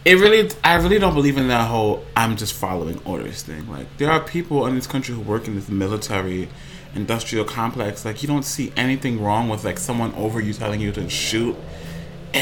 it 0.04 0.14
really, 0.20 0.48
I 0.62 0.76
really 0.76 0.98
don't 0.98 1.14
believe 1.14 1.36
in 1.36 1.48
that 1.48 1.68
whole 1.68 2.04
I'm 2.16 2.36
just 2.36 2.54
following 2.54 3.00
orders 3.04 3.42
thing. 3.42 3.68
Like 3.70 3.86
there 3.98 4.10
are 4.10 4.20
people 4.20 4.66
in 4.66 4.74
this 4.74 4.86
country 4.86 5.14
who 5.14 5.20
work 5.20 5.48
in 5.48 5.56
this 5.56 5.68
military 5.68 6.48
industrial 6.94 7.44
complex. 7.44 8.04
Like 8.04 8.22
you 8.22 8.28
don't 8.28 8.44
see 8.44 8.72
anything 8.76 9.20
wrong 9.22 9.48
with 9.48 9.64
like 9.64 9.78
someone 9.78 10.14
over 10.14 10.40
you 10.40 10.52
telling 10.52 10.80
you 10.80 10.92
to 10.92 11.08
shoot 11.08 11.56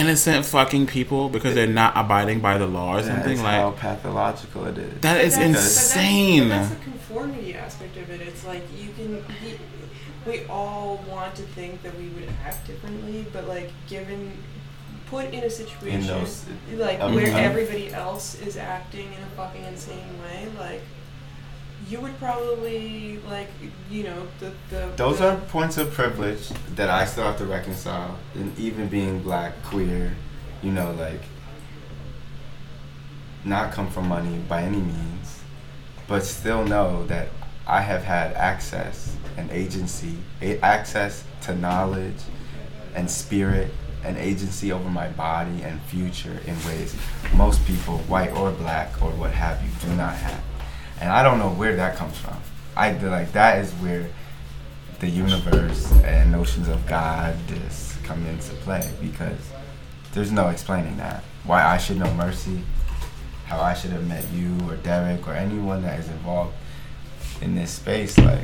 innocent 0.00 0.44
fucking 0.46 0.86
people 0.86 1.28
because 1.28 1.54
they're 1.54 1.66
not 1.66 1.92
abiding 1.96 2.40
by 2.40 2.58
the 2.58 2.66
law 2.66 2.96
or 2.96 3.02
something. 3.02 3.36
That's 3.38 3.42
like 3.42 3.60
how 3.60 3.70
pathological 3.72 4.66
it 4.66 4.78
is. 4.78 5.00
that 5.00 5.20
is 5.20 5.34
But 5.34 5.40
that's- 5.40 5.52
but 5.52 5.52
that's- 5.52 5.76
insane. 5.96 6.48
But 6.48 6.48
that's, 6.56 6.68
the 6.70 6.76
conformity 6.84 7.54
aspect 7.54 7.96
of 7.96 8.10
it. 8.10 8.20
It's 8.20 8.44
like 8.44 8.62
you 8.76 8.90
can. 8.96 9.24
You, 9.46 9.58
we 10.26 10.44
all 10.46 11.04
want 11.08 11.34
to 11.34 11.42
think 11.42 11.82
that 11.82 11.94
we 11.98 12.08
would 12.08 12.28
act 12.46 12.66
differently, 12.66 13.26
but 13.32 13.46
like 13.46 13.70
given 13.88 14.32
put 15.10 15.26
in 15.26 15.44
a 15.44 15.50
situation 15.50 16.06
those- 16.06 16.46
like 16.76 16.98
um, 17.00 17.14
where 17.14 17.26
um, 17.28 17.34
everybody 17.36 17.92
else 17.92 18.34
is 18.40 18.56
acting 18.56 19.06
in 19.12 19.22
a 19.22 19.26
fucking 19.36 19.62
insane 19.64 20.18
way, 20.22 20.48
like 20.58 20.80
you 21.88 22.00
would 22.00 22.18
probably 22.18 23.18
like 23.28 23.48
you 23.90 24.04
know 24.04 24.26
the 24.40 24.52
the 24.70 24.92
Those 24.96 25.18
the, 25.18 25.32
are 25.32 25.36
points 25.36 25.76
of 25.76 25.92
privilege 25.92 26.48
that 26.74 26.88
I 26.90 27.04
still 27.04 27.24
have 27.24 27.38
to 27.38 27.46
reconcile. 27.46 28.18
And 28.34 28.56
even 28.58 28.88
being 28.88 29.22
black, 29.22 29.62
queer, 29.64 30.14
you 30.62 30.72
know, 30.72 30.92
like 30.92 31.20
not 33.44 33.72
come 33.72 33.90
from 33.90 34.08
money 34.08 34.38
by 34.48 34.62
any 34.62 34.78
means, 34.78 35.40
but 36.08 36.24
still 36.24 36.64
know 36.64 37.04
that 37.06 37.28
I 37.66 37.80
have 37.80 38.02
had 38.02 38.32
access 38.34 39.16
and 39.36 39.50
agency, 39.50 40.16
a- 40.40 40.58
access 40.60 41.24
to 41.42 41.54
knowledge 41.54 42.16
and 42.94 43.10
spirit 43.10 43.70
and 44.04 44.16
agency 44.18 44.70
over 44.70 44.88
my 44.88 45.08
body 45.08 45.62
and 45.62 45.80
future 45.82 46.38
in 46.46 46.56
ways 46.66 46.94
most 47.34 47.64
people, 47.66 47.98
white 48.00 48.32
or 48.32 48.50
black 48.52 49.02
or 49.02 49.10
what 49.12 49.32
have 49.32 49.62
you, 49.62 49.70
do 49.88 49.94
not 49.96 50.14
have. 50.14 50.40
And 51.00 51.10
I 51.10 51.22
don't 51.22 51.38
know 51.38 51.50
where 51.50 51.76
that 51.76 51.96
comes 51.96 52.16
from. 52.18 52.36
I 52.76 52.92
like 52.92 53.32
that 53.32 53.58
is 53.58 53.72
where 53.74 54.08
the 55.00 55.08
universe 55.08 55.92
and 56.02 56.32
notions 56.32 56.68
of 56.68 56.86
God 56.86 57.36
just 57.46 58.02
come 58.04 58.24
into 58.26 58.52
play 58.56 58.90
because 59.00 59.38
there's 60.12 60.32
no 60.32 60.48
explaining 60.48 60.96
that. 60.96 61.22
Why 61.44 61.64
I 61.64 61.78
should 61.78 61.98
know 61.98 62.12
mercy, 62.14 62.60
how 63.46 63.60
I 63.60 63.74
should 63.74 63.90
have 63.90 64.06
met 64.06 64.24
you 64.32 64.56
or 64.68 64.76
Derek 64.76 65.26
or 65.28 65.34
anyone 65.34 65.82
that 65.82 66.00
is 66.00 66.08
involved 66.08 66.54
in 67.40 67.54
this 67.54 67.70
space. 67.72 68.18
Like 68.18 68.40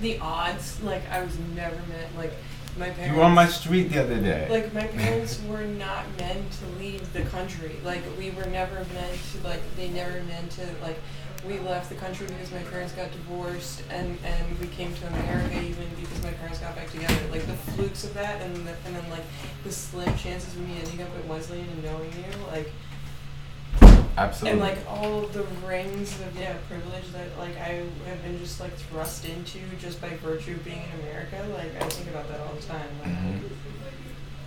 the 0.00 0.18
odds. 0.18 0.82
Like 0.82 1.08
I 1.10 1.22
was 1.22 1.38
never 1.54 1.76
meant 1.88 2.16
like 2.16 2.32
my 2.78 2.90
parents. 2.90 3.12
you 3.12 3.18
were 3.18 3.24
on 3.24 3.34
my 3.34 3.46
street 3.46 3.84
the 3.90 4.02
other 4.02 4.20
day. 4.20 4.48
Like 4.50 4.72
my 4.72 4.86
parents 4.86 5.40
were 5.48 5.64
not 5.64 6.04
meant 6.18 6.52
to 6.52 6.66
leave 6.78 7.12
the 7.12 7.22
country. 7.22 7.76
Like 7.84 8.02
we 8.18 8.30
were 8.30 8.46
never 8.46 8.84
meant 8.94 9.18
to 9.32 9.46
like 9.46 9.60
they 9.76 9.88
never 9.88 10.22
meant 10.24 10.50
to 10.52 10.66
like 10.82 10.98
we 11.46 11.58
left 11.60 11.88
the 11.88 11.94
country 11.94 12.26
because 12.26 12.52
my 12.52 12.62
parents 12.64 12.92
got 12.92 13.10
divorced 13.12 13.82
and 13.90 14.18
and 14.24 14.58
we 14.58 14.66
came 14.68 14.94
to 14.94 15.06
America 15.08 15.56
even 15.56 15.88
because 15.98 16.22
my 16.22 16.32
parents 16.32 16.58
got 16.58 16.74
back 16.76 16.90
together. 16.90 17.20
Like 17.30 17.46
the 17.46 17.54
flukes 17.72 18.04
of 18.04 18.14
that 18.14 18.40
and 18.42 18.54
the, 18.66 18.74
and 18.86 18.96
then 18.96 19.10
like 19.10 19.24
the 19.64 19.72
slim 19.72 20.14
chances 20.16 20.54
of 20.54 20.68
me 20.68 20.78
ending 20.78 21.02
up 21.02 21.08
at 21.16 21.26
Wesleyan 21.26 21.68
and 21.68 21.84
knowing 21.84 22.12
you 22.12 22.46
like 22.46 22.70
Absolutely. 24.16 24.50
and 24.52 24.60
like 24.60 24.78
all 24.88 25.22
the 25.22 25.44
rings 25.66 26.12
of 26.20 26.36
yeah 26.38 26.54
privilege 26.68 27.10
that 27.12 27.36
like 27.38 27.56
I 27.56 27.84
have 28.06 28.22
been 28.22 28.38
just 28.38 28.60
like 28.60 28.72
thrust 28.74 29.24
into 29.24 29.58
just 29.80 30.00
by 30.00 30.08
virtue 30.16 30.52
of 30.52 30.64
being 30.64 30.82
in 30.82 31.00
America. 31.08 31.44
Like 31.54 31.82
I 31.82 31.88
think 31.88 32.08
about 32.10 32.28
that 32.28 32.40
all 32.40 32.54
the 32.54 32.62
time. 32.62 32.88
Like 33.02 33.10
Mhm. 33.12 33.40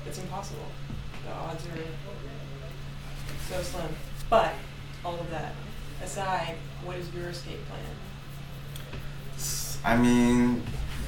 it's 0.05 0.19
impossible. 0.19 0.65
The 1.25 1.31
odds 1.33 1.65
are 1.65 1.79
so 3.49 3.61
slim. 3.63 3.95
But 4.29 4.53
all 5.05 5.19
of 5.19 5.29
that 5.31 5.53
aside, 6.03 6.55
what 6.83 6.97
is 6.97 7.09
your 7.13 7.29
escape 7.29 7.59
plan? 7.67 7.81
I 9.85 9.97
mean, 9.97 10.63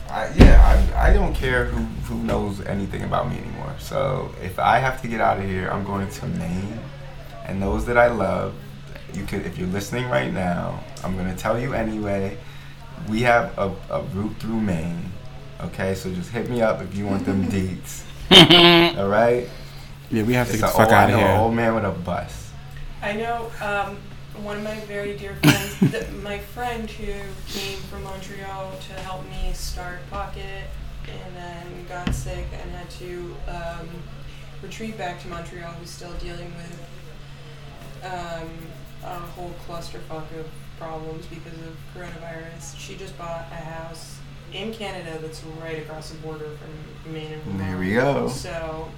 I, 0.10 0.30
yeah, 0.36 0.92
I, 0.96 1.10
I 1.10 1.14
don't 1.14 1.34
care 1.34 1.66
who, 1.66 1.84
who 2.14 2.24
knows 2.24 2.60
anything 2.62 3.04
about 3.04 3.30
me 3.30 3.38
anymore. 3.38 3.74
So 3.80 4.32
if 4.44 4.60
I 4.60 4.80
have 4.80 5.02
to 5.02 5.08
get 5.08 5.22
out 5.22 5.38
of 5.40 5.46
here, 5.46 5.70
I'm 5.70 5.84
going 5.86 6.10
to 6.10 6.26
Maine. 6.28 6.80
And 7.48 7.62
those 7.62 7.86
that 7.86 7.98
I 7.98 8.08
love, 8.08 8.54
you 9.14 9.24
could, 9.26 9.46
if 9.46 9.58
you're 9.58 9.68
listening 9.68 10.10
right 10.10 10.34
now, 10.34 10.84
I'm 11.04 11.16
going 11.16 11.34
to 11.34 11.38
tell 11.40 11.60
you 11.60 11.74
anyway. 11.74 12.38
We 13.10 13.22
have 13.22 13.58
a, 13.58 13.74
a 13.90 14.02
route 14.02 14.36
through 14.40 14.60
Maine. 14.62 15.12
Okay, 15.62 15.96
so 15.96 16.12
just 16.14 16.32
hit 16.32 16.50
me 16.50 16.62
up 16.62 16.82
if 16.82 16.96
you 16.96 17.06
want 17.06 17.26
them 17.26 17.46
deets. 17.50 18.04
All 18.98 19.08
right. 19.08 19.48
Yeah, 20.12 20.24
we 20.24 20.34
have 20.34 20.48
to 20.48 20.54
get 20.54 20.62
the 20.62 20.68
fuck 20.68 20.80
old, 20.88 20.94
out 20.94 20.94
I 20.94 21.04
of 21.06 21.10
know 21.12 21.20
an 21.20 21.32
here. 21.32 21.40
old 21.42 21.54
man 21.54 21.76
with 21.76 21.86
a 21.86 21.92
bus. 21.92 22.52
I 23.02 23.14
know 23.14 23.52
um, 23.62 23.98
one 24.44 24.58
of 24.58 24.64
my 24.64 24.80
very 24.82 25.18
dear 25.18 25.36
friends, 25.44 25.80
th- 25.92 26.12
my 26.24 26.40
friend 26.40 26.90
who 26.90 27.14
came 27.48 27.78
from 27.90 28.04
Montreal 28.04 28.72
to 28.88 28.94
help 29.02 29.24
me 29.30 29.52
start 29.54 30.00
Pocket 30.10 30.64
and 31.08 31.36
then 31.36 31.86
got 31.88 32.14
sick 32.16 32.46
and 32.52 32.72
had 32.72 32.90
to 32.92 33.36
um, 33.48 33.88
retreat 34.64 34.98
back 34.98 35.22
to 35.22 35.28
Montreal, 35.28 35.72
who's 35.74 35.90
still 35.92 36.14
dealing 36.14 36.52
with 36.56 36.88
um, 38.06 38.50
a 39.04 39.20
whole 39.20 39.54
clusterfuck 39.68 40.26
of 40.40 40.48
problems 40.78 41.26
because 41.28 41.54
of 41.54 41.76
coronavirus. 41.96 42.78
She 42.78 42.96
just 42.96 43.18
bought 43.18 43.48
a 43.52 43.56
house 43.56 44.20
in 44.54 44.74
Canada 44.74 45.18
that's 45.22 45.44
right 45.62 45.80
across 45.80 46.12
the 46.12 46.18
border 46.20 46.50
from 46.58 47.14
Maine 47.14 47.34
and 47.34 47.60
There 47.60 47.78
we 47.78 47.94
go. 47.94 48.30
So 48.30 48.90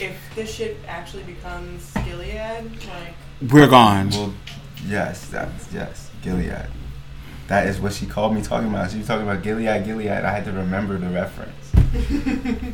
if 0.00 0.16
this 0.34 0.52
shit 0.52 0.76
actually 0.86 1.24
becomes 1.24 1.92
Gilead, 2.04 2.70
like 2.86 3.14
We're 3.50 3.68
gone. 3.68 4.10
Well, 4.10 4.34
yes, 4.86 5.28
that's 5.28 5.72
yes, 5.72 6.10
Gilead. 6.22 6.68
That 7.48 7.66
is 7.66 7.80
what 7.80 7.94
she 7.94 8.06
called 8.06 8.34
me 8.34 8.42
talking 8.42 8.68
about. 8.68 8.90
She 8.90 8.98
was 8.98 9.06
talking 9.06 9.26
about 9.26 9.42
Gilead, 9.42 9.84
Gilead. 9.84 10.08
I 10.08 10.30
had 10.30 10.44
to 10.44 10.52
remember 10.52 10.98
the 10.98 11.08
reference. 11.08 11.72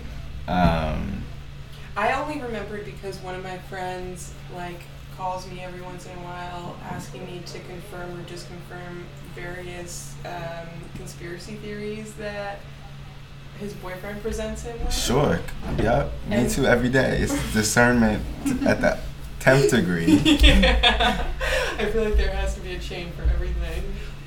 Um, 0.47 1.25
I 1.97 2.13
only 2.21 2.41
remembered 2.41 2.85
because 2.85 3.19
one 3.19 3.35
of 3.35 3.43
my 3.43 3.59
friends 3.59 4.33
like 4.55 4.81
calls 5.17 5.49
me 5.51 5.61
every 5.61 5.81
once 5.81 6.07
in 6.07 6.13
a 6.13 6.21
while 6.23 6.77
asking 6.91 7.25
me 7.27 7.41
to 7.47 7.59
confirm 7.61 8.11
or 8.19 8.23
disconfirm 8.25 9.03
various 9.35 10.15
um, 10.25 10.69
conspiracy 10.97 11.55
theories 11.57 12.15
that 12.15 12.59
his 13.61 13.73
boyfriend 13.75 14.21
presents 14.23 14.63
him 14.63 14.79
with. 14.85 14.93
sure. 14.93 15.41
Yep. 15.79 16.13
Me 16.29 16.37
And- 16.37 16.51
too. 16.51 16.67
Every 16.67 16.89
day. 16.89 17.19
It's 17.21 17.53
discernment 17.53 18.23
at 18.67 18.81
the 18.81 18.99
tenth 19.41 19.71
degree. 19.71 20.07
yeah. 20.17 21.25
I 21.79 21.87
feel 21.87 22.05
like 22.05 22.17
there 22.17 22.35
has 22.35 22.55
to 22.55 22.61
be 22.61 22.75
a 22.75 22.79
chain 22.79 23.13
for 23.13 23.23
everything. 23.23 23.83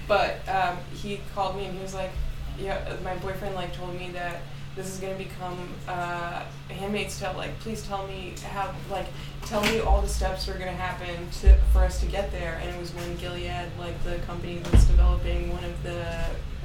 But 0.07 0.47
um, 0.47 0.77
he 0.93 1.19
called 1.35 1.57
me 1.57 1.65
and 1.65 1.75
he 1.75 1.81
was 1.83 1.93
like, 1.93 2.11
"Yeah, 2.57 2.95
my 3.03 3.15
boyfriend 3.15 3.55
like 3.55 3.73
told 3.73 3.93
me 3.99 4.09
that 4.11 4.39
this 4.77 4.93
is 4.93 4.99
gonna 4.99 5.15
become 5.15 5.57
uh, 5.87 6.43
Handmaid's 6.69 7.19
Tale. 7.19 7.33
Like, 7.35 7.59
please 7.59 7.81
tell 7.81 8.07
me 8.07 8.35
how. 8.51 8.73
Like, 8.89 9.07
tell 9.45 9.61
me 9.63 9.79
all 9.79 10.01
the 10.01 10.07
steps 10.07 10.47
are 10.47 10.53
gonna 10.57 10.71
happen 10.71 11.29
to 11.41 11.57
for 11.73 11.79
us 11.79 11.99
to 11.99 12.05
get 12.05 12.31
there." 12.31 12.59
And 12.61 12.69
it 12.73 12.79
was 12.79 12.93
when 12.93 13.17
Gilead, 13.17 13.67
like 13.79 14.01
the 14.03 14.19
company 14.27 14.59
that's 14.59 14.85
developing 14.85 15.51
one 15.51 15.63
of 15.65 15.83
the 15.83 16.05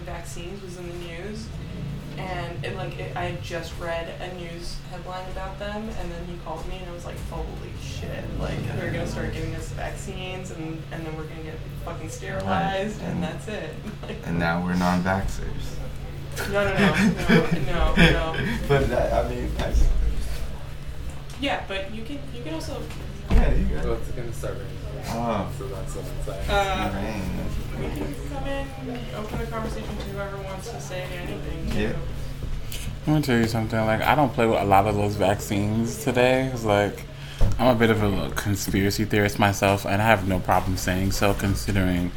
vaccines, 0.05 0.63
was 0.63 0.77
in 0.79 0.87
the 0.89 0.95
news. 1.07 1.47
And 2.19 2.63
it, 2.63 2.77
like 2.77 2.99
it, 2.99 3.17
I 3.17 3.25
had 3.25 3.43
just 3.43 3.73
read 3.81 4.07
a 4.21 4.35
news 4.35 4.77
headline 4.91 5.27
about 5.31 5.59
them, 5.59 5.89
and 5.99 6.13
then 6.13 6.27
he 6.27 6.37
called 6.45 6.69
me, 6.69 6.77
and 6.77 6.91
I 6.91 6.93
was 6.93 7.07
like, 7.07 7.17
"Holy 7.31 7.47
shit! 7.83 8.23
Like 8.39 8.59
they're 8.77 8.93
gonna 8.93 9.07
start 9.07 9.33
giving 9.33 9.55
us 9.55 9.69
vaccines, 9.71 10.51
and 10.51 10.83
and 10.93 11.07
then 11.07 11.17
we're 11.17 11.25
gonna 11.25 11.43
get 11.45 11.55
fucking 11.87 12.11
sterilized, 12.11 13.01
Right. 13.01 13.09
and 13.09 13.23
that's 13.23 13.49
it." 13.49 13.75
And 14.27 14.39
now 14.39 14.63
we're 14.63 14.75
non-vaxxers. 14.75 15.77
No, 16.51 16.64
no, 16.64 16.74
no, 16.74 16.95
no, 17.61 17.95
no, 17.95 18.12
no. 18.12 18.47
but 18.68 18.89
that, 18.89 19.24
I 19.24 19.28
mean, 19.28 19.51
I, 19.59 19.74
Yeah, 21.41 21.64
but 21.68 21.93
you 21.95 22.03
can 22.05 22.18
you 22.35 22.43
can 22.43 22.55
also 22.55 22.83
yeah, 23.30 23.55
you 23.55 23.64
got 23.66 23.85
Well, 23.85 23.95
it's 23.95 24.11
gonna 24.11 24.33
start 24.33 24.55
raining. 24.55 24.83
Oh, 25.09 25.51
So 25.59 25.66
that's 25.66 25.97
what 25.97 26.05
I'm 26.05 26.24
saying. 26.24 26.51
Uh, 26.51 26.93
rain. 26.95 27.80
we 27.80 27.99
can 27.99 28.14
come 28.28 28.47
in, 28.47 29.14
open 29.16 29.39
the 29.39 29.47
conversation 29.47 29.97
to 29.97 30.05
whoever 30.05 30.37
wants 30.39 30.70
to 30.70 30.80
say 30.80 31.03
anything. 31.03 31.70
too. 31.70 31.78
Yeah. 31.78 31.97
I'm 33.07 33.14
gonna 33.14 33.22
tell 33.22 33.39
you 33.39 33.49
something. 33.49 33.78
Like, 33.80 34.03
I 34.03 34.14
don't 34.14 34.33
play 34.33 34.47
with 34.47 34.61
a 34.61 34.64
lot 34.64 34.87
of 34.87 34.95
those 34.95 35.16
vaccines 35.16 36.05
today. 36.05 36.51
It's 36.53 36.64
like, 36.64 37.05
I'm 37.59 37.74
a 37.74 37.78
bit 37.78 37.91
of 37.91 38.03
a 38.03 38.30
conspiracy 38.37 39.05
theorist 39.05 39.39
myself, 39.39 39.85
and 39.85 40.01
I 40.01 40.07
have 40.07 40.28
no 40.28 40.39
problem 40.39 40.76
saying 40.76 41.12
so, 41.12 41.35
considering 41.35 42.12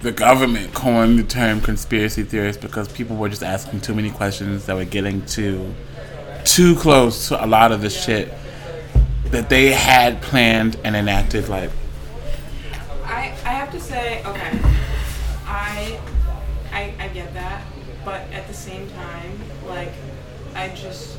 the 0.00 0.12
government 0.12 0.74
coined 0.74 1.18
the 1.18 1.22
term 1.22 1.60
conspiracy 1.60 2.22
theorist 2.22 2.60
because 2.60 2.88
people 2.88 3.16
were 3.16 3.28
just 3.28 3.42
asking 3.42 3.80
too 3.80 3.94
many 3.94 4.10
questions 4.10 4.66
that 4.66 4.76
were 4.76 4.84
getting 4.84 5.24
too, 5.24 5.74
too 6.44 6.76
close 6.76 7.28
to 7.28 7.44
a 7.44 7.46
lot 7.46 7.72
of 7.72 7.80
the 7.80 7.90
shit 7.90 8.32
that 9.26 9.48
they 9.48 9.72
had 9.72 10.20
planned 10.20 10.78
and 10.84 10.94
enacted. 10.94 11.48
Like, 11.48 11.70
I, 13.04 13.34
I 13.44 13.50
have 13.50 13.72
to 13.72 13.80
say, 13.80 14.22
okay, 14.24 14.58
I, 15.46 15.98
I 16.72 16.94
I 16.98 17.08
get 17.08 17.32
that, 17.34 17.64
but 18.04 18.20
at 18.32 18.46
the 18.46 18.54
same 18.54 18.88
time, 18.90 19.40
like, 19.66 19.92
I 20.54 20.68
just 20.68 21.18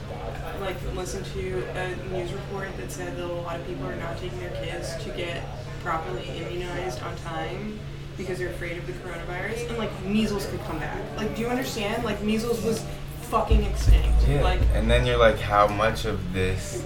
like 0.61 0.77
listened 0.95 1.25
to 1.25 1.63
a 1.77 1.95
news 2.11 2.31
report 2.33 2.75
that 2.77 2.91
said 2.91 3.15
that 3.17 3.23
a 3.23 3.27
lot 3.27 3.59
of 3.59 3.67
people 3.67 3.85
are 3.85 3.95
not 3.95 4.17
taking 4.17 4.39
their 4.39 4.49
kids 4.63 4.95
to 5.03 5.09
get 5.11 5.43
properly 5.83 6.27
immunized 6.29 7.01
on 7.03 7.15
time 7.17 7.79
because 8.17 8.39
they're 8.39 8.49
afraid 8.49 8.77
of 8.77 8.87
the 8.87 8.93
coronavirus, 8.93 9.69
and 9.69 9.77
like 9.77 10.03
measles 10.03 10.45
could 10.47 10.59
come 10.61 10.79
back. 10.79 10.97
Like, 11.17 11.35
do 11.35 11.41
you 11.41 11.47
understand? 11.47 12.03
Like, 12.03 12.21
measles 12.23 12.63
was 12.63 12.83
fucking 13.23 13.63
extinct. 13.63 14.27
Yeah. 14.27 14.41
Like, 14.41 14.61
and 14.73 14.89
then 14.89 15.05
you're 15.05 15.17
like, 15.17 15.37
how 15.37 15.67
much 15.67 16.05
of 16.05 16.33
this 16.33 16.85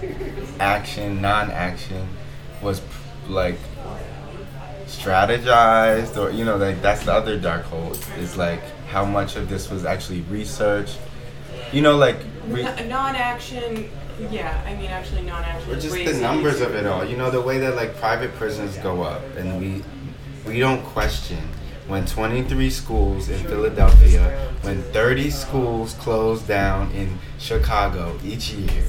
action, 0.59 1.21
non-action, 1.21 2.07
was 2.61 2.81
like 3.27 3.57
strategized, 4.87 6.17
or 6.17 6.31
you 6.31 6.45
know, 6.45 6.57
like 6.57 6.81
that's 6.81 7.05
the 7.05 7.13
other 7.13 7.37
dark 7.39 7.63
hole. 7.63 7.91
Is 8.17 8.37
like 8.37 8.61
how 8.87 9.05
much 9.05 9.35
of 9.35 9.49
this 9.49 9.69
was 9.69 9.85
actually 9.85 10.21
researched. 10.21 10.99
You 11.71 11.81
know, 11.81 11.95
like 11.97 12.17
re- 12.47 12.63
non-action. 12.87 13.89
Yeah, 14.29 14.61
I 14.67 14.75
mean, 14.75 14.91
actually, 14.91 15.23
non-action. 15.23 15.71
or 15.71 15.79
just 15.79 15.95
the 15.95 16.13
numbers 16.21 16.61
of 16.61 16.75
it 16.75 16.85
all. 16.85 17.03
You 17.03 17.17
know, 17.17 17.31
the 17.31 17.41
way 17.41 17.57
that 17.59 17.75
like 17.75 17.95
private 17.97 18.35
prisons 18.35 18.77
go 18.77 19.01
up, 19.01 19.23
and 19.35 19.59
we 19.59 19.83
we 20.45 20.59
don't 20.59 20.83
question 20.83 21.39
when 21.87 22.05
23 22.05 22.69
schools 22.69 23.29
in 23.29 23.39
Philadelphia, 23.45 24.51
when 24.61 24.81
30 24.93 25.29
schools 25.29 25.93
close 25.95 26.41
down 26.41 26.91
in 26.91 27.17
Chicago 27.37 28.17
each 28.23 28.51
year, 28.53 28.83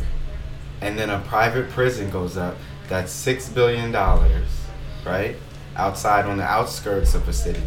and 0.80 0.98
then 0.98 1.11
a 1.11 1.18
private 1.20 1.68
prison 1.70 2.11
goes 2.11 2.36
up 2.36 2.57
that's 2.88 3.12
six 3.12 3.48
billion 3.48 3.90
dollars, 3.90 4.48
right? 5.07 5.36
Outside 5.76 6.26
on 6.26 6.36
the 6.36 6.44
outskirts 6.44 7.14
of 7.14 7.26
a 7.28 7.32
city. 7.32 7.62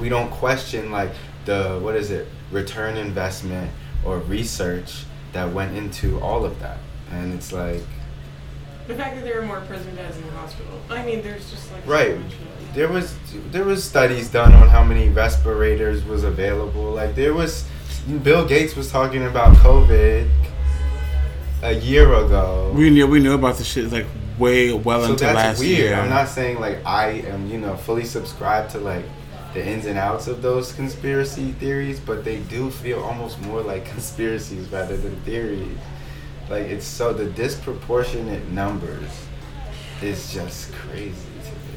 We 0.00 0.08
don't 0.08 0.30
question 0.30 0.90
like 0.90 1.10
the 1.44 1.78
what 1.80 1.94
is 1.94 2.10
it, 2.10 2.26
return 2.50 2.96
investment 2.96 3.70
or 4.04 4.18
research 4.18 5.04
that 5.32 5.52
went 5.52 5.76
into 5.76 6.20
all 6.20 6.44
of 6.44 6.58
that. 6.60 6.78
And 7.12 7.32
it's 7.34 7.52
like 7.52 7.82
The 8.88 8.94
fact 8.94 9.14
that 9.16 9.24
there 9.24 9.40
are 9.40 9.46
more 9.46 9.60
prison 9.62 9.94
beds 9.94 10.16
in 10.18 10.24
the 10.26 10.32
hospital. 10.32 10.78
I 10.90 11.04
mean, 11.06 11.22
there's 11.22 11.48
just 11.50 11.72
like 11.72 11.84
so 11.84 11.90
Right. 11.90 12.18
much- 12.20 12.34
there 12.74 12.88
was 12.88 13.16
there 13.50 13.64
was 13.64 13.84
studies 13.84 14.28
done 14.30 14.52
on 14.54 14.68
how 14.68 14.82
many 14.82 15.08
respirators 15.08 16.04
was 16.04 16.24
available. 16.24 16.92
Like 16.92 17.14
there 17.14 17.32
was 17.32 17.64
Bill 18.22 18.44
Gates 18.44 18.74
was 18.76 18.90
talking 18.90 19.24
about 19.24 19.56
COVID 19.58 20.28
a 21.62 21.72
year 21.72 22.12
ago. 22.14 22.72
we 22.74 22.90
knew 22.90 23.06
we 23.06 23.20
knew 23.20 23.34
about 23.34 23.56
the 23.56 23.64
shit 23.64 23.90
like 23.90 24.06
way 24.38 24.72
well 24.72 25.04
so 25.04 25.12
into 25.12 25.24
that's 25.24 25.36
last 25.36 25.60
weird. 25.60 25.78
year. 25.78 25.94
I'm 25.94 26.10
not 26.10 26.28
saying 26.28 26.60
like 26.60 26.84
I 26.84 27.10
am, 27.32 27.48
you 27.48 27.58
know, 27.58 27.76
fully 27.76 28.04
subscribed 28.04 28.72
to 28.72 28.78
like 28.78 29.04
the 29.54 29.64
ins 29.64 29.86
and 29.86 29.96
outs 29.96 30.26
of 30.26 30.42
those 30.42 30.72
conspiracy 30.72 31.52
theories, 31.52 32.00
but 32.00 32.24
they 32.24 32.40
do 32.40 32.70
feel 32.70 33.00
almost 33.00 33.40
more 33.42 33.62
like 33.62 33.84
conspiracies 33.94 34.68
rather 34.68 34.96
than 34.96 35.14
theories. 35.20 35.78
Like 36.50 36.64
it's 36.64 36.84
so 36.84 37.12
the 37.12 37.26
disproportionate 37.26 38.48
numbers 38.50 39.10
is 40.02 40.32
just 40.32 40.72
crazy. 40.72 41.33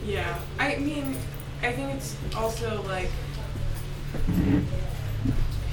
Yeah. 0.07 0.39
I 0.57 0.77
mean, 0.77 1.17
I 1.61 1.71
think 1.73 1.93
it's 1.95 2.15
also 2.33 2.81
like 2.83 3.09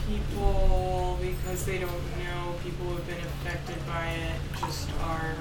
people 0.09 1.18
because 1.20 1.64
they 1.64 1.78
don't 1.78 1.91
know 2.18 2.55
people 2.64 2.87
who 2.87 2.97
have 2.97 3.07
been 3.07 3.18
affected 3.18 3.76
by 3.87 4.07
it 4.09 4.41
just 4.61 4.91
are 5.05 5.35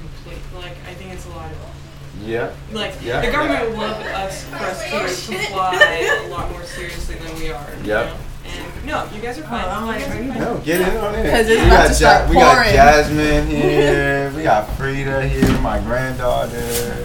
complete. 0.00 0.42
Like 0.54 0.76
I 0.88 0.94
think 0.94 1.12
it's 1.12 1.26
a 1.26 1.30
lot 1.30 1.50
of 1.50 2.26
Yeah. 2.26 2.50
like 2.72 2.94
Yeah. 3.02 3.20
the 3.20 3.30
government 3.30 3.70
would 3.70 3.78
love 3.78 4.00
us 4.06 4.44
for 4.44 4.56
us 4.56 5.26
to 5.28 5.34
oh, 5.34 5.38
comply 5.38 6.24
a 6.24 6.28
lot 6.28 6.50
more 6.50 6.64
seriously 6.64 7.14
than 7.14 7.34
we 7.38 7.50
are. 7.52 7.70
you 7.82 7.88
Yep. 7.88 8.06
know? 8.06 8.16
And 8.46 8.86
no, 8.86 9.08
you 9.14 9.20
guys 9.22 9.38
are 9.38 9.42
fine. 9.42 9.64
I'm 9.64 9.82
you 9.82 9.86
like, 9.88 10.08
are 10.08 10.12
are 10.12 10.22
you 10.22 10.28
fine. 10.32 10.40
No, 10.40 10.58
get 10.58 10.80
in 10.80 10.96
on 10.98 11.14
it. 11.14 11.30
'Cause 11.30 11.48
it's 11.48 11.60
we 11.60 11.66
about 11.66 11.70
got 11.82 11.88
to 11.88 11.94
start 11.94 12.28
we 12.28 12.34
got 12.36 12.54
pouring. 12.56 12.72
Jasmine 12.72 13.46
here. 13.48 14.32
We 14.36 14.42
got 14.42 14.70
Frida 14.76 15.28
here, 15.28 15.58
my 15.60 15.78
granddaughter. 15.80 17.04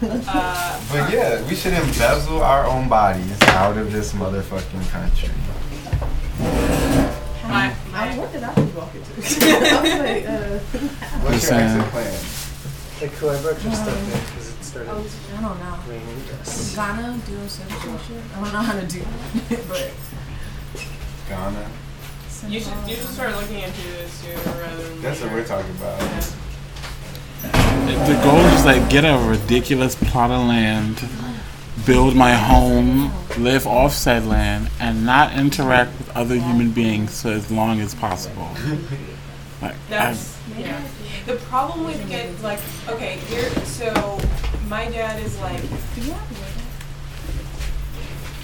Uh, 0.00 0.80
But 0.90 1.12
yeah, 1.12 1.42
we 1.48 1.54
should 1.54 1.72
embezzle 1.72 2.42
our 2.42 2.66
own 2.66 2.88
bodies 2.88 3.36
out 3.48 3.76
of 3.76 3.92
this 3.92 4.12
motherfucking 4.12 4.88
country. 4.90 5.30
my, 7.48 7.72
I 7.72 7.76
my, 7.90 8.18
what 8.18 8.32
did 8.32 8.42
I 8.44 8.52
was 8.54 8.74
walking 8.74 9.02
to? 9.02 9.10
I 9.14 9.82
was 9.82 9.98
like, 9.98 10.26
uh, 10.26 10.58
What's 11.20 11.42
your 11.42 11.58
saying. 11.58 11.78
exit 11.78 11.90
plan? 11.90 12.20
Like 13.00 13.12
whoever 13.18 13.52
just 13.54 13.82
stuff 13.82 13.98
in 13.98 14.20
because 14.20 14.47
it 14.47 14.47
started 14.68 14.90
oh, 14.90 14.96
I 14.96 15.00
was, 15.00 15.16
I 15.34 15.40
don't 15.40 15.58
know. 15.58 15.78
raining. 15.88 16.22
Ghana 16.76 17.18
doing 17.26 17.48
some 17.48 17.68
shit. 17.68 18.22
I 18.36 18.44
don't 18.44 18.52
know 18.52 18.60
how 18.60 18.78
to 18.78 18.86
do 18.86 19.00
it, 19.00 19.66
but 19.68 19.90
Ghana. 21.28 21.70
you 22.48 22.60
should 22.60 22.74
you 22.86 22.96
should 22.96 23.06
start 23.06 23.34
looking 23.36 23.60
into 23.60 23.82
this 23.82 24.12
sooner 24.12 24.60
rather 24.60 24.88
than 24.88 25.00
That's 25.02 25.20
what 25.22 25.32
we're 25.32 25.46
talking 25.46 25.70
about. 25.70 26.00
Yeah. 26.00 26.20
The 28.06 28.22
goal 28.22 28.36
is 28.36 28.52
just 28.52 28.66
like 28.66 28.90
get 28.90 29.04
a 29.04 29.16
ridiculous 29.26 29.94
plot 29.94 30.30
of 30.30 30.46
land, 30.46 31.02
build 31.86 32.14
my 32.14 32.34
home, 32.34 33.10
live 33.38 33.66
off 33.66 33.94
said 33.94 34.26
land, 34.26 34.70
and 34.78 35.06
not 35.06 35.32
interact 35.32 35.96
with 35.96 36.10
other 36.14 36.34
human 36.34 36.72
beings 36.72 37.22
for 37.22 37.28
as 37.28 37.50
long 37.50 37.80
as 37.80 37.94
possible. 37.94 38.50
Like, 39.62 39.72
I, 39.72 39.76
That's 39.88 40.38
yeah. 40.58 40.80
The 41.26 41.36
problem 41.36 41.84
with 41.84 42.08
get 42.08 42.40
like 42.42 42.60
okay 42.88 43.16
here 43.28 43.50
so 43.64 44.18
my 44.68 44.90
dad 44.90 45.22
is 45.22 45.38
like 45.40 45.60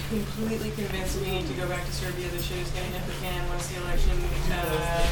completely 0.09 0.71
convinced 0.71 1.19
we 1.21 1.31
need 1.31 1.47
to 1.47 1.53
go 1.53 1.67
back 1.67 1.85
to 1.85 1.91
Serbia. 1.91 2.27
The 2.29 2.41
shit 2.41 2.57
is 2.57 2.71
getting 2.71 2.91
hit 2.91 3.05
the 3.05 3.11
fan 3.13 3.47
once 3.49 3.67
the 3.67 3.81
election 3.81 4.11
uh, 4.51 5.07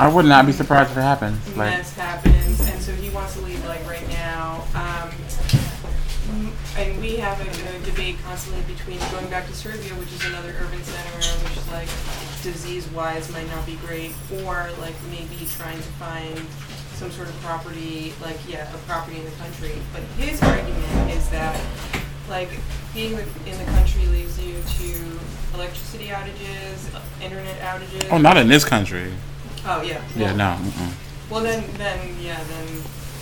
I 0.00 0.08
would 0.08 0.26
not 0.26 0.46
be 0.46 0.52
surprised 0.52 0.90
if 0.92 0.96
it 0.96 1.02
happens. 1.02 1.44
Like, 1.56 1.70
mess 1.70 1.94
happens, 1.94 2.60
and 2.68 2.80
so 2.80 2.92
he 2.92 3.10
wants 3.10 3.34
to 3.34 3.40
leave 3.40 3.64
like 3.66 3.84
right 3.88 4.08
now. 4.08 4.64
Um, 4.74 5.10
and 6.76 7.00
we 7.00 7.16
have 7.16 7.40
a, 7.40 7.76
a 7.76 7.80
debate 7.84 8.16
constantly 8.24 8.62
between 8.72 8.98
going 9.10 9.28
back 9.28 9.46
to 9.46 9.54
Serbia, 9.54 9.94
which 9.94 10.12
is 10.12 10.24
another 10.26 10.54
urban 10.60 10.82
center, 10.84 11.44
which 11.44 11.56
is 11.56 11.68
like 11.72 11.88
disease-wise 12.42 13.32
might 13.32 13.48
not 13.48 13.66
be 13.66 13.76
great, 13.86 14.12
or 14.44 14.68
like 14.80 14.94
maybe 15.10 15.46
trying 15.56 15.78
to 15.78 15.92
find 15.98 16.38
some 16.98 17.10
sort 17.12 17.28
of 17.28 17.34
property, 17.40 18.12
like 18.20 18.36
yeah, 18.48 18.74
a 18.74 18.78
property 18.78 19.18
in 19.18 19.24
the 19.24 19.30
country. 19.32 19.72
But 19.92 20.02
his 20.18 20.42
argument 20.42 21.10
is 21.12 21.28
that 21.30 21.54
like 22.28 22.50
being 22.92 23.12
in 23.12 23.58
the 23.58 23.64
country 23.70 24.04
leaves 24.06 24.38
you 24.42 24.54
to 24.54 25.18
electricity 25.54 26.08
outages, 26.08 26.90
internet 27.22 27.58
outages. 27.60 28.08
oh, 28.10 28.18
not 28.18 28.36
in 28.36 28.48
this 28.48 28.64
country. 28.64 29.12
Oh 29.64 29.82
yeah. 29.82 30.02
Yeah, 30.16 30.34
no. 30.34 30.58
Mm-mm. 30.58 30.92
well 31.30 31.42
then, 31.42 31.64
then 31.78 32.16
yeah, 32.20 32.42
then 32.42 32.66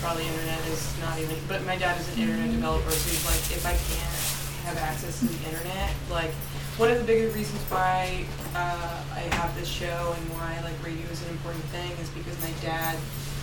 probably 0.01 0.25
internet 0.25 0.59
is 0.67 0.93
not 0.99 1.19
even. 1.19 1.35
But 1.47 1.63
my 1.65 1.77
dad 1.77 2.01
is 2.01 2.07
an 2.15 2.23
internet 2.23 2.49
developer, 2.51 2.89
so 2.89 3.09
he's 3.09 3.25
like, 3.25 3.57
if 3.57 3.63
I 3.65 3.77
can't 3.77 4.65
have 4.65 4.77
access 4.77 5.19
to 5.19 5.27
the 5.27 5.49
internet, 5.49 5.93
like 6.09 6.31
one 6.77 6.91
of 6.91 6.97
the 6.97 7.03
bigger 7.05 7.29
reasons 7.29 7.61
why 7.69 8.25
uh, 8.55 9.03
I 9.13 9.21
have 9.35 9.53
this 9.55 9.67
show 9.67 10.15
and 10.17 10.23
why 10.33 10.59
like 10.63 10.77
radio 10.83 11.05
is 11.11 11.21
an 11.23 11.29
important 11.29 11.63
thing 11.65 11.91
is 12.01 12.09
because 12.09 12.39
my 12.41 12.51
dad 12.61 12.97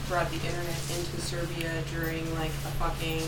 brought 0.08 0.28
the 0.30 0.36
internet 0.36 0.80
into 0.96 1.20
Serbia 1.20 1.70
during 1.92 2.22
like 2.34 2.50
a 2.50 2.72
fucking 2.78 3.22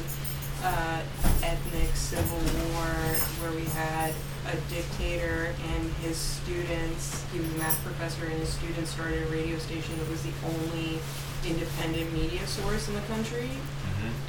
uh, 0.62 1.00
ethnic 1.42 1.94
civil 1.94 2.38
war 2.72 2.92
where 3.40 3.52
we 3.52 3.64
had 3.76 4.12
a 4.52 4.56
dictator 4.72 5.54
and 5.74 5.92
his 6.02 6.16
students, 6.16 7.24
he 7.32 7.40
was 7.40 7.52
a 7.54 7.58
math 7.58 7.82
professor 7.84 8.26
and 8.26 8.38
his 8.40 8.48
students 8.48 8.90
started 8.90 9.22
a 9.22 9.26
radio 9.26 9.58
station 9.58 9.98
that 9.98 10.08
was 10.08 10.22
the 10.22 10.32
only 10.44 10.98
independent 11.44 12.12
media 12.12 12.46
source 12.46 12.88
in 12.88 12.94
the 12.94 13.06
country. 13.12 13.50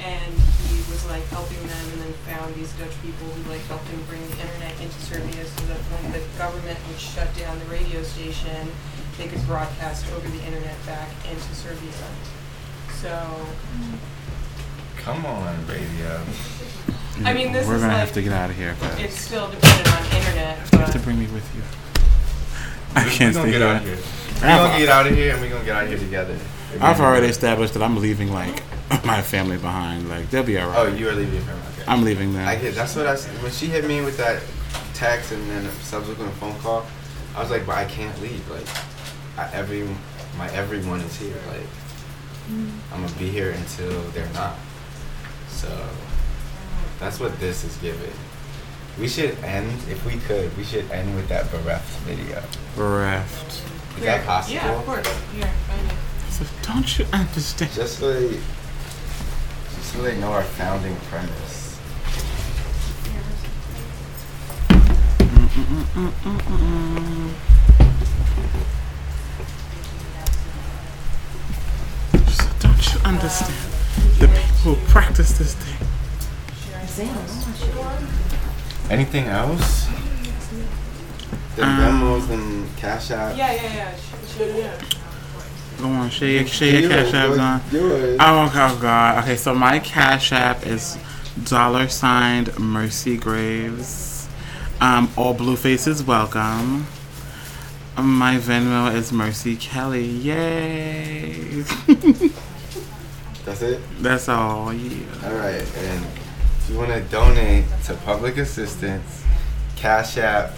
And 0.00 0.34
he 0.66 0.78
was 0.90 1.06
like 1.06 1.22
helping 1.28 1.60
them 1.66 1.86
and 1.92 2.02
then 2.02 2.12
found 2.26 2.54
these 2.54 2.72
Dutch 2.74 2.94
people 3.02 3.28
who 3.28 3.50
like 3.50 3.62
helped 3.70 3.86
him 3.88 4.02
bring 4.08 4.22
the 4.26 4.40
internet 4.42 4.74
into 4.80 4.98
Serbia 5.06 5.44
so 5.44 5.60
that 5.70 5.78
when 5.94 6.12
the 6.12 6.22
government 6.38 6.78
would 6.88 6.98
shut 6.98 7.28
down 7.36 7.58
the 7.58 7.66
radio 7.66 8.02
station, 8.02 8.66
they 9.18 9.26
could 9.28 9.44
broadcast 9.46 10.06
over 10.12 10.28
the 10.28 10.42
internet 10.44 10.74
back 10.86 11.08
into 11.30 11.54
Serbia. 11.54 11.90
So 13.02 13.46
Come 14.98 15.24
on, 15.26 15.66
radio. 15.66 16.20
I 17.24 17.32
mean, 17.32 17.52
this 17.52 17.66
We're 17.66 17.74
is 17.76 17.80
gonna 17.82 17.92
like 17.94 18.00
have 18.00 18.12
to 18.12 18.22
get 18.22 18.32
out 18.32 18.50
of 18.50 18.56
here. 18.56 18.76
'cause 18.80 18.98
it's 18.98 19.18
still 19.20 19.48
dependent 19.50 19.88
on 19.92 20.04
internet, 20.16 20.58
you 20.72 20.78
have 20.78 20.92
to 20.92 20.98
but 20.98 21.04
bring 21.04 21.18
me 21.18 21.26
with 21.26 21.44
you. 21.54 21.62
I 22.94 23.04
We- 23.04 23.10
can't 23.10 23.34
we 23.34 23.40
stay 23.40 23.50
gonna 23.50 23.52
get 23.52 23.62
out 23.62 23.82
here. 23.82 23.92
of 23.94 23.98
here. 23.98 24.08
We're 24.40 24.56
gonna 24.56 24.78
get 24.78 24.88
out 24.88 25.06
of 25.06 25.14
here 25.14 25.32
and 25.32 25.40
we're 25.42 25.48
gonna 25.50 25.64
get 25.64 25.76
out 25.76 25.82
of 25.84 25.88
here 25.90 25.98
together. 25.98 26.36
I've 26.80 27.00
already 27.00 27.26
established 27.26 27.74
that 27.74 27.82
I'm 27.82 27.96
leaving 27.96 28.32
like 28.32 28.62
my 29.04 29.20
family 29.22 29.56
behind. 29.56 30.08
Like 30.08 30.30
they'll 30.30 30.42
be 30.44 30.58
alright. 30.58 30.78
Oh, 30.78 30.86
you 30.86 31.08
are 31.08 31.12
leaving 31.12 31.34
your 31.34 31.42
family. 31.42 31.60
Okay. 31.80 31.90
I'm 31.90 32.04
leaving 32.04 32.34
them. 32.34 32.46
I 32.46 32.54
get. 32.56 32.74
That's 32.74 32.94
what 32.94 33.06
I. 33.06 33.12
s- 33.14 33.26
When 33.42 33.50
she 33.52 33.66
hit 33.66 33.84
me 33.86 34.00
with 34.02 34.16
that 34.18 34.40
text 34.94 35.32
and 35.32 35.48
then 35.50 35.64
a 35.66 35.72
subsequent 35.82 36.32
phone 36.34 36.54
call, 36.60 36.86
I 37.36 37.40
was 37.40 37.50
like, 37.50 37.66
but 37.66 37.76
I 37.76 37.84
can't 37.86 38.20
leave. 38.20 38.48
Like, 38.50 38.66
I, 39.38 39.48
every 39.52 39.88
my 40.36 40.50
everyone 40.50 41.00
is 41.00 41.16
here. 41.16 41.40
Like, 41.46 41.66
mm. 42.50 42.70
I'm 42.92 43.02
gonna 43.02 43.18
be 43.18 43.30
here 43.30 43.50
until 43.52 44.02
they're 44.10 44.32
not. 44.34 44.56
So 45.48 45.68
that's 46.98 47.20
what 47.20 47.38
this 47.38 47.64
is 47.64 47.76
giving. 47.76 48.12
We 48.98 49.06
should 49.06 49.38
end, 49.44 49.70
if 49.88 50.04
we 50.04 50.18
could, 50.18 50.56
we 50.56 50.64
should 50.64 50.90
end 50.90 51.14
with 51.14 51.28
that 51.28 51.48
bereft 51.52 51.88
video. 52.00 52.42
Bereft. 52.74 53.62
Is 53.96 54.04
that 54.04 54.26
possible? 54.26 54.54
Yeah, 54.56 54.76
of 54.76 54.84
course. 54.84 55.06
Here, 55.32 55.46
find 55.68 55.86
it. 55.86 55.96
So 56.30 56.44
don't 56.62 56.98
you 56.98 57.06
understand? 57.12 57.72
Just 57.72 57.98
so 58.00 58.12
they, 58.12 58.30
just 58.30 59.92
so 59.92 60.02
they 60.02 60.18
know 60.18 60.32
our 60.32 60.42
founding 60.42 60.96
premise. 61.10 61.78
So 68.68 68.77
don't 72.78 72.94
you 72.94 73.00
understand? 73.08 73.54
The 74.20 74.28
people 74.28 74.74
who 74.74 74.76
practice 74.86 75.36
this 75.38 75.54
thing. 75.54 75.86
Anything 78.90 79.26
else? 79.26 79.88
The 81.56 81.64
Um, 81.64 81.78
Venmos 81.78 82.30
and 82.30 82.76
Cash 82.76 83.10
App. 83.10 83.36
Yeah, 83.36 83.52
yeah, 83.52 83.62
yeah. 83.74 83.94
Sh- 83.94 84.32
sh- 84.32 84.40
yeah. 84.56 84.80
Go 85.78 85.88
on, 85.88 86.10
share 86.10 86.28
your, 86.28 86.46
share 86.46 86.80
your 86.80 86.90
cash 86.90 87.14
app 87.14 87.38
on. 87.38 87.60
Yours. 87.72 88.16
Oh, 88.20 88.46
okay, 88.46 88.58
oh 88.60 88.78
God. 88.80 89.22
Okay, 89.24 89.36
so 89.36 89.54
my 89.54 89.78
cash 89.78 90.32
app 90.32 90.66
is 90.66 90.96
dollar 91.44 91.88
signed 91.88 92.56
Mercy 92.58 93.16
Graves. 93.16 94.28
Um, 94.80 95.10
all 95.16 95.34
blue 95.34 95.56
faces 95.56 96.02
welcome. 96.02 96.86
My 97.96 98.36
Venmo 98.38 98.92
is 98.94 99.12
Mercy 99.12 99.56
Kelly. 99.56 100.06
Yay! 100.06 101.64
That's 103.48 103.62
it? 103.62 103.80
That's 104.00 104.28
all. 104.28 104.74
Yeah. 104.74 105.06
Alright, 105.24 105.76
and 105.78 106.04
if 106.04 106.66
you 106.68 106.76
want 106.76 106.90
to 106.90 107.00
donate 107.10 107.64
to 107.84 107.94
public 107.94 108.36
assistance, 108.36 109.24
Cash 109.74 110.18
App, 110.18 110.52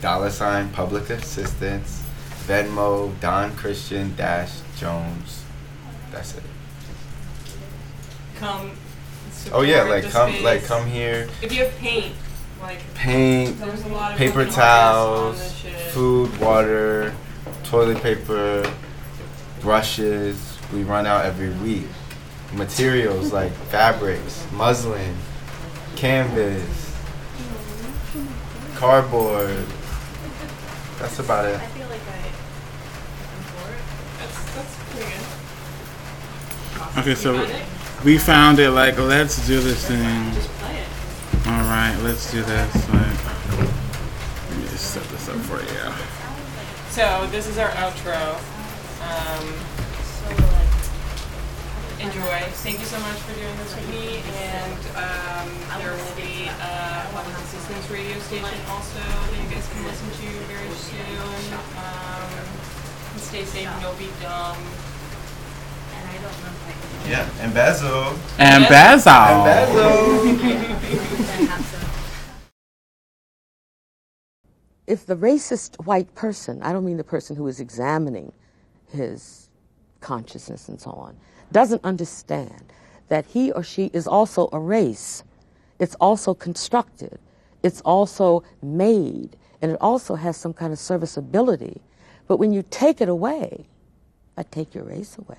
dollar 0.00 0.30
sign 0.30 0.70
public 0.70 1.10
assistance, 1.10 2.00
Venmo, 2.46 3.18
Don 3.18 3.50
Christian 3.56 4.14
Dash 4.14 4.60
Jones. 4.78 5.42
That's 6.12 6.36
it. 6.36 6.44
Come. 8.36 8.70
Oh 9.52 9.62
yeah, 9.62 9.82
like 9.82 10.04
come 10.04 10.30
space. 10.30 10.44
like 10.44 10.64
come 10.64 10.86
here. 10.86 11.28
If 11.42 11.52
you 11.52 11.64
have 11.64 11.76
paint, 11.78 12.14
like 12.60 12.78
Paint, 12.94 13.58
there's 13.58 13.84
a 13.84 13.88
lot 13.88 14.12
of 14.12 14.18
paper 14.18 14.44
broken 14.44 14.52
hearts 14.52 14.56
on 14.56 15.34
towels, 15.34 15.62
food, 15.90 16.40
water, 16.40 17.12
toilet 17.64 18.00
paper, 18.00 18.72
brushes. 19.60 20.56
We 20.72 20.84
run 20.84 21.04
out 21.04 21.24
every 21.24 21.50
week. 21.50 21.86
Materials 22.54 23.32
like 23.32 23.52
fabrics, 23.70 24.46
muslin, 24.52 25.16
canvas, 25.96 26.94
cardboard. 28.74 29.64
That's 30.98 31.18
about 31.18 31.46
it. 31.46 31.56
I 31.56 31.66
feel 31.68 31.88
like 31.88 32.00
I. 32.00 32.16
I'm 33.32 33.42
for 33.42 33.70
it. 33.72 33.82
That's 34.18 34.54
that's 34.54 34.76
pretty 34.90 35.10
good. 36.92 36.98
Okay, 36.98 37.14
so 37.14 37.46
we 38.04 38.18
found 38.18 38.58
it. 38.58 38.70
Like, 38.70 38.98
let's 38.98 39.46
do 39.46 39.60
this 39.60 39.86
thing. 39.88 40.32
Just 40.34 40.48
play 40.58 40.76
it. 40.76 41.46
All 41.46 41.62
right, 41.62 41.96
let's 42.02 42.30
do 42.30 42.42
this. 42.42 42.74
Like, 42.90 43.24
let 44.50 44.58
me 44.58 44.64
just 44.68 44.90
set 44.92 45.04
this 45.04 45.28
up 45.28 45.36
for 45.36 45.60
you. 45.60 45.92
So 46.90 47.26
this 47.30 47.46
is 47.46 47.56
our 47.56 47.70
outro. 47.70 48.36
Um, 49.00 49.46
So 49.46 49.48
like. 49.48 49.71
Enjoy. 52.02 52.38
Thank 52.66 52.80
you 52.80 52.86
so 52.86 52.98
much 53.00 53.18
for 53.22 53.34
doing 53.38 53.56
this 53.58 53.74
with 53.76 53.88
me. 53.90 54.22
And 54.42 54.80
um, 54.98 55.48
there 55.78 55.92
will 55.94 56.16
be 56.18 56.50
a 56.50 57.06
public 57.14 57.36
assistance 57.46 57.88
radio 57.90 58.18
station 58.26 58.58
also 58.68 58.98
that 58.98 59.38
you 59.38 59.48
guys 59.54 59.68
can 59.70 59.84
listen 59.86 60.10
to 60.10 60.28
very 60.50 60.70
soon. 60.74 61.54
Um, 61.78 62.30
and 63.12 63.20
stay 63.20 63.44
safe 63.44 63.68
and 63.68 63.82
don't 63.82 63.98
be 63.98 64.10
dumb. 64.20 64.58
And 65.94 66.08
I 66.10 66.14
don't 66.14 66.36
know 66.42 66.50
if 66.50 67.06
I. 67.06 67.10
Yeah, 67.10 67.28
and 67.40 67.54
Basil. 67.54 68.14
And 68.38 68.62
Yeah. 68.64 68.68
Basil. 68.68 69.12
And 69.12 69.44
Basil. 69.44 69.82
I 69.82 71.44
have 71.46 71.70
to. 71.70 72.52
if 74.86 75.06
the 75.06 75.16
racist 75.16 75.84
white 75.84 76.12
person, 76.14 76.62
I 76.62 76.72
don't 76.72 76.84
mean 76.84 76.96
the 76.96 77.04
person 77.04 77.36
who 77.36 77.46
is 77.46 77.60
examining 77.60 78.32
his 78.88 79.48
consciousness 80.00 80.68
and 80.68 80.80
so 80.80 80.90
on, 80.90 81.16
doesn't 81.52 81.84
understand 81.84 82.72
that 83.08 83.26
he 83.26 83.52
or 83.52 83.62
she 83.62 83.86
is 83.92 84.06
also 84.06 84.48
a 84.52 84.58
race, 84.58 85.24
it's 85.78 85.94
also 85.96 86.34
constructed, 86.34 87.18
it's 87.62 87.80
also 87.82 88.42
made, 88.62 89.36
and 89.60 89.70
it 89.72 89.78
also 89.80 90.14
has 90.14 90.36
some 90.36 90.52
kind 90.52 90.72
of 90.72 90.78
serviceability. 90.78 91.80
But 92.26 92.38
when 92.38 92.52
you 92.52 92.64
take 92.70 93.00
it 93.00 93.08
away, 93.08 93.66
I 94.36 94.42
take 94.44 94.74
your 94.74 94.84
race 94.84 95.18
away. 95.18 95.38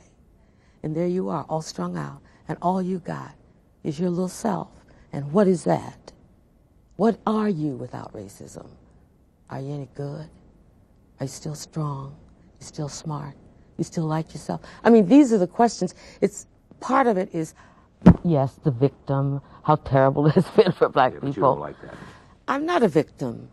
And 0.84 0.96
there 0.96 1.08
you 1.08 1.30
are, 1.30 1.46
all 1.50 1.62
strung 1.62 1.98
out, 1.98 2.22
and 2.48 2.58
all 2.62 2.82
you 2.82 3.00
got 3.00 3.36
is 3.84 4.00
your 4.00 4.10
little 4.10 4.28
self. 4.28 4.70
And 5.12 5.32
what 5.32 5.48
is 5.48 5.64
that? 5.64 6.12
What 6.96 7.20
are 7.26 7.50
you 7.50 7.76
without 7.76 8.14
racism? 8.14 8.68
Are 9.50 9.60
you 9.60 9.74
any 9.74 9.90
good? 9.96 10.30
Are 11.20 11.24
you 11.24 11.28
still 11.28 11.56
strong? 11.56 12.08
Are 12.08 12.60
you 12.60 12.66
still 12.66 12.90
smart? 12.90 13.36
You 13.78 13.84
still 13.84 14.06
like 14.06 14.34
yourself? 14.34 14.62
I 14.84 14.90
mean, 14.90 15.08
these 15.08 15.34
are 15.34 15.38
the 15.38 15.48
questions. 15.48 15.96
It's 16.22 16.46
part 16.80 17.08
of 17.08 17.18
it 17.18 17.30
is, 17.34 17.54
yes, 18.24 18.54
the 18.64 18.72
victim, 18.72 19.42
how 19.64 19.76
terrible 19.78 20.28
it 20.30 20.36
has 20.36 20.48
been 20.52 20.72
for 20.72 20.90
black 20.90 21.14
you 21.14 21.20
people. 21.22 21.54
don't 21.54 21.60
like 21.60 21.80
that. 21.82 21.96
I'm 22.48 22.66
not 22.66 22.84
a 22.84 22.88
victim. 22.88 23.50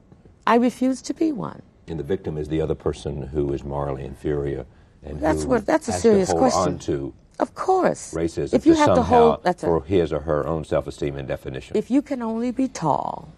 I 0.47 0.57
refuse 0.57 1.01
to 1.03 1.15
be 1.15 1.33
one. 1.33 1.63
And 1.89 1.99
the 1.99 2.05
victim 2.05 2.37
is 2.37 2.49
the 2.49 2.61
other 2.61 2.75
person 2.75 3.23
who 3.23 3.53
is 3.53 3.65
morally 3.65 4.05
inferior 4.05 4.67
and 5.03 5.21
That's 5.21 5.45
what- 5.45 5.65
that's 5.67 5.89
a 5.89 5.93
has 5.93 6.03
serious 6.03 6.29
to 6.29 6.37
hold 6.37 6.53
question. 6.53 6.73
on 6.75 6.79
to 6.81 7.15
Of 7.39 7.55
course. 7.55 8.13
racism 8.15 8.53
if 8.55 8.67
you 8.67 8.75
have 8.75 8.95
to 8.95 9.03
hold, 9.03 9.43
that's 9.43 9.63
for 9.65 9.79
a, 9.79 9.81
his 9.83 10.13
or 10.13 10.21
her 10.21 10.47
own 10.47 10.65
self-esteem 10.65 11.17
and 11.17 11.27
definition. 11.27 11.77
if 11.77 11.91
you 11.91 12.03
can 12.03 12.21
only 12.21 12.51
be 12.51 12.69
tall 12.69 13.29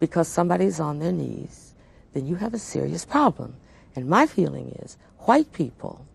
because 0.00 0.28
somebody's 0.28 0.78
on 0.80 0.98
their 0.98 1.12
knees, 1.12 1.74
then 2.12 2.26
you 2.26 2.34
have 2.36 2.52
a 2.54 2.58
serious 2.58 3.04
problem. 3.06 3.54
And 3.96 4.08
my 4.08 4.26
feeling 4.26 4.70
is 4.82 4.96
white 5.20 5.52
people 5.52 6.06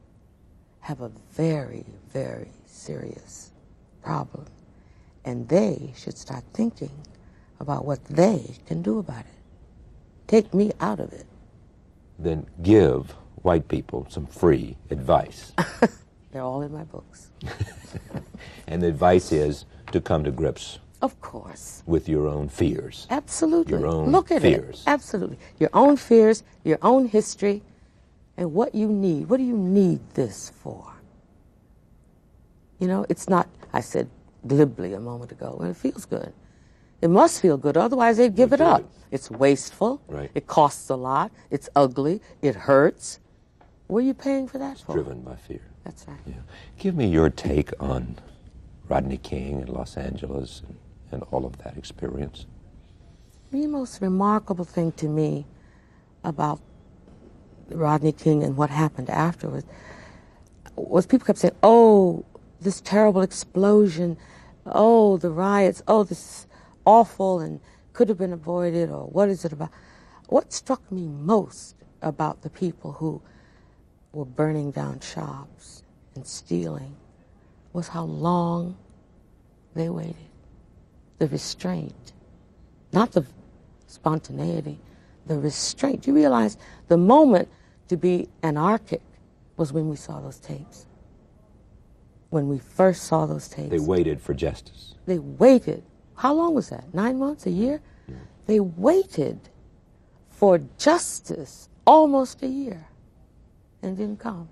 have 0.82 1.01
a 1.01 1.11
very, 1.34 1.86
very 2.13 2.51
serious 2.67 3.51
problem. 4.03 4.45
And 5.25 5.49
they 5.49 5.93
should 5.97 6.17
start 6.17 6.43
thinking 6.53 6.91
about 7.59 7.86
what 7.86 8.03
they 8.05 8.57
can 8.67 8.82
do 8.82 8.99
about 8.99 9.21
it. 9.25 9.34
Take 10.28 10.53
me 10.53 10.71
out 10.80 10.99
of 10.99 11.13
it. 11.13 11.25
then 12.19 12.47
give 12.63 13.11
white 13.43 13.67
people 13.67 14.07
some 14.09 14.28
free 14.28 14.78
advice. 14.91 15.53
They're 16.32 16.43
all 16.43 16.61
in 16.63 16.73
my 16.73 16.84
books. 16.86 17.32
and 18.67 18.82
the 18.82 18.88
advice 18.88 19.32
is 19.32 19.65
to 19.91 20.01
come 20.01 20.23
to 20.25 20.32
grips 20.32 20.80
Of 21.02 21.20
course. 21.22 21.84
with 21.86 22.10
your 22.10 22.28
own 22.28 22.50
fears. 22.50 23.06
Absolutely. 23.10 23.78
Your 23.78 23.86
own 23.88 24.12
Look 24.12 24.32
at 24.32 24.41
fears. 24.41 24.82
it. 24.82 24.89
Absolutely. 24.89 25.38
Your 25.60 25.70
own 25.74 25.95
fears, 25.95 26.43
your 26.64 26.80
own 26.82 27.08
history, 27.08 27.62
and 28.36 28.54
what 28.54 28.74
you 28.74 28.88
need. 28.88 29.30
What 29.30 29.38
do 29.38 29.43
you 29.43 29.56
need 29.58 30.00
this 30.16 30.52
for? 30.62 30.93
You 32.80 32.88
know, 32.88 33.06
it's 33.10 33.28
not, 33.30 33.48
I 33.74 33.82
said 33.82 34.10
glibly 34.48 34.93
a 34.93 35.00
moment 35.00 35.32
ago, 35.32 35.58
and 35.62 35.70
it 35.70 35.78
feels 35.78 36.06
good. 36.06 36.34
It 37.02 37.10
must 37.10 37.41
feel 37.41 37.58
good, 37.58 37.78
otherwise 37.78 38.18
they'd 38.18 38.36
give 38.36 38.54
it 38.54 38.58
feel 38.58 38.68
up. 38.68 38.84
It's 39.12 39.30
wasteful. 39.30 40.02
Right. 40.08 40.32
It 40.34 40.48
costs 40.48 40.89
a 40.89 40.95
lot. 40.95 41.32
It's 41.52 41.70
ugly. 41.76 42.22
It 42.41 42.56
hurts. 42.56 43.20
What 43.88 44.00
are 44.00 44.06
you 44.06 44.14
paying 44.14 44.48
for 44.48 44.58
that 44.58 44.80
for? 44.80 44.93
Driven 44.93 45.22
by 45.22 45.36
fear. 45.36 45.62
That's 45.84 46.08
right. 46.08 46.18
Yeah. 46.26 46.34
Give 46.78 46.95
me 46.95 47.08
your 47.08 47.30
take 47.30 47.72
on 47.80 48.18
Rodney 48.89 49.18
King 49.18 49.62
and 49.62 49.70
Los 49.70 49.95
Angeles 49.95 50.62
and, 50.68 50.78
and 51.12 51.24
all 51.32 51.45
of 51.45 51.58
that 51.60 51.78
experience. 51.78 52.45
The 53.51 53.68
most 53.68 54.01
remarkable 54.01 54.66
thing 54.66 54.91
to 54.93 55.08
me 55.08 55.45
about 56.24 56.60
Rodney 57.70 58.12
King 58.12 58.43
and 58.43 58.58
what 58.58 58.70
happened 58.70 59.10
afterwards 59.10 59.66
was 60.76 61.05
people 61.05 61.26
kept 61.26 61.39
saying, 61.39 61.55
"Oh, 61.64 62.26
this 62.62 62.82
terrible 62.82 63.22
explosion, 63.22 64.18
oh, 64.66 65.18
the 65.18 65.32
riots, 65.32 65.82
oh, 65.88 66.03
this 66.03 66.20
is 66.20 66.47
awful 66.86 67.39
and 67.39 67.60
could 67.93 68.10
have 68.10 68.18
been 68.18 68.34
avoided, 68.34 68.89
or 68.89 69.08
what 69.08 69.30
is 69.30 69.43
it 69.45 69.53
about? 69.53 69.70
What 70.30 70.53
struck 70.53 70.91
me 70.91 71.08
most 71.08 71.76
about 72.01 72.41
the 72.41 72.49
people 72.49 72.93
who 72.93 73.22
were 74.12 74.26
burning 74.26 74.72
down 74.72 74.99
shops 74.99 75.84
and 76.16 76.26
stealing 76.26 76.95
was 77.74 77.88
how 77.89 78.03
long 78.03 78.78
they 79.74 79.89
waited. 79.89 80.26
The 81.20 81.28
restraint, 81.28 82.13
not 82.93 83.11
the 83.11 83.26
spontaneity, 83.88 84.80
the 85.26 85.39
restraint. 85.39 86.07
You 86.07 86.13
realize 86.13 86.57
the 86.88 86.97
moment 86.97 87.49
to 87.88 87.97
be 87.97 88.30
anarchic 88.43 89.01
was 89.55 89.74
when 89.74 89.89
we 89.89 89.95
saw 89.95 90.20
those 90.20 90.38
tapes. 90.38 90.86
When 92.30 92.47
we 92.47 92.59
first 92.59 93.03
saw 93.03 93.26
those 93.26 93.47
tapes. 93.47 93.70
They 93.70 93.80
waited 93.80 94.22
for 94.22 94.34
justice. 94.34 94.95
They 95.05 95.20
waited. 95.20 95.84
How 96.15 96.34
long 96.34 96.53
was 96.53 96.70
that? 96.70 96.93
Nine 96.93 97.18
months? 97.18 97.45
A 97.45 97.51
year? 97.51 97.82
They 98.45 98.59
waited 98.59 99.39
for 100.30 100.61
justice 100.78 101.70
almost 101.86 102.43
a 102.43 102.47
year 102.47 102.88
and 103.82 103.97
didn't 103.97 104.20
come. 104.20 104.49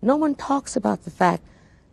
No 0.00 0.16
one 0.16 0.34
talks 0.34 0.76
about 0.76 1.04
the 1.04 1.10
fact 1.10 1.42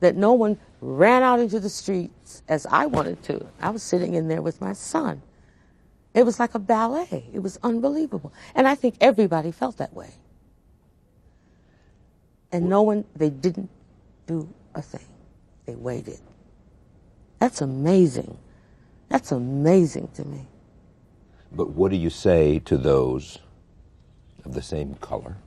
that 0.01 0.15
no 0.15 0.33
one 0.33 0.57
ran 0.81 1.21
out 1.21 1.39
into 1.39 1.59
the 1.59 1.69
streets 1.69 2.41
as 2.49 2.65
I 2.65 2.87
wanted 2.87 3.21
to. 3.23 3.45
I 3.61 3.69
was 3.69 3.83
sitting 3.83 4.15
in 4.15 4.27
there 4.27 4.41
with 4.41 4.59
my 4.59 4.73
son. 4.73 5.21
It 6.13 6.25
was 6.25 6.39
like 6.39 6.55
a 6.55 6.59
ballet. 6.59 7.25
It 7.33 7.39
was 7.39 7.57
unbelievable. 7.63 8.33
And 8.55 8.67
I 8.67 8.75
think 8.75 8.95
everybody 8.99 9.51
felt 9.51 9.77
that 9.77 9.93
way. 9.93 10.09
And 12.51 12.67
no 12.67 12.81
one, 12.81 13.05
they 13.15 13.29
didn't 13.29 13.69
do 14.27 14.51
a 14.75 14.81
thing. 14.81 15.05
They 15.65 15.75
waited. 15.75 16.19
That's 17.39 17.61
amazing. 17.61 18.37
That's 19.07 19.31
amazing 19.31 20.09
to 20.15 20.25
me. 20.25 20.47
But 21.51 21.69
what 21.69 21.91
do 21.91 21.97
you 21.97 22.09
say 22.09 22.59
to 22.59 22.77
those 22.77 23.39
of 24.43 24.53
the 24.53 24.61
same 24.61 24.95
color 24.95 25.37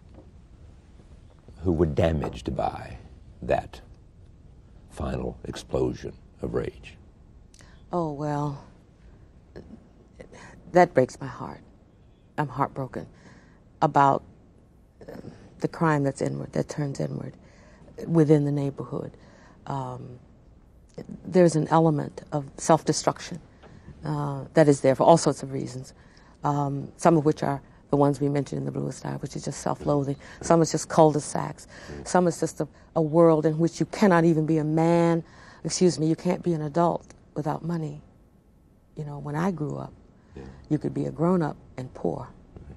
who 1.63 1.73
were 1.73 1.87
damaged 1.87 2.57
by 2.57 2.99
that 3.43 3.81
final 4.95 5.37
explosion 5.45 6.13
of 6.41 6.55
rage? 6.55 6.97
Oh, 7.93 8.13
well, 8.13 8.65
that 10.73 10.95
breaks 10.95 11.21
my 11.21 11.27
heart. 11.27 11.61
I'm 12.39 12.49
heartbroken 12.49 13.07
about 13.83 14.23
uh, 15.03 15.17
the 15.61 15.69
crime 15.69 16.05
that's 16.05 16.23
inward, 16.23 16.53
that 16.53 16.69
turns 16.69 17.01
inward 17.01 17.35
within 18.07 18.45
the 18.45 18.53
neighborhood. 18.53 19.13
Um, 19.67 20.19
there's 21.25 21.57
an 21.57 21.69
element 21.69 22.23
of 22.33 22.49
self 22.57 22.85
destruction 22.85 23.41
uh, 24.05 24.45
that 24.55 24.69
is 24.69 24.81
there 24.81 24.95
for 24.95 25.05
all 25.05 25.17
sorts 25.17 25.43
of 25.43 25.53
reasons, 25.53 25.93
um, 26.45 26.93
some 26.97 27.17
of 27.17 27.25
which 27.25 27.43
are 27.43 27.61
the 27.95 27.99
ones 27.99 28.21
we 28.21 28.29
mentioned 28.29 28.59
in 28.59 28.65
the 28.65 28.73
bluest 28.73 29.07
eye, 29.07 29.15
which 29.19 29.37
is 29.37 29.45
just 29.45 29.61
self 29.61 29.87
loathing. 29.87 30.17
Some 30.41 30.61
is 30.63 30.73
just 30.73 30.89
cul 30.89 31.13
de 31.13 31.21
sacs. 31.21 31.69
Some 32.03 32.27
is 32.27 32.41
just 32.41 32.61
a, 32.61 32.67
a 32.97 33.01
world 33.01 33.47
in 33.47 33.57
which 33.57 33.79
you 33.79 33.87
cannot 33.87 34.25
even 34.25 34.47
be 34.47 34.59
a 34.59 34.65
man, 34.65 35.23
excuse 35.63 35.97
me, 36.01 36.09
you 36.09 36.17
can't 36.17 36.43
be 36.43 36.55
an 36.55 36.63
adult 36.63 37.07
without 37.37 37.65
money. 37.65 38.01
You 38.97 39.05
know, 39.05 39.21
when 39.21 39.37
I 39.37 39.53
grew 39.53 39.77
up, 39.77 39.93
you 40.69 40.77
could 40.77 40.93
be 40.93 41.05
a 41.05 41.13
grown 41.13 41.41
up 41.41 41.57
and 41.77 41.87
poor. 41.95 42.27
Mm-hmm. 42.59 42.73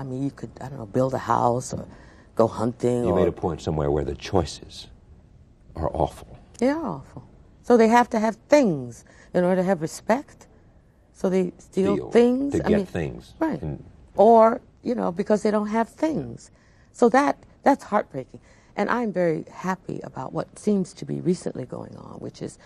I 0.00 0.02
mean, 0.02 0.24
you 0.24 0.32
could, 0.32 0.50
I 0.60 0.68
don't 0.68 0.78
know, 0.78 0.86
build 0.86 1.14
a 1.14 1.18
house 1.18 1.72
or 1.72 1.86
go 2.34 2.48
hunting. 2.48 3.04
You 3.04 3.10
or, 3.10 3.16
made 3.20 3.28
a 3.28 3.32
point 3.32 3.62
somewhere 3.62 3.92
where 3.92 4.04
the 4.04 4.16
choices 4.16 4.88
are 5.76 5.88
awful. 5.94 6.36
They 6.58 6.68
are 6.68 6.84
awful. 6.84 7.22
So 7.62 7.76
they 7.76 7.86
have 7.86 8.10
to 8.10 8.18
have 8.18 8.34
things 8.48 9.04
in 9.34 9.44
order 9.44 9.62
to 9.62 9.62
have 9.62 9.82
respect. 9.82 10.48
So 11.12 11.30
they 11.30 11.52
steal 11.58 11.94
Steal 11.94 12.10
things. 12.10 12.54
to 12.54 12.66
I 12.66 12.68
get 12.68 12.76
mean, 12.78 12.86
things. 12.86 13.34
Right. 13.38 13.62
And- 13.62 13.84
or, 14.16 14.60
you 14.82 14.94
know, 14.94 15.12
because 15.12 15.42
they 15.42 15.50
don't 15.50 15.68
have 15.68 15.88
things. 15.88 16.50
So 16.92 17.08
that 17.10 17.38
that's 17.62 17.84
heartbreaking. 17.84 18.40
And 18.76 18.88
I'm 18.90 19.12
very 19.12 19.44
happy 19.50 20.00
about 20.02 20.32
what 20.32 20.58
seems 20.58 20.92
to 20.94 21.04
be 21.04 21.20
recently 21.20 21.64
going 21.66 21.94
on, 21.96 22.14
which 22.20 22.40
is, 22.42 22.58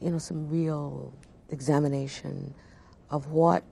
you 0.00 0.10
know, 0.10 0.18
some 0.18 0.48
real 0.48 1.12
examination 1.50 2.54
of 3.10 3.28
what 3.28 3.62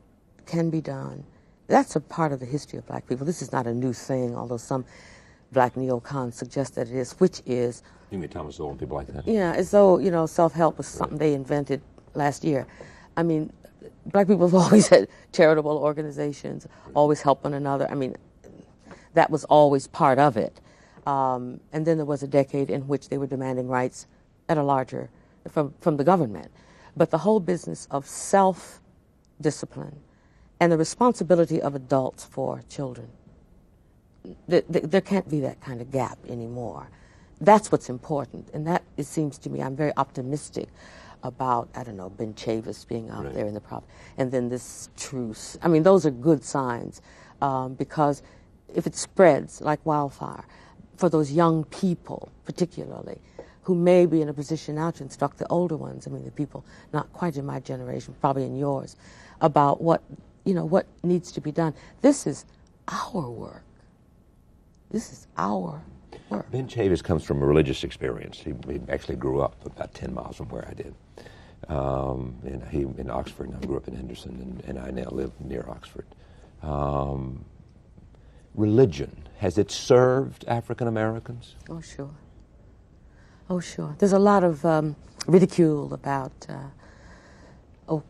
can 0.47 0.71
be 0.71 0.81
done. 0.81 1.25
That's 1.67 1.97
a 1.97 2.01
part 2.01 2.33
of 2.33 2.41
the 2.41 2.47
history 2.47 2.79
of 2.79 2.87
black 2.87 3.07
people. 3.07 3.27
This 3.27 3.43
is 3.43 3.53
not 3.53 3.67
a 3.67 3.75
new 3.75 3.93
thing, 3.93 4.35
although 4.37 4.57
some 4.59 4.85
black 5.53 5.75
neocons 5.75 6.35
suggest 6.35 6.75
that 6.75 6.89
it 6.89 6.95
is, 6.95 7.13
which 7.13 7.43
is 7.47 7.83
You 8.11 8.19
mean 8.19 8.29
Thomas 8.29 8.57
Sowell 8.57 8.71
and 8.71 8.79
people 8.79 8.97
like 8.97 9.07
that? 9.09 9.27
yeah, 9.27 9.53
as 9.53 9.71
though, 9.71 9.99
you 9.99 10.11
know, 10.11 10.27
self 10.27 10.53
help 10.53 10.77
was 10.79 10.87
something 10.87 11.19
they 11.19 11.35
invented 11.35 11.81
last 12.15 12.45
year. 12.45 12.67
I 13.17 13.23
mean, 13.23 13.53
black 14.07 14.29
people 14.29 14.47
have 14.49 14.55
always 14.67 14.89
had 14.89 15.09
charitable 15.33 15.79
organizations, 15.79 16.67
always 16.95 17.23
help 17.23 17.45
one 17.45 17.55
another. 17.55 17.89
I 17.91 17.95
mean, 17.95 18.17
that 19.15 19.31
was 19.31 19.45
always 19.45 19.87
part 19.87 20.19
of 20.19 20.37
it. 20.37 20.61
Um, 21.07 21.61
and 21.73 21.87
then 21.87 21.97
there 21.97 22.07
was 22.07 22.23
a 22.23 22.29
decade 22.29 22.71
in 22.71 22.89
which 22.89 23.09
they 23.09 23.19
were 23.19 23.27
demanding 23.27 23.69
rights 23.69 24.07
at 24.49 24.59
a 24.59 24.63
larger, 24.63 25.11
from, 25.51 25.75
from 25.81 25.97
the 25.97 26.05
government. 26.05 26.51
But 26.97 27.11
the 27.11 27.19
whole 27.19 27.41
business 27.41 27.89
of 27.91 28.07
self 28.07 28.81
discipline 29.41 30.01
and 30.61 30.73
the 30.73 30.79
responsibility 30.79 31.63
of 31.63 31.75
adults 31.75 32.25
for 32.25 32.63
children 32.69 33.09
th- 34.51 34.65
th- 34.73 34.85
there 34.85 35.01
can't 35.01 35.29
be 35.29 35.41
that 35.41 35.61
kind 35.61 35.81
of 35.81 35.91
gap 35.91 36.19
anymore. 36.29 36.89
That's 37.41 37.73
what's 37.73 37.89
important, 37.91 38.49
and 38.55 38.67
that 38.67 38.83
it 38.97 39.07
seems 39.07 39.39
to 39.39 39.51
me 39.51 39.63
I'm 39.63 39.77
very 39.77 39.93
optimistic 39.97 40.69
about. 41.23 41.69
I 41.75 41.85
don't 41.85 41.97
know 41.97 42.11
Ben 42.11 42.35
Chavis 42.35 42.87
being 42.87 43.11
out 43.11 43.25
Right. 43.25 43.35
there 43.35 43.47
in 43.47 43.55
the 43.55 43.61
province, 43.61 43.91
and 44.17 44.31
then 44.33 44.49
this 44.49 44.89
truce. 44.97 45.59
I 45.63 45.69
mean, 45.69 45.83
those 45.83 46.07
are 46.07 46.11
good 46.11 46.45
signs 46.45 47.01
um, 47.43 47.75
because 47.75 48.23
if 48.75 48.87
it 48.87 48.95
spreads 48.95 49.61
like 49.61 49.85
wildfire 49.87 50.45
for 50.97 51.09
those 51.09 51.33
young 51.33 51.65
people, 51.65 52.31
particularly 52.45 53.21
who 53.63 53.75
may 53.75 54.07
be 54.07 54.23
in 54.23 54.29
a 54.31 54.33
position 54.33 54.77
now 54.77 54.91
to 54.91 55.03
instruct 55.03 55.37
the 55.39 55.47
older 55.49 55.77
ones. 55.77 56.07
I 56.07 56.11
mean, 56.11 56.25
the 56.25 56.31
people 56.31 56.65
not 56.93 57.13
quite 57.13 57.37
in 57.37 57.45
my 57.45 57.61
generation, 57.61 58.15
probably 58.21 58.45
in 58.45 58.57
yours, 58.57 58.97
about 59.43 59.83
what 59.83 60.03
you 60.45 60.55
know 60.55 60.65
what 60.65 60.87
needs 61.03 61.31
to 61.33 61.41
be 61.43 61.53
done. 61.53 61.75
This 62.01 62.27
is 62.27 62.47
our 62.89 63.29
work. 63.31 63.63
This 64.91 65.13
is 65.13 65.27
our 65.37 65.83
work. 66.31 66.51
Ben 66.51 66.69
Chavis 66.69 67.03
comes 67.03 67.25
from 67.25 67.43
a 67.43 67.47
religious 67.47 67.85
experience. 67.85 68.39
He, 68.39 68.55
he 68.71 68.81
actually 68.89 69.17
grew 69.17 69.41
up 69.41 69.65
about 69.65 69.95
10 69.95 70.15
miles 70.15 70.37
from 70.37 70.49
where 70.49 70.67
I 70.69 70.75
did. 70.75 70.95
Um, 71.69 72.37
and 72.45 72.63
he 72.69 72.83
in 72.83 73.11
Oxford, 73.11 73.49
and 73.49 73.57
I 73.57 73.67
grew 73.67 73.77
up 73.77 73.89
in 73.89 73.95
Henderson, 73.95 74.63
and, 74.65 74.65
and 74.65 74.79
I 74.79 74.91
now 74.91 75.09
live 75.11 75.33
near 75.41 75.67
Oxford. 75.69 76.07
Um, 76.63 77.45
religion, 78.55 79.29
has 79.39 79.59
it 79.59 79.71
served 79.71 80.45
African 80.47 80.89
Americans? 80.89 81.57
Oh, 81.69 81.81
sure. 81.81 82.15
Oh, 83.51 83.61
sure. 83.61 83.97
There's 83.99 84.13
a 84.13 84.19
lot 84.19 84.45
of 84.45 84.65
um, 84.65 84.97
ridicule 85.27 85.93
about, 85.93 86.47
uh, 86.49 86.69
oh, 87.89 88.03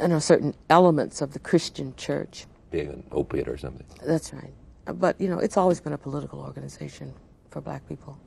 you 0.00 0.08
know, 0.08 0.18
certain 0.18 0.54
elements 0.70 1.20
of 1.20 1.32
the 1.32 1.38
Christian 1.38 1.94
church. 1.96 2.46
Being 2.70 2.88
an 2.88 3.04
opiate 3.12 3.48
or 3.48 3.56
something? 3.56 3.86
That's 4.04 4.32
right. 4.32 4.52
But, 4.84 5.20
you 5.20 5.28
know, 5.28 5.38
it's 5.38 5.56
always 5.56 5.80
been 5.80 5.92
a 5.92 5.98
political 5.98 6.40
organization 6.40 7.12
for 7.56 7.62
black 7.62 7.88
people. 7.88 8.18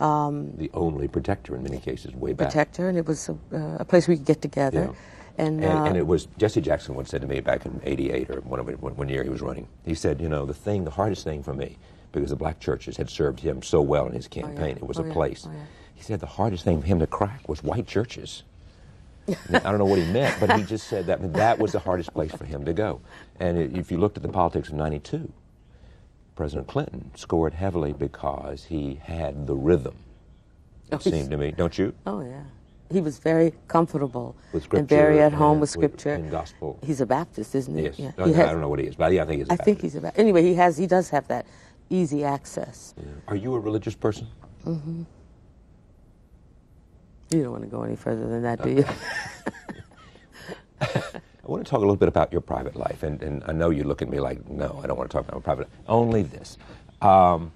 Um, 0.00 0.52
The 0.56 0.70
only 0.72 1.08
protector 1.08 1.54
in 1.56 1.62
many 1.62 1.78
cases, 1.78 2.14
way 2.14 2.32
back. 2.32 2.48
protector, 2.48 2.88
and 2.88 2.96
it 2.96 3.06
was 3.06 3.28
a, 3.28 3.32
uh, 3.52 3.76
a 3.80 3.84
place 3.84 4.06
we 4.08 4.16
could 4.16 4.26
get 4.26 4.40
together. 4.40 4.84
Yeah. 4.90 5.44
And, 5.44 5.64
And, 5.64 5.78
uh, 5.78 5.84
and 5.88 5.96
it 5.96 6.06
was 6.06 6.26
Jesse 6.38 6.60
Jackson 6.60 6.94
once 6.94 7.10
said 7.10 7.22
to 7.22 7.26
me 7.26 7.40
back 7.40 7.66
in 7.66 7.80
'88 7.82 8.30
or 8.30 8.40
one, 8.42 8.60
one 8.80 8.94
one 8.96 9.08
year 9.08 9.22
he 9.24 9.30
was 9.30 9.40
running. 9.40 9.66
He 9.84 9.94
said, 9.94 10.20
"You 10.20 10.28
know, 10.28 10.44
the 10.46 10.54
thing, 10.66 10.84
the 10.84 10.90
hardest 11.00 11.24
thing 11.24 11.42
for 11.42 11.54
me, 11.54 11.78
because 12.12 12.30
the 12.30 12.36
black 12.36 12.60
churches 12.60 12.96
had 12.98 13.08
served 13.10 13.40
him 13.40 13.62
so 13.62 13.80
well 13.80 14.06
in 14.06 14.12
his 14.12 14.28
campaign, 14.28 14.76
it 14.76 14.86
was 14.86 14.98
Oh, 15.00 15.04
a 15.04 15.06
yeah. 15.08 15.12
place." 15.18 15.42
Oh, 15.48 15.52
yeah. 15.52 15.64
He 15.94 16.02
said 16.02 16.20
the 16.20 16.26
hardest 16.38 16.62
thing 16.64 16.80
for 16.82 16.86
him 16.86 16.98
to 17.00 17.06
crack 17.06 17.48
was 17.48 17.62
white 17.64 17.86
churches. 17.86 18.42
I 19.28 19.58
don't 19.70 19.78
know 19.78 19.84
what 19.92 20.00
he 20.00 20.12
meant, 20.12 20.34
but 20.40 20.48
he 20.58 20.62
just 20.64 20.86
said 20.88 21.06
that 21.06 21.18
that 21.34 21.58
was 21.58 21.70
the 21.72 21.78
hardest 21.88 22.12
place 22.12 22.32
for 22.32 22.44
him 22.44 22.64
to 22.64 22.72
go. 22.72 23.00
And 23.40 23.56
if 23.82 23.90
you 23.92 23.98
looked 23.98 24.16
at 24.16 24.22
the 24.22 24.28
politics 24.40 24.68
of 24.68 24.74
'92, 24.74 25.32
President 26.34 26.66
Clinton 26.66 27.10
scored 27.14 27.54
heavily 27.54 27.92
because 27.92 28.64
he 28.64 29.00
had 29.02 29.46
the 29.46 29.54
rhythm. 29.54 29.94
Oh, 30.90 30.96
It 30.96 31.02
he's- 31.02 31.14
seemed 31.14 31.30
to 31.30 31.36
me, 31.36 31.52
don't 31.52 31.76
you? 31.78 31.92
Oh 32.06 32.20
yeah, 32.22 32.42
he 32.90 33.00
was 33.00 33.18
very 33.18 33.52
comfortable 33.68 34.34
With 34.52 34.72
and 34.72 34.88
very 34.88 35.20
at 35.20 35.32
home 35.32 35.60
with 35.60 35.70
scripture 35.70 36.14
and 36.14 36.30
gospel. 36.30 36.78
He's 36.84 37.00
a 37.00 37.06
Baptist, 37.06 37.54
isn't 37.54 37.76
he? 37.76 37.84
Yes. 37.84 37.98
Yeah. 37.98 38.12
I, 38.18 38.26
He 38.28 38.32
has- 38.34 38.48
I 38.48 38.52
don't 38.52 38.60
know 38.60 38.68
what 38.68 38.78
he 38.78 38.86
is, 38.86 38.96
but 38.96 39.12
yeah, 39.12 39.22
I 39.22 39.26
think 39.26 39.40
he's. 39.40 39.48
a 39.50 39.52
I 39.52 39.56
think 39.56 39.80
he's 39.82 39.94
a 39.96 40.00
Baptist. 40.00 40.18
Anyway, 40.20 40.42
he 40.42 40.54
has 40.54 40.76
he 40.78 40.86
does 40.86 41.10
have 41.10 41.28
that 41.28 41.46
easy 41.90 42.24
access. 42.24 42.94
Are 43.28 43.36
you 43.36 43.54
a 43.54 43.60
religious 43.60 43.94
person? 43.94 44.26
Mm-hmm. 44.64 45.02
You 47.30 47.42
don't 47.42 47.52
want 47.52 47.64
to 47.64 47.70
go 47.70 47.82
any 47.82 47.96
further 47.96 48.26
than 48.28 48.42
that, 48.42 48.62
do 48.62 48.70
you? 48.70 48.84
I 51.44 51.50
want 51.50 51.64
to 51.64 51.70
talk 51.70 51.78
a 51.78 51.80
little 51.80 51.96
bit 51.96 52.08
about 52.08 52.30
your 52.32 52.40
private 52.40 52.76
life, 52.76 53.02
and, 53.02 53.20
and 53.22 53.42
I 53.46 53.52
know 53.52 53.70
you 53.70 53.84
look 53.84 54.00
at 54.02 54.08
me 54.08 54.20
like, 54.20 54.48
no, 54.48 54.80
I 54.82 54.86
don't 54.86 54.96
want 54.96 55.10
to 55.10 55.16
talk 55.16 55.26
about 55.26 55.36
my 55.40 55.42
private 55.42 55.62
life. 55.68 55.78
Only 55.88 56.22
this. 56.22 56.56
Um, 57.00 57.52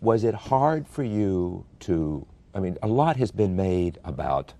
was 0.00 0.22
it 0.24 0.34
hard 0.34 0.86
for 0.86 1.02
you 1.02 1.64
to 1.80 2.26
I 2.56 2.58
mean, 2.58 2.78
a 2.82 2.86
lot 2.86 3.16
has 3.18 3.30
been 3.30 3.54
made 3.54 3.98
about 4.02 4.54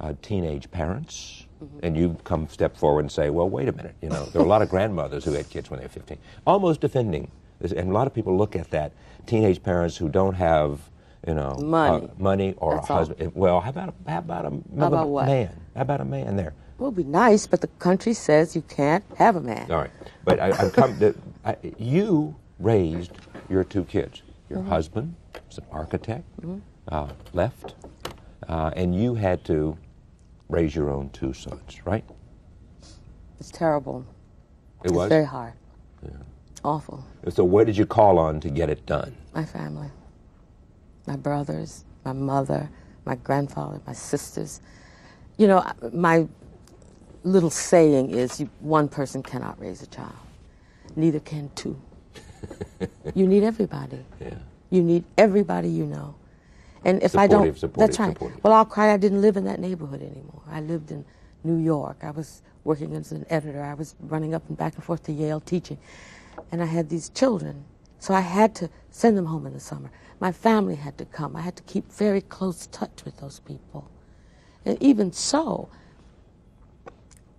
uh, 0.00 0.14
teenage 0.20 0.68
parents. 0.70 1.44
And 1.82 1.96
you 1.96 2.18
come 2.24 2.48
step 2.48 2.76
forward 2.76 3.00
and 3.00 3.10
say, 3.10 3.30
well, 3.30 3.48
wait 3.48 3.66
a 3.66 3.72
minute. 3.72 3.94
You 4.02 4.10
know, 4.10 4.26
there 4.26 4.42
are 4.42 4.44
a 4.44 4.48
lot 4.48 4.60
of 4.60 4.68
grandmothers 4.68 5.24
who 5.24 5.32
had 5.32 5.48
kids 5.48 5.70
when 5.70 5.78
they 5.80 5.86
were 5.86 5.90
15, 5.90 6.18
almost 6.46 6.82
defending. 6.82 7.30
This, 7.60 7.72
and 7.72 7.88
a 7.88 7.92
lot 7.94 8.06
of 8.06 8.12
people 8.12 8.36
look 8.36 8.54
at 8.56 8.70
that 8.72 8.92
teenage 9.24 9.62
parents 9.62 9.96
who 9.96 10.10
don't 10.10 10.34
have, 10.34 10.80
you 11.26 11.32
know, 11.32 11.54
Money. 11.54 12.08
uh, 12.08 12.08
money 12.18 12.54
or 12.58 12.74
That's 12.74 12.90
a 12.90 12.92
all. 12.92 12.98
husband. 12.98 13.32
Well, 13.34 13.60
how 13.62 13.70
about 13.70 13.88
a, 13.88 14.10
how 14.10 14.18
about 14.18 14.44
a 14.44 14.50
How 14.78 14.86
about 14.88 15.26
man? 15.26 15.60
How 15.74 15.80
about 15.82 16.00
a 16.02 16.04
man 16.04 16.36
there? 16.36 16.52
Well, 16.78 16.88
it'd 16.88 16.96
be 16.96 17.04
nice, 17.10 17.46
but 17.46 17.60
the 17.62 17.68
country 17.78 18.12
says 18.14 18.54
you 18.56 18.62
can't 18.62 19.04
have 19.16 19.36
a 19.36 19.40
man. 19.40 19.70
All 19.70 19.78
right, 19.78 19.90
but 20.24 20.40
I, 20.40 20.48
I've 20.48 20.72
come. 20.72 20.98
To, 21.00 21.14
I, 21.44 21.56
you 21.78 22.36
raised 22.58 23.12
your 23.48 23.64
two 23.64 23.84
kids. 23.84 24.22
Your 24.50 24.60
Mm-hmm. 24.60 24.68
husband 24.70 25.14
was 25.48 25.58
an 25.58 25.64
architect, 25.72 26.24
uh, 26.88 27.08
left, 27.32 27.74
uh, 28.48 28.70
and 28.76 28.94
you 28.94 29.14
had 29.14 29.44
to 29.46 29.76
raise 30.48 30.74
your 30.76 30.90
own 30.90 31.10
two 31.10 31.32
sons, 31.32 31.80
right? 31.86 32.04
It's 33.40 33.50
terrible. 33.50 34.06
It 34.84 34.88
it's 34.88 34.92
was. 34.92 35.08
very 35.08 35.24
hard. 35.26 35.54
Yeah. 36.04 36.10
Awful. 36.64 37.04
So, 37.30 37.44
where 37.44 37.64
did 37.64 37.76
you 37.76 37.86
call 37.86 38.18
on 38.18 38.40
to 38.40 38.50
get 38.50 38.70
it 38.70 38.86
done? 38.86 39.16
My 39.34 39.44
family, 39.44 39.88
my 41.06 41.16
brothers, 41.16 41.84
my 42.04 42.12
mother, 42.12 42.70
my 43.04 43.16
grandfather, 43.16 43.80
my 43.86 43.92
sisters. 43.94 44.60
You 45.38 45.48
know, 45.48 45.64
my 45.92 46.28
little 47.26 47.50
saying 47.50 48.10
is 48.12 48.40
you, 48.40 48.50
one 48.60 48.88
person 48.88 49.22
cannot 49.22 49.60
raise 49.60 49.82
a 49.82 49.88
child, 49.88 50.14
neither 50.96 51.20
can 51.20 51.50
two. 51.56 51.80
you 53.14 53.26
need 53.26 53.44
everybody. 53.44 54.04
Yeah. 54.20 54.34
You 54.70 54.82
need 54.82 55.04
everybody 55.18 55.68
you 55.68 55.86
know. 55.86 56.14
And 56.84 57.02
if 57.02 57.16
I 57.16 57.26
don't, 57.26 57.40
Supportive, 57.56 57.58
supportive, 57.58 57.78
that's 57.78 57.98
right. 58.00 58.14
supportive. 58.14 58.44
Well, 58.44 58.52
I'll 58.54 58.64
cry. 58.66 58.92
I 58.92 58.98
didn't 58.98 59.22
live 59.22 59.36
in 59.36 59.44
that 59.44 59.60
neighborhood 59.60 60.02
anymore. 60.02 60.42
I 60.50 60.60
lived 60.60 60.92
in 60.92 61.04
New 61.44 61.56
York. 61.58 61.98
I 62.02 62.10
was 62.12 62.42
working 62.64 62.94
as 62.94 63.12
an 63.12 63.26
editor. 63.30 63.62
I 63.62 63.74
was 63.74 63.96
running 64.00 64.34
up 64.34 64.44
and 64.48 64.56
back 64.58 64.76
and 64.76 64.84
forth 64.84 65.04
to 65.04 65.12
Yale 65.12 65.40
teaching, 65.40 65.78
and 66.52 66.62
I 66.62 66.66
had 66.66 66.88
these 66.90 67.10
children. 67.10 67.64
So 68.00 68.14
I 68.14 68.20
had 68.20 68.54
to 68.56 68.70
send 68.90 69.18
them 69.18 69.26
home 69.26 69.46
in 69.46 69.54
the 69.54 69.60
summer. 69.60 69.90
My 70.20 70.32
family 70.32 70.76
had 70.76 70.98
to 70.98 71.06
come. 71.06 71.36
I 71.36 71.42
had 71.42 71.56
to 71.56 71.64
keep 71.64 71.92
very 71.92 72.22
close 72.22 72.68
touch 72.68 73.04
with 73.04 73.18
those 73.18 73.40
people, 73.40 73.90
and 74.64 74.80
even 74.82 75.12
so, 75.12 75.68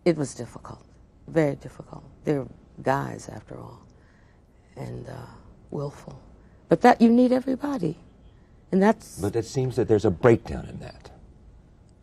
it 0.07 0.15
was 0.17 0.33
difficult, 0.33 0.83
very 1.27 1.55
difficult. 1.55 2.03
They're 2.23 2.45
guys 2.81 3.27
after 3.29 3.57
all, 3.57 3.81
and 4.77 5.07
uh, 5.09 5.13
willful. 5.69 6.17
But 6.69 6.81
that 6.81 7.01
you 7.01 7.09
need 7.09 7.31
everybody, 7.33 7.97
and 8.71 8.81
that's 8.81 9.19
But 9.19 9.35
it 9.35 9.45
seems 9.45 9.75
that 9.75 9.87
there's 9.89 10.05
a 10.05 10.11
breakdown 10.11 10.65
in 10.69 10.79
that. 10.79 11.11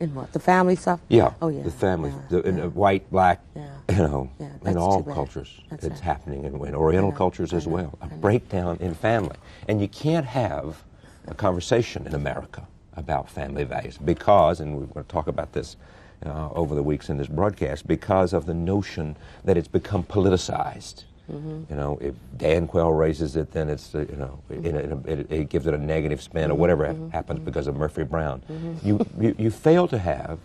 in 0.00 0.14
what 0.14 0.32
the 0.32 0.40
family 0.40 0.76
stuff. 0.76 1.00
Yeah. 1.08 1.32
Oh 1.40 1.48
yeah. 1.48 1.62
The 1.62 1.70
family, 1.70 2.10
yeah, 2.10 2.22
the, 2.28 2.40
in 2.48 2.58
yeah. 2.58 2.66
white, 2.66 3.10
black, 3.10 3.40
Yeah. 3.56 3.68
you 3.88 3.96
know, 4.08 4.30
in 4.66 4.76
all 4.76 5.02
cultures, 5.02 5.50
That's 5.70 5.84
it's 5.84 5.92
right. 6.00 6.10
happening 6.12 6.44
in, 6.44 6.54
in 6.68 6.74
Oriental 6.74 7.12
cultures 7.12 7.52
as 7.54 7.66
well. 7.66 7.96
A 8.02 8.08
breakdown 8.08 8.76
in 8.80 8.92
family, 8.94 9.36
and 9.68 9.80
you 9.80 9.88
can't 9.88 10.26
have 10.26 10.82
a 11.26 11.34
conversation 11.34 12.06
in 12.06 12.14
America 12.14 12.66
about 12.96 13.30
family 13.30 13.64
values 13.64 13.96
because, 13.96 14.60
and 14.60 14.76
we're 14.76 14.86
going 14.94 15.06
to 15.06 15.12
talk 15.12 15.26
about 15.26 15.52
this 15.52 15.76
uh, 16.24 16.48
over 16.52 16.74
the 16.74 16.82
weeks 16.82 17.08
in 17.10 17.16
this 17.16 17.26
broadcast, 17.28 17.86
because 17.86 18.32
of 18.32 18.46
the 18.46 18.54
notion 18.54 19.16
that 19.44 19.56
it's 19.56 19.68
become 19.68 20.02
politicized. 20.04 21.04
Mm-hmm. 21.30 21.62
You 21.70 21.76
know, 21.76 21.98
if 22.02 22.14
Dan 22.36 22.66
Quayle 22.66 22.92
raises 22.92 23.36
it, 23.36 23.50
then 23.52 23.70
it's 23.70 23.94
uh, 23.94 24.04
you 24.10 24.16
know 24.16 24.38
it, 24.50 24.66
it, 24.66 25.08
it, 25.08 25.32
it 25.32 25.48
gives 25.48 25.66
it 25.66 25.72
a 25.74 25.78
negative 25.78 26.20
spin 26.20 26.50
or 26.50 26.54
whatever 26.54 26.84
Mm-hmm. 26.86 27.08
happens 27.10 27.40
because 27.40 27.66
of 27.66 27.76
Murphy 27.76 28.04
Brown. 28.04 28.42
You, 28.82 29.04
you 29.18 29.34
you 29.38 29.50
fail 29.50 29.88
to 29.88 29.98
have 29.98 30.38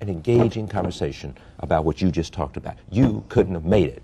an 0.00 0.08
engaging 0.10 0.68
conversation 0.68 1.34
about 1.60 1.84
what 1.84 2.00
you 2.02 2.10
just 2.10 2.32
talked 2.34 2.56
about. 2.58 2.76
You 2.90 3.24
couldn't 3.30 3.54
have 3.54 3.64
made 3.64 3.88
it 3.88 4.02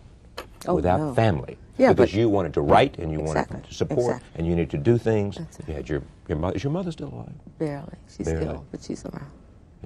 Oh, 0.66 0.75
without 0.77 0.99
no. 0.99 1.14
family 1.14 1.59
Yeah, 1.77 1.93
because 1.93 2.11
but- 2.11 2.18
you 2.18 2.31
wanted 2.31 2.55
to 2.55 2.62
write 2.62 2.99
and 2.99 3.12
you 3.12 3.20
Exactly, 3.20 3.57
wanted 3.57 3.68
to 3.68 3.75
support 3.75 3.99
exactly. 4.16 4.31
and 4.39 4.47
you 4.47 4.57
needed 4.57 4.70
to 4.70 4.79
do 4.79 4.97
things. 4.97 5.37
That's. 5.37 5.59
You 5.68 5.75
had 5.75 5.89
your 5.91 6.03
your 6.27 6.39
mother. 6.39 6.57
Is 6.57 6.64
your 6.64 6.72
mother 6.72 6.91
still 6.91 7.09
alive? 7.12 7.35
Barely. 7.59 7.93
She's 8.09 8.27
Barely. 8.27 8.47
ill, 8.47 8.64
but 8.70 8.83
she's 8.83 9.05
around 9.05 9.31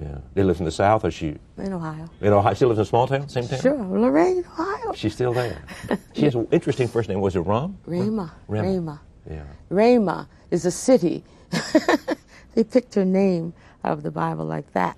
Yeah. 0.01 0.19
They 0.33 0.43
live 0.43 0.59
in 0.59 0.65
the 0.65 0.71
South, 0.71 1.03
or 1.03 1.11
she 1.11 1.35
in 1.57 1.73
Ohio. 1.73 2.09
in 2.21 2.31
Ohio? 2.31 2.53
She 2.53 2.65
lives 2.65 2.77
in 2.79 2.83
a 2.83 2.85
small 2.85 3.05
town, 3.07 3.27
same 3.27 3.47
town. 3.47 3.59
Sure, 3.59 3.75
Lorain, 3.75 4.39
Ohio. 4.39 4.93
She's 4.93 5.13
still 5.13 5.33
there. 5.33 5.61
she 6.13 6.23
has 6.23 6.35
an 6.35 6.47
interesting 6.51 6.87
first 6.87 7.09
name. 7.09 7.19
Was 7.19 7.35
it 7.35 7.41
Rom? 7.41 7.77
Ramah. 7.85 8.31
Ramah. 8.47 8.67
Ramah. 8.67 9.01
Yeah. 9.29 9.43
Ramah 9.69 10.29
is 10.51 10.65
a 10.65 10.71
city. 10.71 11.23
they 12.55 12.63
picked 12.63 12.95
her 12.95 13.03
name 13.05 13.53
out 13.83 13.93
of 13.93 14.03
the 14.03 14.11
Bible 14.11 14.45
like 14.45 14.71
that. 14.73 14.97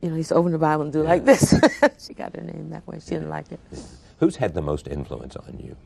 You 0.00 0.10
know, 0.10 0.16
he's 0.16 0.32
open 0.32 0.52
the 0.52 0.58
Bible 0.58 0.84
and 0.84 0.92
do 0.92 1.02
like 1.02 1.24
this. 1.24 1.54
she 1.98 2.14
got 2.14 2.34
her 2.36 2.42
name 2.42 2.70
that 2.70 2.86
way. 2.86 3.00
She 3.00 3.10
didn't 3.10 3.28
like 3.30 3.52
it. 3.52 3.60
Who's 4.20 4.36
had 4.36 4.54
the 4.54 4.62
most 4.62 4.88
influence 4.88 5.36
on 5.36 5.58
you? 5.62 5.76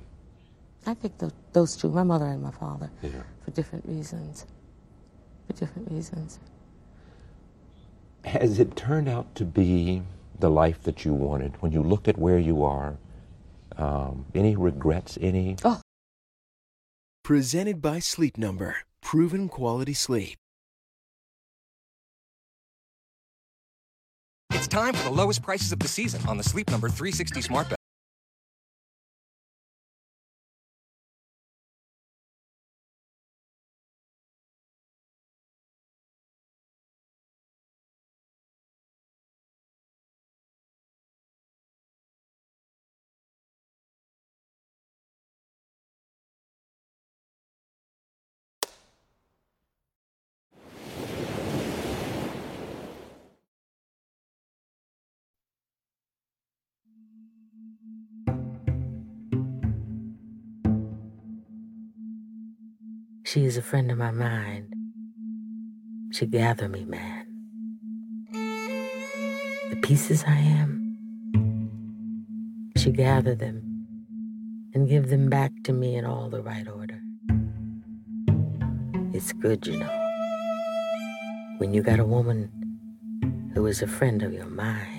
I 0.87 0.95
think 0.95 1.19
tho- 1.19 1.33
those 1.53 1.77
two, 1.77 1.89
my 1.89 2.03
mother 2.05 2.27
and 2.27 2.43
my 2.43 2.51
father, 2.53 2.91
Yeah. 3.03 3.11
for 3.45 3.51
different 3.51 3.85
reasons. 3.87 4.47
For 5.47 5.53
different 5.55 5.91
reasons. 5.91 6.39
Has 8.29 8.59
it 8.59 8.77
turned 8.77 9.09
out 9.09 9.35
to 9.37 9.45
be 9.47 10.03
the 10.39 10.51
life 10.51 10.83
that 10.83 11.03
you 11.03 11.15
wanted 11.15 11.55
when 11.63 11.73
you 11.73 11.83
look 11.83 12.07
at 12.07 12.19
where 12.19 12.39
you 12.39 12.63
are? 12.63 12.99
Um, 13.79 14.27
any 14.35 14.55
regrets? 14.55 15.17
Any? 15.21 15.57
Oh, 15.65 15.81
Presented 17.25 17.81
by 17.81 18.01
Sleep 18.01 18.37
Number. 18.37 18.77
Proven 19.01 19.49
quality 19.49 19.95
sleep. 19.95 20.37
It's 24.53 24.69
time 24.69 24.93
for 24.93 25.05
the 25.05 25.15
lowest 25.15 25.43
prices 25.43 25.73
of 25.73 25.79
the 25.79 25.89
season 25.89 26.21
on 26.29 26.37
the 26.37 26.45
Sleep 26.45 26.71
Number 26.71 26.89
360 26.91 27.41
smart 27.41 27.71
bed. 27.71 27.78
She 63.29 63.45
is 63.45 63.59
a 63.59 63.63
friend 63.63 63.91
of 63.91 63.99
my 63.99 64.11
mind. 64.11 64.73
She 66.13 66.25
gather 66.25 66.67
me, 66.67 66.87
man. 66.87 67.27
The 69.69 69.77
pieces 69.83 70.25
I 70.27 70.39
am, 70.39 70.97
she 72.77 72.91
gather 72.91 73.35
them 73.35 73.87
and 74.73 74.89
give 74.89 75.11
them 75.11 75.29
back 75.29 75.53
to 75.65 75.75
me 75.75 75.95
in 75.97 76.07
all 76.07 76.31
the 76.31 76.43
right 76.43 76.67
order. 76.67 77.03
It's 79.13 79.33
good, 79.35 79.67
you 79.67 79.79
know, 79.79 79.93
when 81.59 81.75
you 81.75 81.83
got 81.83 82.01
a 82.01 82.05
woman 82.05 82.51
who 83.55 83.67
is 83.67 83.83
a 83.83 83.87
friend 83.87 84.23
of 84.23 84.33
your 84.33 84.47
mind. 84.47 84.98